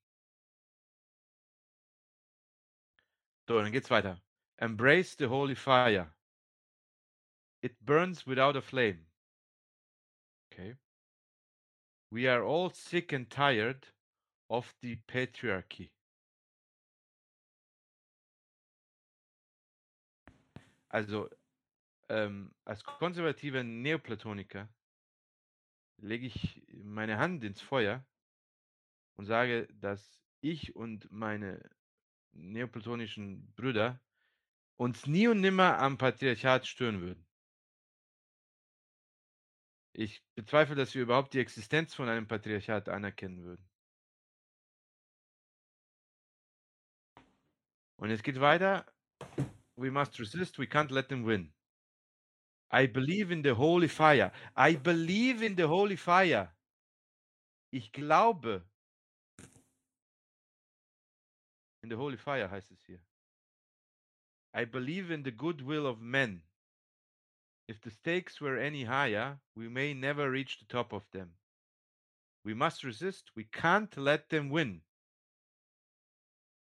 So, 3.47 3.59
dann 3.61 3.71
geht's 3.71 3.89
weiter. 3.89 4.21
Embrace 4.61 5.15
the 5.15 5.27
holy 5.27 5.55
fire. 5.55 6.13
It 7.63 7.83
burns 7.83 8.27
without 8.27 8.55
a 8.55 8.61
flame. 8.61 9.07
Okay. 10.53 10.75
We 12.11 12.27
are 12.27 12.43
all 12.43 12.69
sick 12.69 13.11
and 13.11 13.27
tired 13.27 13.87
of 14.49 14.71
the 14.81 14.97
patriarchy. 15.07 15.89
Also, 20.89 21.29
ähm, 22.09 22.53
als 22.65 22.83
konservativer 22.83 23.63
Neoplatoniker 23.63 24.67
lege 26.01 26.27
ich 26.27 26.61
meine 26.83 27.17
Hand 27.17 27.43
ins 27.43 27.61
Feuer 27.61 28.05
und 29.17 29.25
sage, 29.25 29.67
dass 29.73 30.21
ich 30.41 30.75
und 30.75 31.09
meine 31.11 31.67
neoplatonischen 32.33 33.53
Brüder 33.55 33.99
uns 34.81 35.05
nie 35.05 35.27
und 35.27 35.41
nimmer 35.41 35.77
am 35.77 35.99
Patriarchat 35.99 36.65
stören 36.65 37.01
würden. 37.01 37.23
Ich 39.93 40.23
bezweifle, 40.33 40.73
dass 40.73 40.95
wir 40.95 41.03
überhaupt 41.03 41.35
die 41.35 41.39
Existenz 41.39 41.93
von 41.93 42.09
einem 42.09 42.27
Patriarchat 42.27 42.89
anerkennen 42.89 43.43
würden. 43.43 43.69
Und 47.97 48.09
es 48.09 48.23
geht 48.23 48.39
weiter. 48.39 48.91
We 49.75 49.91
must 49.91 50.19
resist, 50.19 50.57
we 50.57 50.65
can't 50.65 50.91
let 50.91 51.09
them 51.09 51.27
win. 51.27 51.53
I 52.73 52.87
believe 52.87 53.31
in 53.31 53.43
the 53.43 53.51
holy 53.51 53.87
fire. 53.87 54.31
I 54.57 54.75
believe 54.75 55.45
in 55.45 55.55
the 55.57 55.65
holy 55.65 55.97
fire. 55.97 56.55
Ich 57.69 57.91
glaube. 57.91 58.67
In 61.83 61.91
the 61.91 61.97
holy 61.97 62.17
fire 62.17 62.49
heißt 62.49 62.71
es 62.71 62.83
hier. 62.85 63.10
I 64.53 64.65
believe 64.65 65.11
in 65.11 65.23
the 65.23 65.31
goodwill 65.31 65.87
of 65.87 66.01
men. 66.01 66.41
If 67.67 67.79
the 67.81 67.91
stakes 67.91 68.41
were 68.41 68.57
any 68.57 68.83
higher, 68.83 69.39
we 69.55 69.69
may 69.69 69.93
never 69.93 70.29
reach 70.29 70.59
the 70.59 70.65
top 70.65 70.91
of 70.93 71.03
them. 71.11 71.31
We 72.43 72.53
must 72.53 72.83
resist. 72.83 73.31
We 73.35 73.45
can't 73.45 73.95
let 73.97 74.29
them 74.29 74.49
win. 74.49 74.81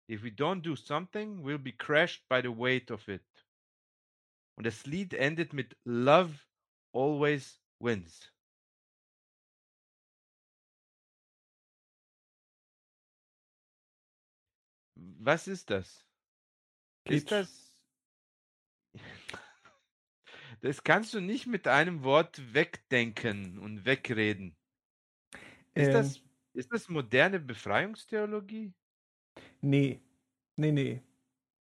If 0.07 0.23
we 0.23 0.29
don't 0.29 0.61
do 0.61 0.75
something, 0.75 1.41
we'll 1.41 1.57
be 1.57 1.71
crushed 1.71 2.23
by 2.29 2.41
the 2.41 2.51
weight 2.51 2.91
of 2.91 3.09
it. 3.09 3.23
Und 4.57 4.65
das 4.65 4.85
Lied 4.85 5.13
endet 5.13 5.53
mit 5.53 5.75
Love 5.85 6.45
always 6.93 7.59
wins. 7.79 8.31
Hm, 14.97 15.15
was 15.19 15.47
ist 15.47 15.69
das? 15.69 16.05
Ist 17.05 17.31
das? 17.31 17.70
Das 20.61 20.83
kannst 20.83 21.13
du 21.13 21.19
nicht 21.21 21.47
mit 21.47 21.67
einem 21.67 22.03
Wort 22.03 22.53
wegdenken 22.53 23.57
und 23.59 23.85
wegreden. 23.85 24.55
Ist 25.73 25.93
Ähm, 25.93 25.93
das, 25.93 26.21
ist 26.53 26.71
das 26.71 26.89
moderne 26.89 27.39
Befreiungstheologie? 27.39 28.73
Nee, 29.61 30.01
nee, 30.57 30.71
nee. 30.71 31.01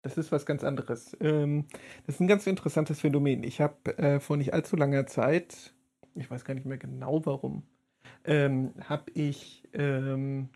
Das 0.02 0.16
ist 0.16 0.32
was 0.32 0.46
ganz 0.46 0.64
anderes. 0.64 1.16
Ähm, 1.20 1.66
das 2.06 2.16
ist 2.16 2.20
ein 2.20 2.28
ganz 2.28 2.46
interessantes 2.46 3.00
Phänomen. 3.00 3.42
Ich 3.42 3.60
habe 3.60 3.98
äh, 3.98 4.20
vor 4.20 4.36
nicht 4.36 4.54
allzu 4.54 4.76
langer 4.76 5.06
Zeit, 5.06 5.74
ich 6.14 6.30
weiß 6.30 6.44
gar 6.44 6.54
nicht 6.54 6.66
mehr 6.66 6.78
genau 6.78 7.24
warum, 7.26 7.64
ähm, 8.24 8.74
habe 8.80 9.10
ich 9.12 9.68
ähm, 9.72 10.50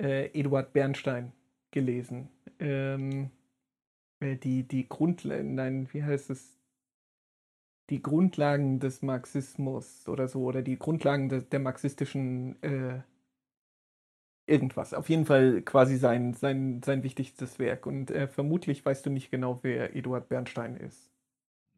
äh, 0.00 0.26
Eduard 0.38 0.72
Bernstein 0.72 1.32
gelesen. 1.70 2.28
Ähm, 2.58 3.26
äh, 3.26 3.39
die, 4.20 4.64
die 4.66 4.88
Grundlagen, 4.88 5.54
nein, 5.54 5.88
wie 5.92 6.02
heißt 6.02 6.30
es? 6.30 6.58
Die 7.88 8.02
Grundlagen 8.02 8.78
des 8.78 9.02
Marxismus 9.02 10.08
oder 10.08 10.28
so, 10.28 10.44
oder 10.44 10.62
die 10.62 10.78
Grundlagen 10.78 11.28
de, 11.28 11.42
der 11.42 11.58
marxistischen 11.58 12.62
äh, 12.62 13.00
irgendwas. 14.46 14.94
Auf 14.94 15.08
jeden 15.08 15.24
Fall 15.24 15.62
quasi 15.62 15.96
sein, 15.96 16.34
sein, 16.34 16.82
sein 16.84 17.02
wichtigstes 17.02 17.58
Werk. 17.58 17.86
Und 17.86 18.10
äh, 18.10 18.26
vermutlich 18.26 18.84
weißt 18.84 19.06
du 19.06 19.10
nicht 19.10 19.30
genau, 19.30 19.60
wer 19.62 19.96
Eduard 19.96 20.28
Bernstein 20.28 20.76
ist. 20.76 21.10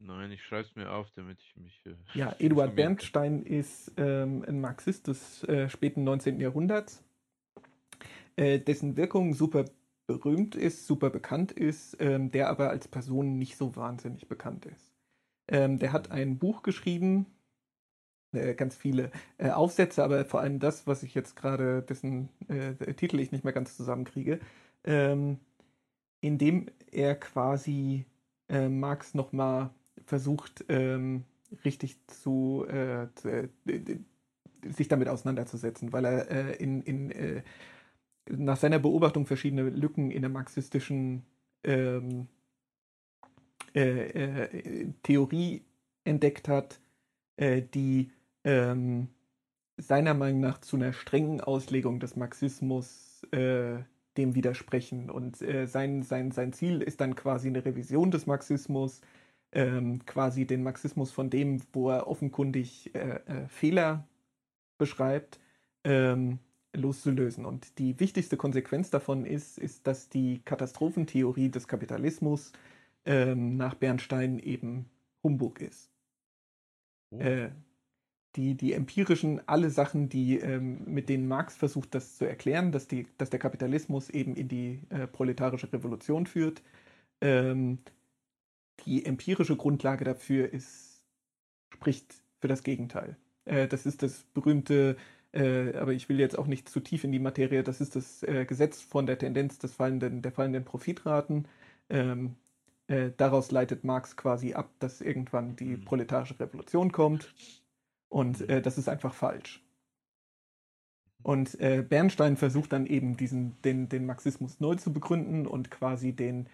Nein, 0.01 0.33
ich 0.33 0.43
schreibe 0.43 0.63
es 0.63 0.75
mir 0.75 0.91
auf, 0.91 1.11
damit 1.13 1.41
ich 1.41 1.57
mich. 1.57 1.81
Äh, 1.87 1.95
Ja, 2.19 2.35
Eduard. 2.39 2.75
Bernstein 2.75 3.43
ist 3.43 3.93
ähm, 3.97 4.45
ein 4.47 4.61
Marxist 4.61 5.07
des 5.07 5.45
äh, 5.45 5.69
späten 5.69 6.03
19. 6.03 6.41
Jahrhunderts, 6.41 7.05
äh, 8.37 8.59
dessen 8.59 8.97
Wirkung 8.97 9.35
super 9.35 9.65
berühmt 10.07 10.55
ist, 10.55 10.87
super 10.87 11.11
bekannt 11.11 11.53
ist, 11.53 11.97
ähm, 12.01 12.31
der 12.31 12.49
aber 12.49 12.71
als 12.71 12.89
Person 12.89 13.39
nicht 13.39 13.57
so 13.57 13.77
wahnsinnig 13.77 14.29
bekannt 14.29 14.67
ist. 14.67 14.93
Ähm, 15.49 15.79
der 15.79 15.93
hat 15.93 16.11
ein 16.11 16.39
Buch 16.39 16.63
geschrieben, 16.63 17.27
äh, 18.33 18.55
ganz 18.55 18.77
viele 18.77 19.11
äh, 19.39 19.51
Aufsätze, 19.51 20.03
aber 20.03 20.25
vor 20.25 20.41
allem 20.41 20.59
das, 20.59 20.87
was 20.87 21.03
ich 21.03 21.15
jetzt 21.15 21.37
gerade, 21.37 21.83
dessen 21.83 22.29
äh, 22.49 22.75
Titel 22.95 23.21
ich 23.21 23.33
nicht 23.33 23.45
mehr 23.45 23.53
ganz 23.53 23.77
zusammenkriege, 23.77 24.41
ähm, 24.85 25.39
in 26.21 26.39
dem 26.39 26.67
er 26.91 27.15
quasi 27.15 28.07
äh, 28.49 28.69
Marx 28.69 29.15
nochmal 29.15 29.71
versucht, 30.07 30.65
ähm, 30.69 31.25
richtig 31.65 31.99
zu, 32.07 32.67
äh, 32.69 33.09
zu 33.15 33.29
äh, 33.29 33.99
sich 34.65 34.89
damit 34.89 35.09
auseinanderzusetzen, 35.09 35.93
weil 35.93 36.05
er 36.05 36.31
äh, 36.31 36.57
in, 36.57 36.83
in, 36.83 37.43
nach 38.29 38.57
seiner 38.57 38.79
Beobachtung 38.79 39.27
verschiedene 39.27 39.69
Lücken 39.71 40.11
in 40.11 40.23
der 40.23 40.31
marxistischen 40.31 41.25
ähm, 41.65 42.29
äh, 43.75 44.45
äh, 44.45 44.93
Theorie 45.03 45.63
entdeckt 46.05 46.49
hat, 46.49 46.81
äh, 47.37 47.63
die 47.63 48.11
ähm, 48.45 49.09
seiner 49.77 50.15
Meinung 50.15 50.41
nach 50.41 50.61
zu 50.61 50.77
einer 50.77 50.93
strengen 50.93 51.41
Auslegung 51.41 52.01
des 52.01 52.17
Marxismus 52.17 53.23
äh, 53.33 53.79
dem 54.17 54.35
widersprechen. 54.35 55.11
Und 55.11 55.41
äh, 55.43 55.67
sein, 55.67 56.03
sein, 56.03 56.33
sein 56.33 56.53
Ziel 56.53 56.83
ist 56.83 57.01
dann 57.01 57.17
quasi 57.17 57.49
eine 57.49 57.65
Revision 57.65 58.11
des 58.11 58.27
Marxismus, 58.27 59.01
ähm, 59.53 60.05
quasi 60.07 60.47
den 60.47 60.63
Marxismus 60.63 61.11
von 61.11 61.31
dem, 61.31 61.63
wo 61.73 61.91
er 61.91 62.09
offenkundig 62.09 62.95
äh, 62.95 63.47
Fehler 63.49 64.07
beschreibt, 64.79 65.41
ähm, 65.85 66.39
loszulösen. 66.75 67.45
Und 67.45 67.79
die 67.79 67.99
wichtigste 68.01 68.37
Konsequenz 68.37 68.91
davon 68.91 69.25
ist, 69.25 69.59
ist, 69.59 69.87
dass 69.87 70.09
die 70.09 70.41
Katastrophentheorie 70.45 71.51
des 71.51 71.69
Kapitalismus 71.69 72.53
ähm, 73.05 73.57
nach 73.57 73.75
Bernstein 73.75 74.39
eben 74.39 74.87
Humbug 75.23 75.61
ist. 75.61 75.91
Oh. 77.11 77.19
Äh, 77.19 77.51
die, 78.37 78.55
die 78.55 78.73
empirischen, 78.73 79.47
alle 79.47 79.71
Sachen, 79.71 80.09
die, 80.09 80.39
ähm, 80.39 80.83
mit 80.87 81.09
denen 81.09 81.29
Marx 81.29 81.55
versucht, 81.55 81.95
das 81.95 82.17
zu 82.17 82.25
erklären, 82.25 82.73
dass, 82.73 82.89
die, 82.89 83.07
dass 83.19 83.29
der 83.29 83.39
Kapitalismus 83.39 84.09
eben 84.09 84.35
in 84.37 84.49
die 84.49 84.81
äh, 84.89 85.07
proletarische 85.07 85.71
Revolution 85.71 86.27
führt, 86.27 86.63
ähm, 87.21 87.79
die 88.87 89.05
empirische 89.05 89.57
Grundlage 89.57 90.05
dafür 90.05 90.53
ist, 90.53 91.03
spricht 91.75 92.23
für 92.41 92.49
das 92.49 92.63
Gegenteil. 92.63 93.17
Äh, 93.45 93.69
das 93.69 93.85
ist 93.85 94.03
das 94.03 94.25
berühmte, 94.33 94.97
äh, 95.33 95.75
aber 95.77 95.93
ich 95.93 96.09
will 96.09 96.21
jetzt 96.21 96.39
auch 96.39 96.47
nicht 96.47 96.69
zu 96.69 96.81
tief 96.81 97.05
in 97.05 97.13
die 97.13 97.19
Materie, 97.19 97.63
das 97.63 97.81
ist 97.81 97.97
das 97.97 98.23
äh, 98.23 98.45
Gesetz 98.47 98.83
von 98.83 99.07
der 99.07 99.19
Tendenz 99.19 99.59
des 99.59 99.75
fallenden, 99.75 100.23
der 100.23 100.33
fallenden 100.33 100.65
Profitraten. 100.65 101.49
Ähm, 101.91 102.37
äh, 102.89 103.11
daraus 103.17 103.51
leitet 103.51 103.85
Marx 103.85 104.17
quasi 104.17 104.55
ab, 104.55 104.71
dass 104.81 105.01
irgendwann 105.01 105.57
die 105.57 105.77
Mhm. 105.77 105.85
proletarische 105.85 106.39
Revolution 106.41 106.93
kommt. 106.93 107.35
Und 108.09 108.41
Mhm. 108.41 108.51
äh, 108.51 108.63
das 108.63 108.79
ist 108.79 108.89
einfach 108.89 109.15
falsch. 109.15 109.63
Und 111.23 111.59
äh, 111.61 111.83
Bernstein 111.89 112.37
versucht 112.37 112.73
dann 112.73 112.87
eben 112.87 113.17
diesen, 113.17 113.61
den, 113.63 113.89
den 113.89 114.07
Marxismus 114.07 114.59
neu 114.61 114.75
zu 114.75 114.93
begründen 114.93 115.47
und 115.47 115.71
quasi 115.71 116.13
den 116.13 116.49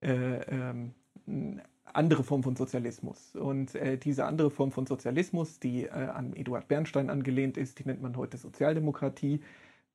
äh, 0.00 0.40
ähm, 0.48 0.94
andere 1.84 2.24
Form 2.24 2.42
von 2.42 2.56
Sozialismus. 2.56 3.34
Und 3.36 3.74
äh, 3.74 3.98
diese 3.98 4.24
andere 4.26 4.50
Form 4.50 4.72
von 4.72 4.86
Sozialismus, 4.86 5.60
die 5.60 5.84
äh, 5.84 5.90
an 5.90 6.34
Eduard 6.34 6.68
Bernstein 6.68 7.10
angelehnt 7.10 7.56
ist, 7.56 7.78
die 7.78 7.84
nennt 7.84 8.02
man 8.02 8.16
heute 8.16 8.38
Sozialdemokratie. 8.38 9.40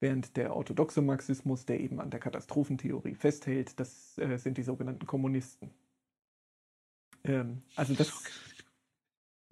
während 0.02 0.38
der 0.38 0.56
orthodoxe 0.56 1.02
Marxismus, 1.02 1.66
der 1.66 1.80
eben 1.82 2.00
an 2.02 2.12
der 2.12 2.20
Katastrophentheorie 2.22 3.16
festhält, 3.16 3.80
das 3.80 4.18
äh, 4.20 4.38
sind 4.38 4.58
die 4.58 4.64
sogenannten 4.64 5.08
Kommunisten. 5.08 5.72
Ähm, 7.24 7.64
also 7.76 7.94
das. 7.96 8.14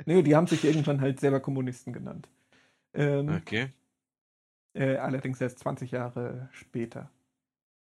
Nee, 0.06 0.24
die 0.24 0.36
haben 0.36 0.48
sich 0.48 0.64
irgendwann 0.66 1.02
halt 1.02 1.20
selber 1.20 1.40
Kommunisten 1.42 1.94
genannt. 1.94 2.30
Ähm, 2.94 3.44
Okay. 3.44 3.74
äh, 4.74 4.98
allerdings 4.98 5.42
erst 5.42 5.60
20 5.60 5.92
Jahre 5.92 6.50
später. 6.52 7.10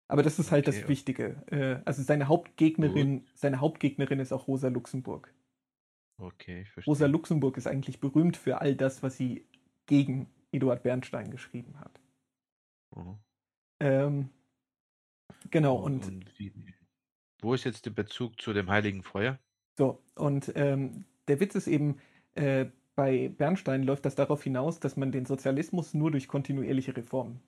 Aber 0.10 0.24
das 0.24 0.40
ist 0.40 0.52
halt 0.52 0.68
Okay. 0.68 0.80
das 0.82 0.88
Wichtige. 0.90 1.44
Äh, 1.52 1.82
also 1.86 2.02
seine 2.04 2.28
Hauptgegnerin, 2.28 3.28
seine 3.36 3.60
Hauptgegnerin 3.62 4.20
ist 4.20 4.32
auch 4.34 4.48
Rosa 4.48 4.70
Luxemburg. 4.70 5.34
Okay, 6.20 6.62
ich 6.62 6.72
verstehe. 6.72 6.92
Rosa 6.92 7.06
Luxemburg 7.06 7.58
ist 7.58 7.68
eigentlich 7.68 8.00
berühmt 8.00 8.38
für 8.38 8.62
all 8.62 8.76
das, 8.76 9.04
was 9.04 9.18
sie 9.18 9.46
gegen 9.86 10.30
Eduard 10.52 10.84
Bernstein 10.84 11.30
geschrieben 11.32 11.80
hat. 11.80 12.00
Mhm. 12.96 13.20
Ähm, 13.80 14.30
genau, 15.52 15.76
und 15.78 16.12
wie, 16.38 16.54
wo 17.42 17.54
ist 17.54 17.64
jetzt 17.66 17.86
der 17.86 17.92
Bezug 17.92 18.42
zu 18.42 18.54
dem 18.54 18.70
Heiligen 18.70 19.04
Feuer? 19.04 19.40
So, 19.78 20.02
und 20.16 20.52
ähm, 20.56 21.06
der 21.28 21.40
Witz 21.40 21.56
ist 21.56 21.68
eben, 21.68 22.00
äh, 22.36 22.66
bei 22.96 23.30
Bernstein 23.30 23.84
läuft 23.84 24.06
das 24.06 24.16
darauf 24.16 24.44
hinaus, 24.44 24.80
dass 24.80 24.98
man 24.98 25.12
den 25.12 25.26
Sozialismus 25.26 25.94
nur 25.94 26.12
durch 26.12 26.28
kontinuierliche 26.28 26.96
Reformen 26.98 27.42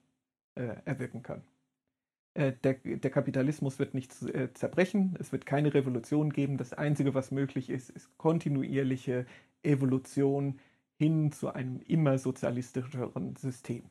äh, 0.54 0.76
erwirken 0.84 1.22
kann. 1.22 1.42
Äh, 2.34 2.52
der, 2.62 2.74
der 2.74 3.10
Kapitalismus 3.10 3.78
wird 3.78 3.94
nicht 3.94 4.22
äh, 4.22 4.52
zerbrechen, 4.54 5.16
es 5.18 5.32
wird 5.32 5.46
keine 5.46 5.74
Revolution 5.74 6.32
geben. 6.32 6.56
Das 6.58 6.72
Einzige, 6.72 7.14
was 7.14 7.30
möglich 7.30 7.70
ist, 7.70 7.90
ist 7.90 8.16
kontinuierliche 8.18 9.26
Evolution 9.62 10.60
hin 10.96 11.32
zu 11.32 11.52
einem 11.52 11.80
immer 11.80 12.18
sozialistischeren 12.18 13.34
System. 13.36 13.84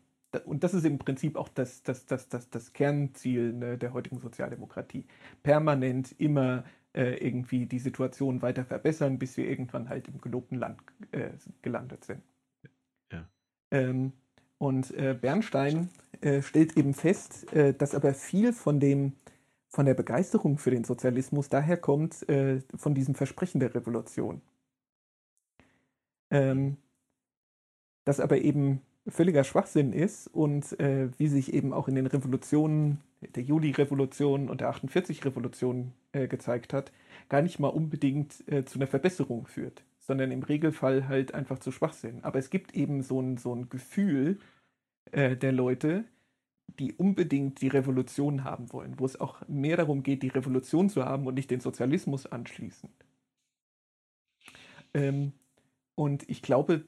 Und 0.45 0.63
das 0.63 0.73
ist 0.75 0.85
im 0.85 0.99
Prinzip 0.99 1.35
auch 1.35 1.49
das, 1.49 1.81
das, 1.81 2.05
das, 2.05 2.29
das, 2.29 2.49
das 2.49 2.71
Kernziel 2.73 3.51
ne, 3.53 3.77
der 3.77 3.93
heutigen 3.93 4.19
Sozialdemokratie. 4.19 5.05
Permanent 5.41 6.13
immer 6.19 6.63
äh, 6.93 7.15
irgendwie 7.15 7.65
die 7.65 7.79
Situation 7.79 8.41
weiter 8.41 8.63
verbessern, 8.63 9.17
bis 9.19 9.37
wir 9.37 9.49
irgendwann 9.49 9.89
halt 9.89 10.07
im 10.07 10.21
gelobten 10.21 10.59
Land 10.59 10.79
äh, 11.11 11.31
gelandet 11.61 12.05
sind. 12.05 12.21
Ja. 13.11 13.27
Ähm, 13.71 14.13
und 14.59 14.91
äh, 14.91 15.17
Bernstein 15.19 15.89
äh, 16.21 16.43
stellt 16.43 16.77
eben 16.77 16.93
fest, 16.93 17.51
äh, 17.53 17.73
dass 17.73 17.95
aber 17.95 18.13
viel 18.13 18.53
von 18.53 18.79
dem 18.79 19.13
von 19.71 19.85
der 19.85 19.93
Begeisterung 19.93 20.57
für 20.57 20.71
den 20.71 20.83
Sozialismus 20.83 21.47
daher 21.47 21.77
kommt 21.77 22.27
äh, 22.27 22.59
von 22.75 22.95
diesem 22.95 23.13
Versprechen 23.13 23.59
der 23.59 23.73
Revolution. 23.75 24.41
Ähm, 26.31 26.77
das 28.03 28.19
aber 28.19 28.39
eben 28.39 28.81
völliger 29.07 29.43
Schwachsinn 29.43 29.93
ist 29.93 30.27
und 30.27 30.79
äh, 30.79 31.09
wie 31.19 31.27
sich 31.27 31.53
eben 31.53 31.71
auch 31.71 31.87
in 31.87 31.93
den 31.93 32.07
Revolutionen, 32.07 32.99
der 33.21 33.43
Juli-Revolution 33.43 34.49
und 34.49 34.61
der 34.61 34.73
48-Revolution 34.73 35.93
äh, 36.13 36.27
gezeigt 36.27 36.73
hat, 36.73 36.91
gar 37.29 37.43
nicht 37.43 37.59
mal 37.59 37.67
unbedingt 37.67 38.33
zu 38.33 38.79
einer 38.79 38.87
Verbesserung 38.87 39.45
führt, 39.45 39.83
sondern 40.09 40.31
im 40.31 40.41
Regelfall 40.41 41.07
halt 41.07 41.35
einfach 41.35 41.59
zu 41.59 41.71
Schwachsinn. 41.71 42.23
Aber 42.23 42.39
es 42.39 42.49
gibt 42.49 42.73
eben 42.73 43.03
so 43.03 43.21
ein, 43.21 43.37
so 43.37 43.53
ein 43.53 43.69
Gefühl 43.69 44.39
äh, 45.11 45.37
der 45.37 45.51
Leute, 45.51 46.03
die 46.79 46.93
unbedingt 46.93 47.61
die 47.61 47.67
Revolution 47.67 48.43
haben 48.43 48.73
wollen, 48.73 48.97
wo 48.97 49.05
es 49.05 49.19
auch 49.21 49.47
mehr 49.47 49.77
darum 49.77 50.01
geht, 50.01 50.23
die 50.23 50.29
Revolution 50.29 50.89
zu 50.89 51.05
haben 51.05 51.27
und 51.27 51.35
nicht 51.35 51.51
den 51.51 51.59
Sozialismus 51.59 52.25
anschließend. 52.25 52.91
Ähm, 54.95 55.33
und 55.93 56.27
ich 56.27 56.41
glaube, 56.41 56.87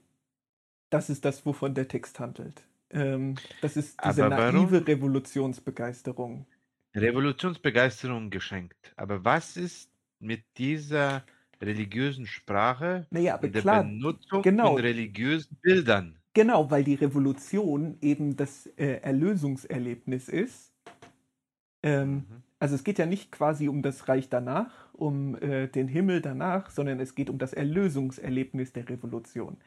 das 0.89 1.11
ist 1.11 1.23
das, 1.23 1.45
wovon 1.45 1.75
der 1.75 1.87
Text 1.87 2.19
handelt. 2.19 2.63
Ähm, 2.89 3.35
das 3.61 3.77
ist 3.77 4.03
diese 4.03 4.27
naive 4.29 4.87
Revolutionsbegeisterung. 4.87 6.47
Revolutionsbegeisterung 6.95 8.31
geschenkt. 8.31 8.93
Aber 8.95 9.23
was 9.23 9.57
ist 9.57 9.91
mit 10.17 10.43
dieser 10.57 11.23
religiösen 11.61 12.25
Sprache 12.27 13.07
Naja, 13.11 13.35
und 13.39 13.53
der 13.55 13.61
klar, 13.61 13.83
Benutzung 13.83 14.41
genau. 14.41 14.73
von 14.73 14.77
religiösen 14.77 15.57
Bildern? 15.61 16.19
Genau, 16.33 16.69
weil 16.71 16.83
die 16.83 16.95
Revolution 16.95 17.97
eben 18.01 18.35
das 18.37 18.65
äh, 18.77 18.99
Erlösungserlebnis 19.01 20.29
ist. 20.29 20.73
Ähm, 21.83 22.25
Mhm. 22.27 22.43
also 22.59 22.75
es 22.75 22.83
geht 22.83 22.99
ja 22.99 23.05
nicht 23.05 23.31
quasi 23.31 23.67
um 23.67 23.81
das 23.81 24.07
Reich 24.07 24.29
danach, 24.29 24.93
um 24.93 25.35
äh, 25.41 25.67
den 25.67 25.87
Himmel 25.87 26.21
danach, 26.21 26.69
sondern 26.69 26.99
es 26.99 27.15
geht 27.15 27.29
um 27.29 27.37
das 27.39 27.53
Erlösungserlebnis 27.53 28.73
der 28.73 28.89
Revolution. 28.89 29.57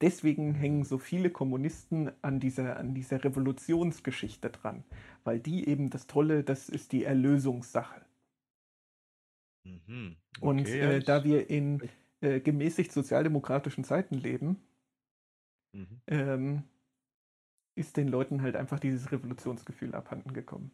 Deswegen 0.00 0.54
hängen 0.54 0.84
so 0.84 0.98
viele 0.98 1.30
Kommunisten 1.30 2.10
an 2.22 2.40
dieser, 2.40 2.76
an 2.78 2.94
dieser 2.94 3.22
Revolutionsgeschichte 3.24 4.50
dran, 4.50 4.84
weil 5.24 5.40
die 5.40 5.68
eben 5.68 5.90
das 5.90 6.06
Tolle, 6.06 6.44
das 6.44 6.68
ist 6.68 6.92
die 6.92 7.04
Erlösungssache. 7.04 8.02
Mhm. 9.64 10.16
Und 10.40 10.60
Okay, 10.60 10.78
ja, 10.80 10.90
äh, 10.90 10.94
das- 10.96 11.04
da 11.04 11.24
wir 11.24 11.48
in 11.50 11.82
äh, 12.20 12.40
gemäßigt 12.40 12.92
sozialdemokratischen 12.92 13.84
Zeiten 13.84 14.14
leben, 14.14 14.60
Mhm. 15.72 16.00
ähm, 16.06 16.62
ist 17.76 17.96
den 17.96 18.08
Leuten 18.08 18.42
halt 18.42 18.56
einfach 18.56 18.78
dieses 18.80 19.10
Revolutionsgefühl 19.12 19.94
abhanden 19.94 20.32
gekommen. 20.32 20.70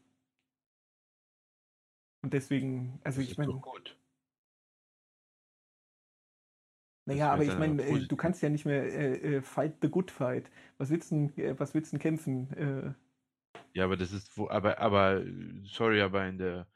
Und 2.22 2.34
deswegen, 2.34 3.00
also 3.02 3.20
Das 3.20 3.30
ich 3.30 3.38
meine, 3.38 3.60
naja, 7.06 7.32
aber 7.32 7.44
ich 7.44 7.56
meine, 7.58 7.82
äh, 7.82 8.06
du 8.06 8.16
kannst 8.16 8.42
ja 8.42 8.48
nicht 8.50 8.66
mehr 8.66 8.82
äh, 8.84 9.36
äh, 9.36 9.42
fight 9.42 9.76
the 9.82 9.88
good 9.88 10.10
fight. 10.10 10.50
Was 10.78 10.90
willst 10.90 11.10
du 11.10 11.28
denn, 11.28 11.38
äh, 11.38 11.58
was 11.58 11.74
willst 11.74 11.92
du 11.92 11.96
denn 11.96 12.02
kämpfen? 12.02 12.52
Äh, 12.52 12.92
Ja, 13.74 13.84
aber 13.84 13.96
das 13.96 14.12
ist, 14.12 14.36
aber, 14.38 14.78
aber, 14.78 15.24
sorry, 15.64 16.00
aber 16.02 16.26
in 16.28 16.38
der, 16.38 16.66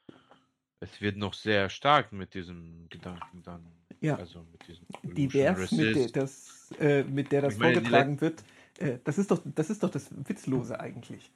es 0.84 1.00
wird 1.00 1.16
noch 1.16 1.34
sehr 1.34 1.68
stark 1.68 2.12
mit 2.12 2.34
diesem 2.34 2.86
Gedanken 2.90 3.42
dann, 3.42 3.66
Ja. 4.00 4.16
also 4.16 4.44
mit 4.52 4.68
diesem 4.68 4.86
divers, 5.02 5.72
mit 5.72 5.96
der, 5.96 6.08
das, 6.08 6.70
äh, 6.78 7.02
mit 7.04 7.32
der 7.32 7.42
das 7.42 7.58
meine, 7.58 7.80
die 7.80 7.88
vorgetragen 7.88 8.20
wird. 8.20 8.44
Äh, 8.78 8.98
das, 9.04 9.18
ist 9.18 9.30
doch, 9.30 9.40
das 9.44 9.70
ist 9.70 9.82
doch 9.82 9.90
das 9.90 10.10
Witzlose 10.28 10.78
eigentlich. 10.78 11.30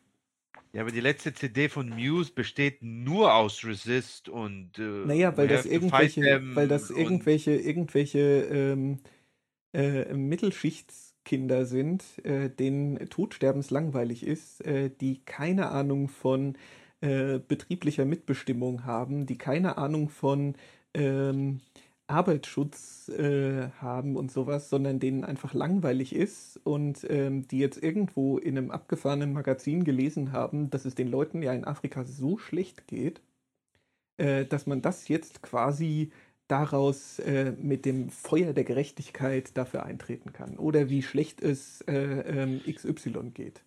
Ja, 0.72 0.82
aber 0.82 0.90
die 0.90 1.00
letzte 1.00 1.32
CD 1.32 1.68
von 1.68 1.88
Muse 1.88 2.32
besteht 2.32 2.82
nur 2.82 3.34
aus 3.34 3.64
Resist 3.64 4.28
und 4.28 4.78
äh, 4.78 5.06
Naja, 5.06 5.36
weil 5.36 5.48
we 5.48 5.54
das 5.54 5.64
irgendwelche, 5.64 6.42
weil 6.54 6.68
das 6.68 6.90
irgendwelche, 6.90 7.56
irgendwelche 7.56 8.18
ähm, 8.18 8.98
äh, 9.72 10.12
Mittelschichtskinder 10.12 11.64
sind, 11.64 12.04
äh, 12.24 12.50
denen 12.50 13.08
todsterbenslangweilig 13.08 14.26
ist, 14.26 14.60
äh, 14.66 14.90
die 14.90 15.24
keine 15.24 15.70
Ahnung 15.70 16.08
von 16.08 16.56
äh, 17.00 17.38
betrieblicher 17.38 18.04
Mitbestimmung 18.04 18.84
haben, 18.84 19.26
die 19.26 19.38
keine 19.38 19.78
Ahnung 19.78 20.08
von 20.08 20.54
ähm, 20.94 21.60
Arbeitsschutz 22.08 23.10
äh, 23.10 23.68
haben 23.80 24.16
und 24.16 24.32
sowas, 24.32 24.70
sondern 24.70 24.98
denen 24.98 25.24
einfach 25.24 25.52
langweilig 25.52 26.14
ist 26.14 26.58
und 26.64 27.06
ähm, 27.10 27.46
die 27.48 27.58
jetzt 27.58 27.82
irgendwo 27.82 28.38
in 28.38 28.56
einem 28.56 28.70
abgefahrenen 28.70 29.32
Magazin 29.32 29.84
gelesen 29.84 30.32
haben, 30.32 30.70
dass 30.70 30.86
es 30.86 30.94
den 30.94 31.08
Leuten 31.08 31.42
ja 31.42 31.52
in 31.52 31.66
Afrika 31.66 32.04
so 32.04 32.38
schlecht 32.38 32.86
geht, 32.86 33.20
äh, 34.16 34.46
dass 34.46 34.66
man 34.66 34.80
das 34.80 35.08
jetzt 35.08 35.42
quasi 35.42 36.10
daraus 36.48 37.18
äh, 37.18 37.52
mit 37.60 37.84
dem 37.84 38.08
Feuer 38.08 38.54
der 38.54 38.64
Gerechtigkeit 38.64 39.56
dafür 39.56 39.84
eintreten 39.84 40.32
kann. 40.32 40.56
Oder 40.56 40.88
wie 40.88 41.02
schlecht 41.02 41.42
es 41.42 41.82
äh, 41.82 41.94
ähm, 41.94 42.60
XY 42.66 43.32
geht. 43.34 43.62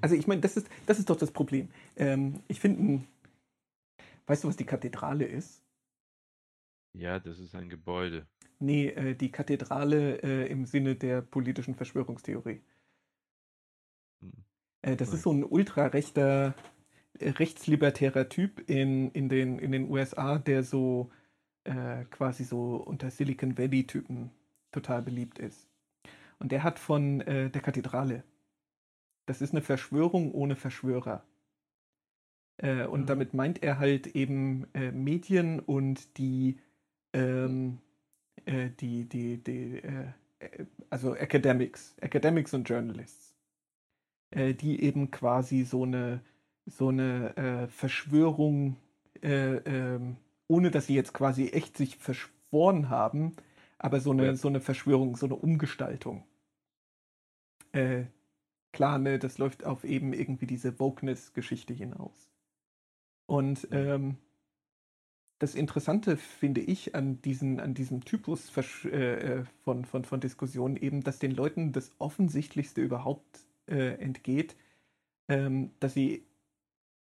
Also 0.00 0.14
ich 0.14 0.26
meine, 0.26 0.40
das 0.40 0.56
ist, 0.56 0.68
das 0.86 0.98
ist 0.98 1.10
doch 1.10 1.16
das 1.16 1.30
Problem. 1.30 1.68
Ähm, 1.96 2.42
ich 2.48 2.60
finde, 2.60 3.04
weißt 4.26 4.44
du, 4.44 4.48
was 4.48 4.56
die 4.56 4.66
Kathedrale 4.66 5.24
ist? 5.24 5.62
Ja, 6.92 7.18
das 7.18 7.38
ist 7.38 7.54
ein 7.54 7.68
Gebäude. 7.68 8.26
Nee, 8.58 8.88
äh, 8.88 9.14
die 9.14 9.30
Kathedrale 9.30 10.22
äh, 10.22 10.50
im 10.50 10.66
Sinne 10.66 10.96
der 10.96 11.22
politischen 11.22 11.74
Verschwörungstheorie. 11.74 12.60
Hm. 14.20 14.32
Äh, 14.82 14.96
das 14.96 15.08
Nein. 15.08 15.16
ist 15.16 15.22
so 15.22 15.32
ein 15.32 15.44
ultrarechter, 15.44 16.54
äh, 17.18 17.30
rechtslibertärer 17.30 18.28
Typ 18.28 18.68
in, 18.68 19.10
in, 19.12 19.28
den, 19.28 19.58
in 19.58 19.72
den 19.72 19.90
USA, 19.90 20.38
der 20.38 20.62
so 20.62 21.10
äh, 21.64 22.04
quasi 22.06 22.44
so 22.44 22.76
unter 22.76 23.10
Silicon 23.10 23.58
Valley-Typen 23.58 24.30
total 24.72 25.02
beliebt 25.02 25.38
ist. 25.38 25.68
Und 26.38 26.52
der 26.52 26.62
hat 26.62 26.78
von 26.78 27.20
äh, 27.22 27.50
der 27.50 27.62
Kathedrale. 27.62 28.24
Das 29.28 29.42
ist 29.42 29.52
eine 29.52 29.60
Verschwörung 29.60 30.32
ohne 30.32 30.56
Verschwörer. 30.56 31.22
Äh, 32.56 32.86
und 32.86 33.02
Mhm. 33.02 33.06
damit 33.08 33.34
meint 33.34 33.62
er 33.62 33.78
halt 33.78 34.06
eben 34.16 34.66
äh, 34.72 34.90
Medien 34.90 35.60
und 35.60 36.16
die, 36.16 36.58
ähm, 37.12 37.78
äh, 38.46 38.70
die, 38.70 39.04
die, 39.06 39.36
die, 39.44 39.80
äh, 39.82 40.06
äh, 40.38 40.64
also 40.88 41.14
Academics, 41.14 41.94
Academics 42.00 42.54
und 42.54 42.66
Journalists, 42.70 43.34
äh, 44.30 44.54
die 44.54 44.82
eben 44.82 45.10
quasi 45.10 45.64
so 45.64 45.82
eine, 45.82 46.22
so 46.64 46.88
eine 46.88 47.68
Verschwörung, 47.70 48.76
äh, 49.22 49.56
ähm, 49.56 50.16
ohne 50.48 50.70
dass 50.70 50.86
sie 50.86 50.94
jetzt 50.94 51.12
quasi 51.12 51.48
echt 51.48 51.76
sich 51.76 51.98
verschworen 51.98 52.88
haben, 52.88 53.36
aber 53.78 54.00
so 54.00 54.12
eine, 54.12 54.26
Ja. 54.28 54.36
so 54.36 54.48
eine 54.48 54.60
Verschwörung, 54.62 55.16
so 55.16 55.26
eine 55.26 55.36
Umgestaltung 55.36 56.24
klar, 58.72 58.98
ne, 58.98 59.18
das 59.18 59.38
läuft 59.38 59.64
auf 59.64 59.84
eben 59.84 60.12
irgendwie 60.12 60.46
diese 60.46 60.78
Wokeness-Geschichte 60.78 61.74
hinaus. 61.74 62.30
Und 63.26 63.68
ähm, 63.72 64.16
das 65.38 65.54
Interessante 65.54 66.16
finde 66.16 66.60
ich 66.60 66.94
an, 66.94 67.22
diesen, 67.22 67.60
an 67.60 67.74
diesem 67.74 68.04
Typus 68.04 68.56
äh, 68.86 69.44
von, 69.64 69.84
von, 69.84 70.04
von 70.04 70.20
Diskussionen 70.20 70.76
eben, 70.76 71.02
dass 71.02 71.18
den 71.18 71.32
Leuten 71.32 71.72
das 71.72 71.92
Offensichtlichste 71.98 72.80
überhaupt 72.80 73.46
äh, 73.66 73.94
entgeht, 74.00 74.56
ähm, 75.28 75.70
dass 75.78 75.94
sie 75.94 76.24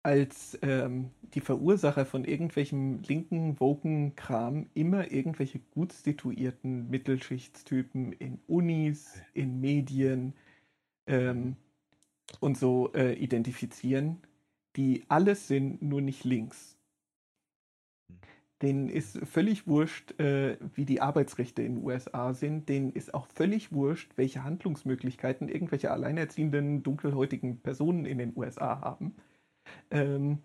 als 0.02 0.58
ähm, 0.62 1.10
die 1.34 1.40
Verursacher 1.40 2.04
von 2.04 2.24
irgendwelchem 2.24 3.00
linken, 3.02 3.58
woken 3.58 4.14
Kram 4.16 4.66
immer 4.74 5.10
irgendwelche 5.10 5.58
gut 5.58 5.92
situierten 5.92 6.90
Mittelschichtstypen 6.90 8.12
in 8.12 8.38
Unis, 8.46 9.20
in 9.32 9.60
Medien 9.60 10.34
ähm, 11.06 11.56
und 12.40 12.58
so 12.58 12.92
äh, 12.94 13.14
identifizieren, 13.14 14.18
die 14.76 15.04
alles 15.08 15.48
sind, 15.48 15.82
nur 15.82 16.00
nicht 16.00 16.24
links. 16.24 16.76
Denen 18.62 18.88
ist 18.88 19.18
völlig 19.26 19.66
wurscht, 19.66 20.18
äh, 20.18 20.56
wie 20.74 20.84
die 20.84 21.00
Arbeitsrechte 21.00 21.62
in 21.62 21.76
den 21.76 21.84
USA 21.84 22.34
sind. 22.34 22.68
Denen 22.68 22.92
ist 22.92 23.12
auch 23.12 23.26
völlig 23.26 23.72
wurscht, 23.72 24.12
welche 24.16 24.44
Handlungsmöglichkeiten 24.44 25.48
irgendwelche 25.48 25.90
alleinerziehenden, 25.90 26.82
dunkelhäutigen 26.82 27.60
Personen 27.60 28.06
in 28.06 28.18
den 28.18 28.32
USA 28.36 28.80
haben. 28.80 29.16
Ähm, 29.90 30.38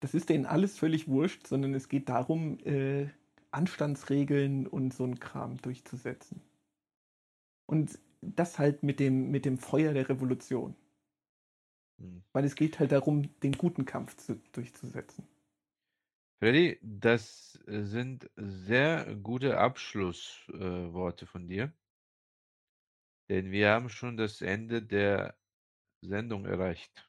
das 0.00 0.14
ist 0.14 0.28
denen 0.28 0.46
alles 0.46 0.78
völlig 0.78 1.08
wurscht, 1.08 1.46
sondern 1.46 1.74
es 1.74 1.88
geht 1.88 2.08
darum, 2.08 2.58
äh, 2.64 3.08
Anstandsregeln 3.50 4.66
und 4.66 4.92
so 4.92 5.04
ein 5.04 5.18
Kram 5.18 5.58
durchzusetzen. 5.58 6.42
Und 7.66 7.98
das 8.22 8.58
halt 8.58 8.82
mit 8.82 9.00
dem, 9.00 9.30
mit 9.30 9.44
dem 9.44 9.58
Feuer 9.58 9.92
der 9.92 10.08
Revolution. 10.08 10.74
Mhm. 11.98 12.22
Weil 12.32 12.44
es 12.44 12.54
geht 12.54 12.78
halt 12.78 12.92
darum, 12.92 13.38
den 13.40 13.52
guten 13.52 13.84
Kampf 13.84 14.16
zu, 14.16 14.36
durchzusetzen. 14.52 15.28
Freddy, 16.38 16.78
das 16.82 17.52
sind 17.66 18.28
sehr 18.36 19.14
gute 19.16 19.58
Abschlussworte 19.58 21.24
äh, 21.24 21.28
von 21.28 21.48
dir. 21.48 21.72
Denn 23.28 23.52
wir 23.52 23.70
haben 23.70 23.88
schon 23.88 24.16
das 24.16 24.40
Ende 24.42 24.82
der 24.82 25.36
Sendung 26.00 26.44
erreicht. 26.44 27.08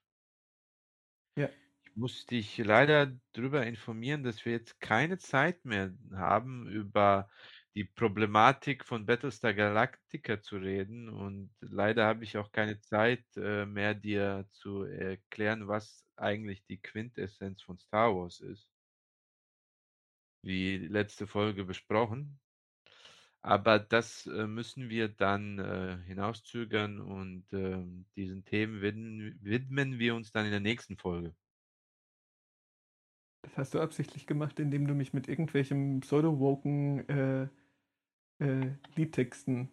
Ja. 1.35 1.49
Ich 1.83 1.95
muss 1.95 2.25
dich 2.27 2.57
leider 2.59 3.11
darüber 3.33 3.65
informieren, 3.65 4.23
dass 4.23 4.45
wir 4.45 4.51
jetzt 4.51 4.79
keine 4.79 5.17
Zeit 5.17 5.65
mehr 5.65 5.93
haben, 6.11 6.67
über 6.67 7.29
die 7.75 7.85
Problematik 7.85 8.85
von 8.85 9.05
Battlestar 9.05 9.53
Galactica 9.53 10.41
zu 10.41 10.57
reden. 10.57 11.09
Und 11.09 11.51
leider 11.59 12.05
habe 12.05 12.23
ich 12.23 12.37
auch 12.37 12.51
keine 12.51 12.79
Zeit 12.81 13.25
äh, 13.35 13.65
mehr, 13.65 13.95
dir 13.95 14.47
zu 14.51 14.83
erklären, 14.83 15.67
was 15.67 16.05
eigentlich 16.15 16.63
die 16.65 16.81
Quintessenz 16.81 17.61
von 17.63 17.79
Star 17.79 18.15
Wars 18.15 18.39
ist. 18.41 18.69
Wie 20.43 20.77
letzte 20.77 21.25
Folge 21.25 21.63
besprochen. 21.63 22.39
Aber 23.41 23.79
das 23.79 24.25
äh, 24.27 24.47
müssen 24.47 24.89
wir 24.89 25.09
dann 25.09 25.59
äh, 25.59 25.97
hinauszögern 26.05 27.01
und 27.01 27.51
äh, 27.51 27.83
diesen 28.15 28.45
Themen 28.45 28.81
widmen, 28.81 29.37
widmen 29.41 29.99
wir 29.99 30.15
uns 30.15 30.31
dann 30.31 30.45
in 30.45 30.51
der 30.51 30.59
nächsten 30.61 30.97
Folge. 30.97 31.35
Das 33.41 33.57
hast 33.57 33.73
du 33.73 33.81
absichtlich 33.81 34.27
gemacht, 34.27 34.59
indem 34.59 34.87
du 34.87 34.93
mich 34.93 35.11
mit 35.11 35.27
irgendwelchen 35.27 35.99
pseudo-woken 35.99 37.09
äh, 37.09 37.47
äh, 38.43 38.75
Liedtexten 38.95 39.69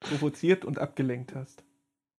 provoziert 0.00 0.64
und 0.64 0.78
abgelenkt 0.78 1.34
hast. 1.34 1.64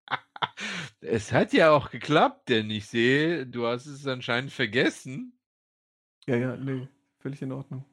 es 1.01 1.33
hat 1.33 1.53
ja 1.53 1.71
auch 1.71 1.91
geklappt, 1.91 2.49
denn 2.49 2.71
ich 2.71 2.87
sehe, 2.87 3.47
du 3.47 3.67
hast 3.67 3.87
es 3.87 4.07
anscheinend 4.07 4.53
vergessen. 4.53 5.39
Ja, 6.27 6.37
ja, 6.37 6.57
nee, 6.57 6.89
völlig 7.19 7.43
in 7.43 7.53
Ordnung. 7.53 7.85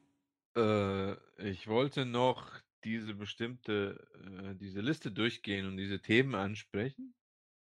Äh, 0.56 1.12
ich 1.38 1.68
wollte 1.68 2.06
noch 2.06 2.50
diese 2.84 3.14
bestimmte, 3.14 4.06
äh, 4.14 4.54
diese 4.54 4.80
Liste 4.80 5.10
durchgehen 5.10 5.66
und 5.66 5.76
diese 5.76 6.00
Themen 6.00 6.34
ansprechen. 6.34 7.14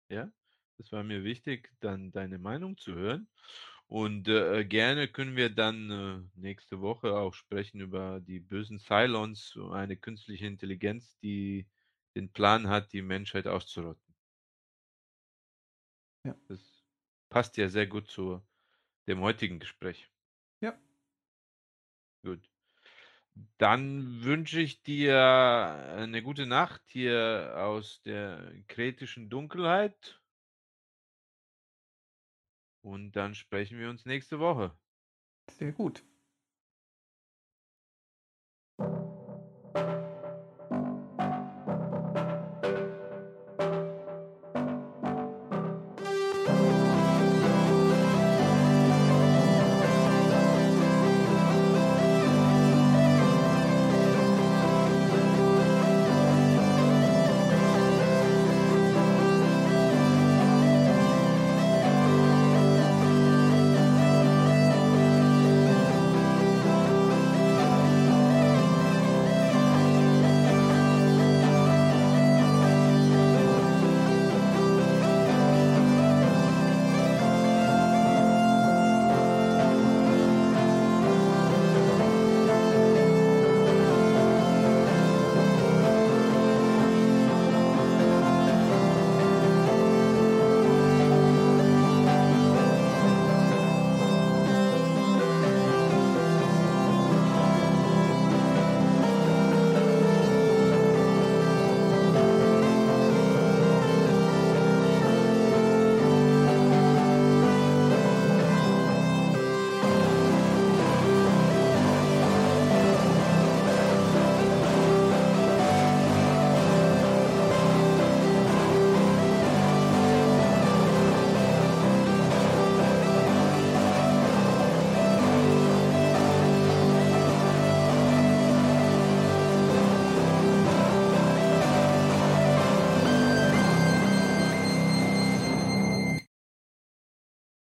Ja, 0.09 0.31
das 0.77 0.93
war 0.93 1.03
mir 1.03 1.25
wichtig, 1.25 1.73
dann 1.81 2.13
deine 2.13 2.39
Meinung 2.39 2.77
zu 2.77 2.95
hören. 2.95 3.29
Und 3.87 4.29
äh, 4.29 4.65
gerne 4.65 5.09
können 5.09 5.37
wir 5.37 5.51
dann 5.51 5.91
äh, 5.91 6.41
nächste 6.41 6.81
Woche 6.81 7.15
auch 7.17 7.35
sprechen 7.35 7.81
über 7.81 8.21
die 8.21 8.41
bösen 8.41 8.79
Cylons, 8.79 9.59
eine 9.73 9.97
künstliche 9.97 10.47
Intelligenz, 10.47 11.19
die 11.19 11.67
den 12.15 12.33
Plan 12.33 12.69
hat, 12.69 12.93
die 12.93 13.03
Menschheit 13.03 13.47
auszurotten. 13.47 14.15
Ja. 16.25 16.35
Das 16.49 16.61
passt 17.29 17.57
ja 17.57 17.69
sehr 17.69 17.87
gut 17.87 18.11
zu 18.11 18.41
dem 19.07 19.21
heutigen 19.21 19.59
Gespräch. 19.59 20.09
Ja. 20.61 20.79
Gut. 22.23 22.49
Dann 23.59 24.23
wünsche 24.23 24.61
ich 24.61 24.83
dir 24.83 25.19
eine 25.97 26.23
gute 26.23 26.47
Nacht 26.47 26.83
hier 26.87 27.55
aus 27.57 28.01
der 28.03 28.53
kretischen 28.69 29.29
Dunkelheit. 29.29 30.21
Und 32.85 33.17
dann 33.17 33.35
sprechen 33.35 33.79
wir 33.81 33.91
uns 33.91 34.05
nächste 34.07 34.39
Woche. 34.39 34.79
Sehr 35.51 35.73
gut. 35.73 36.05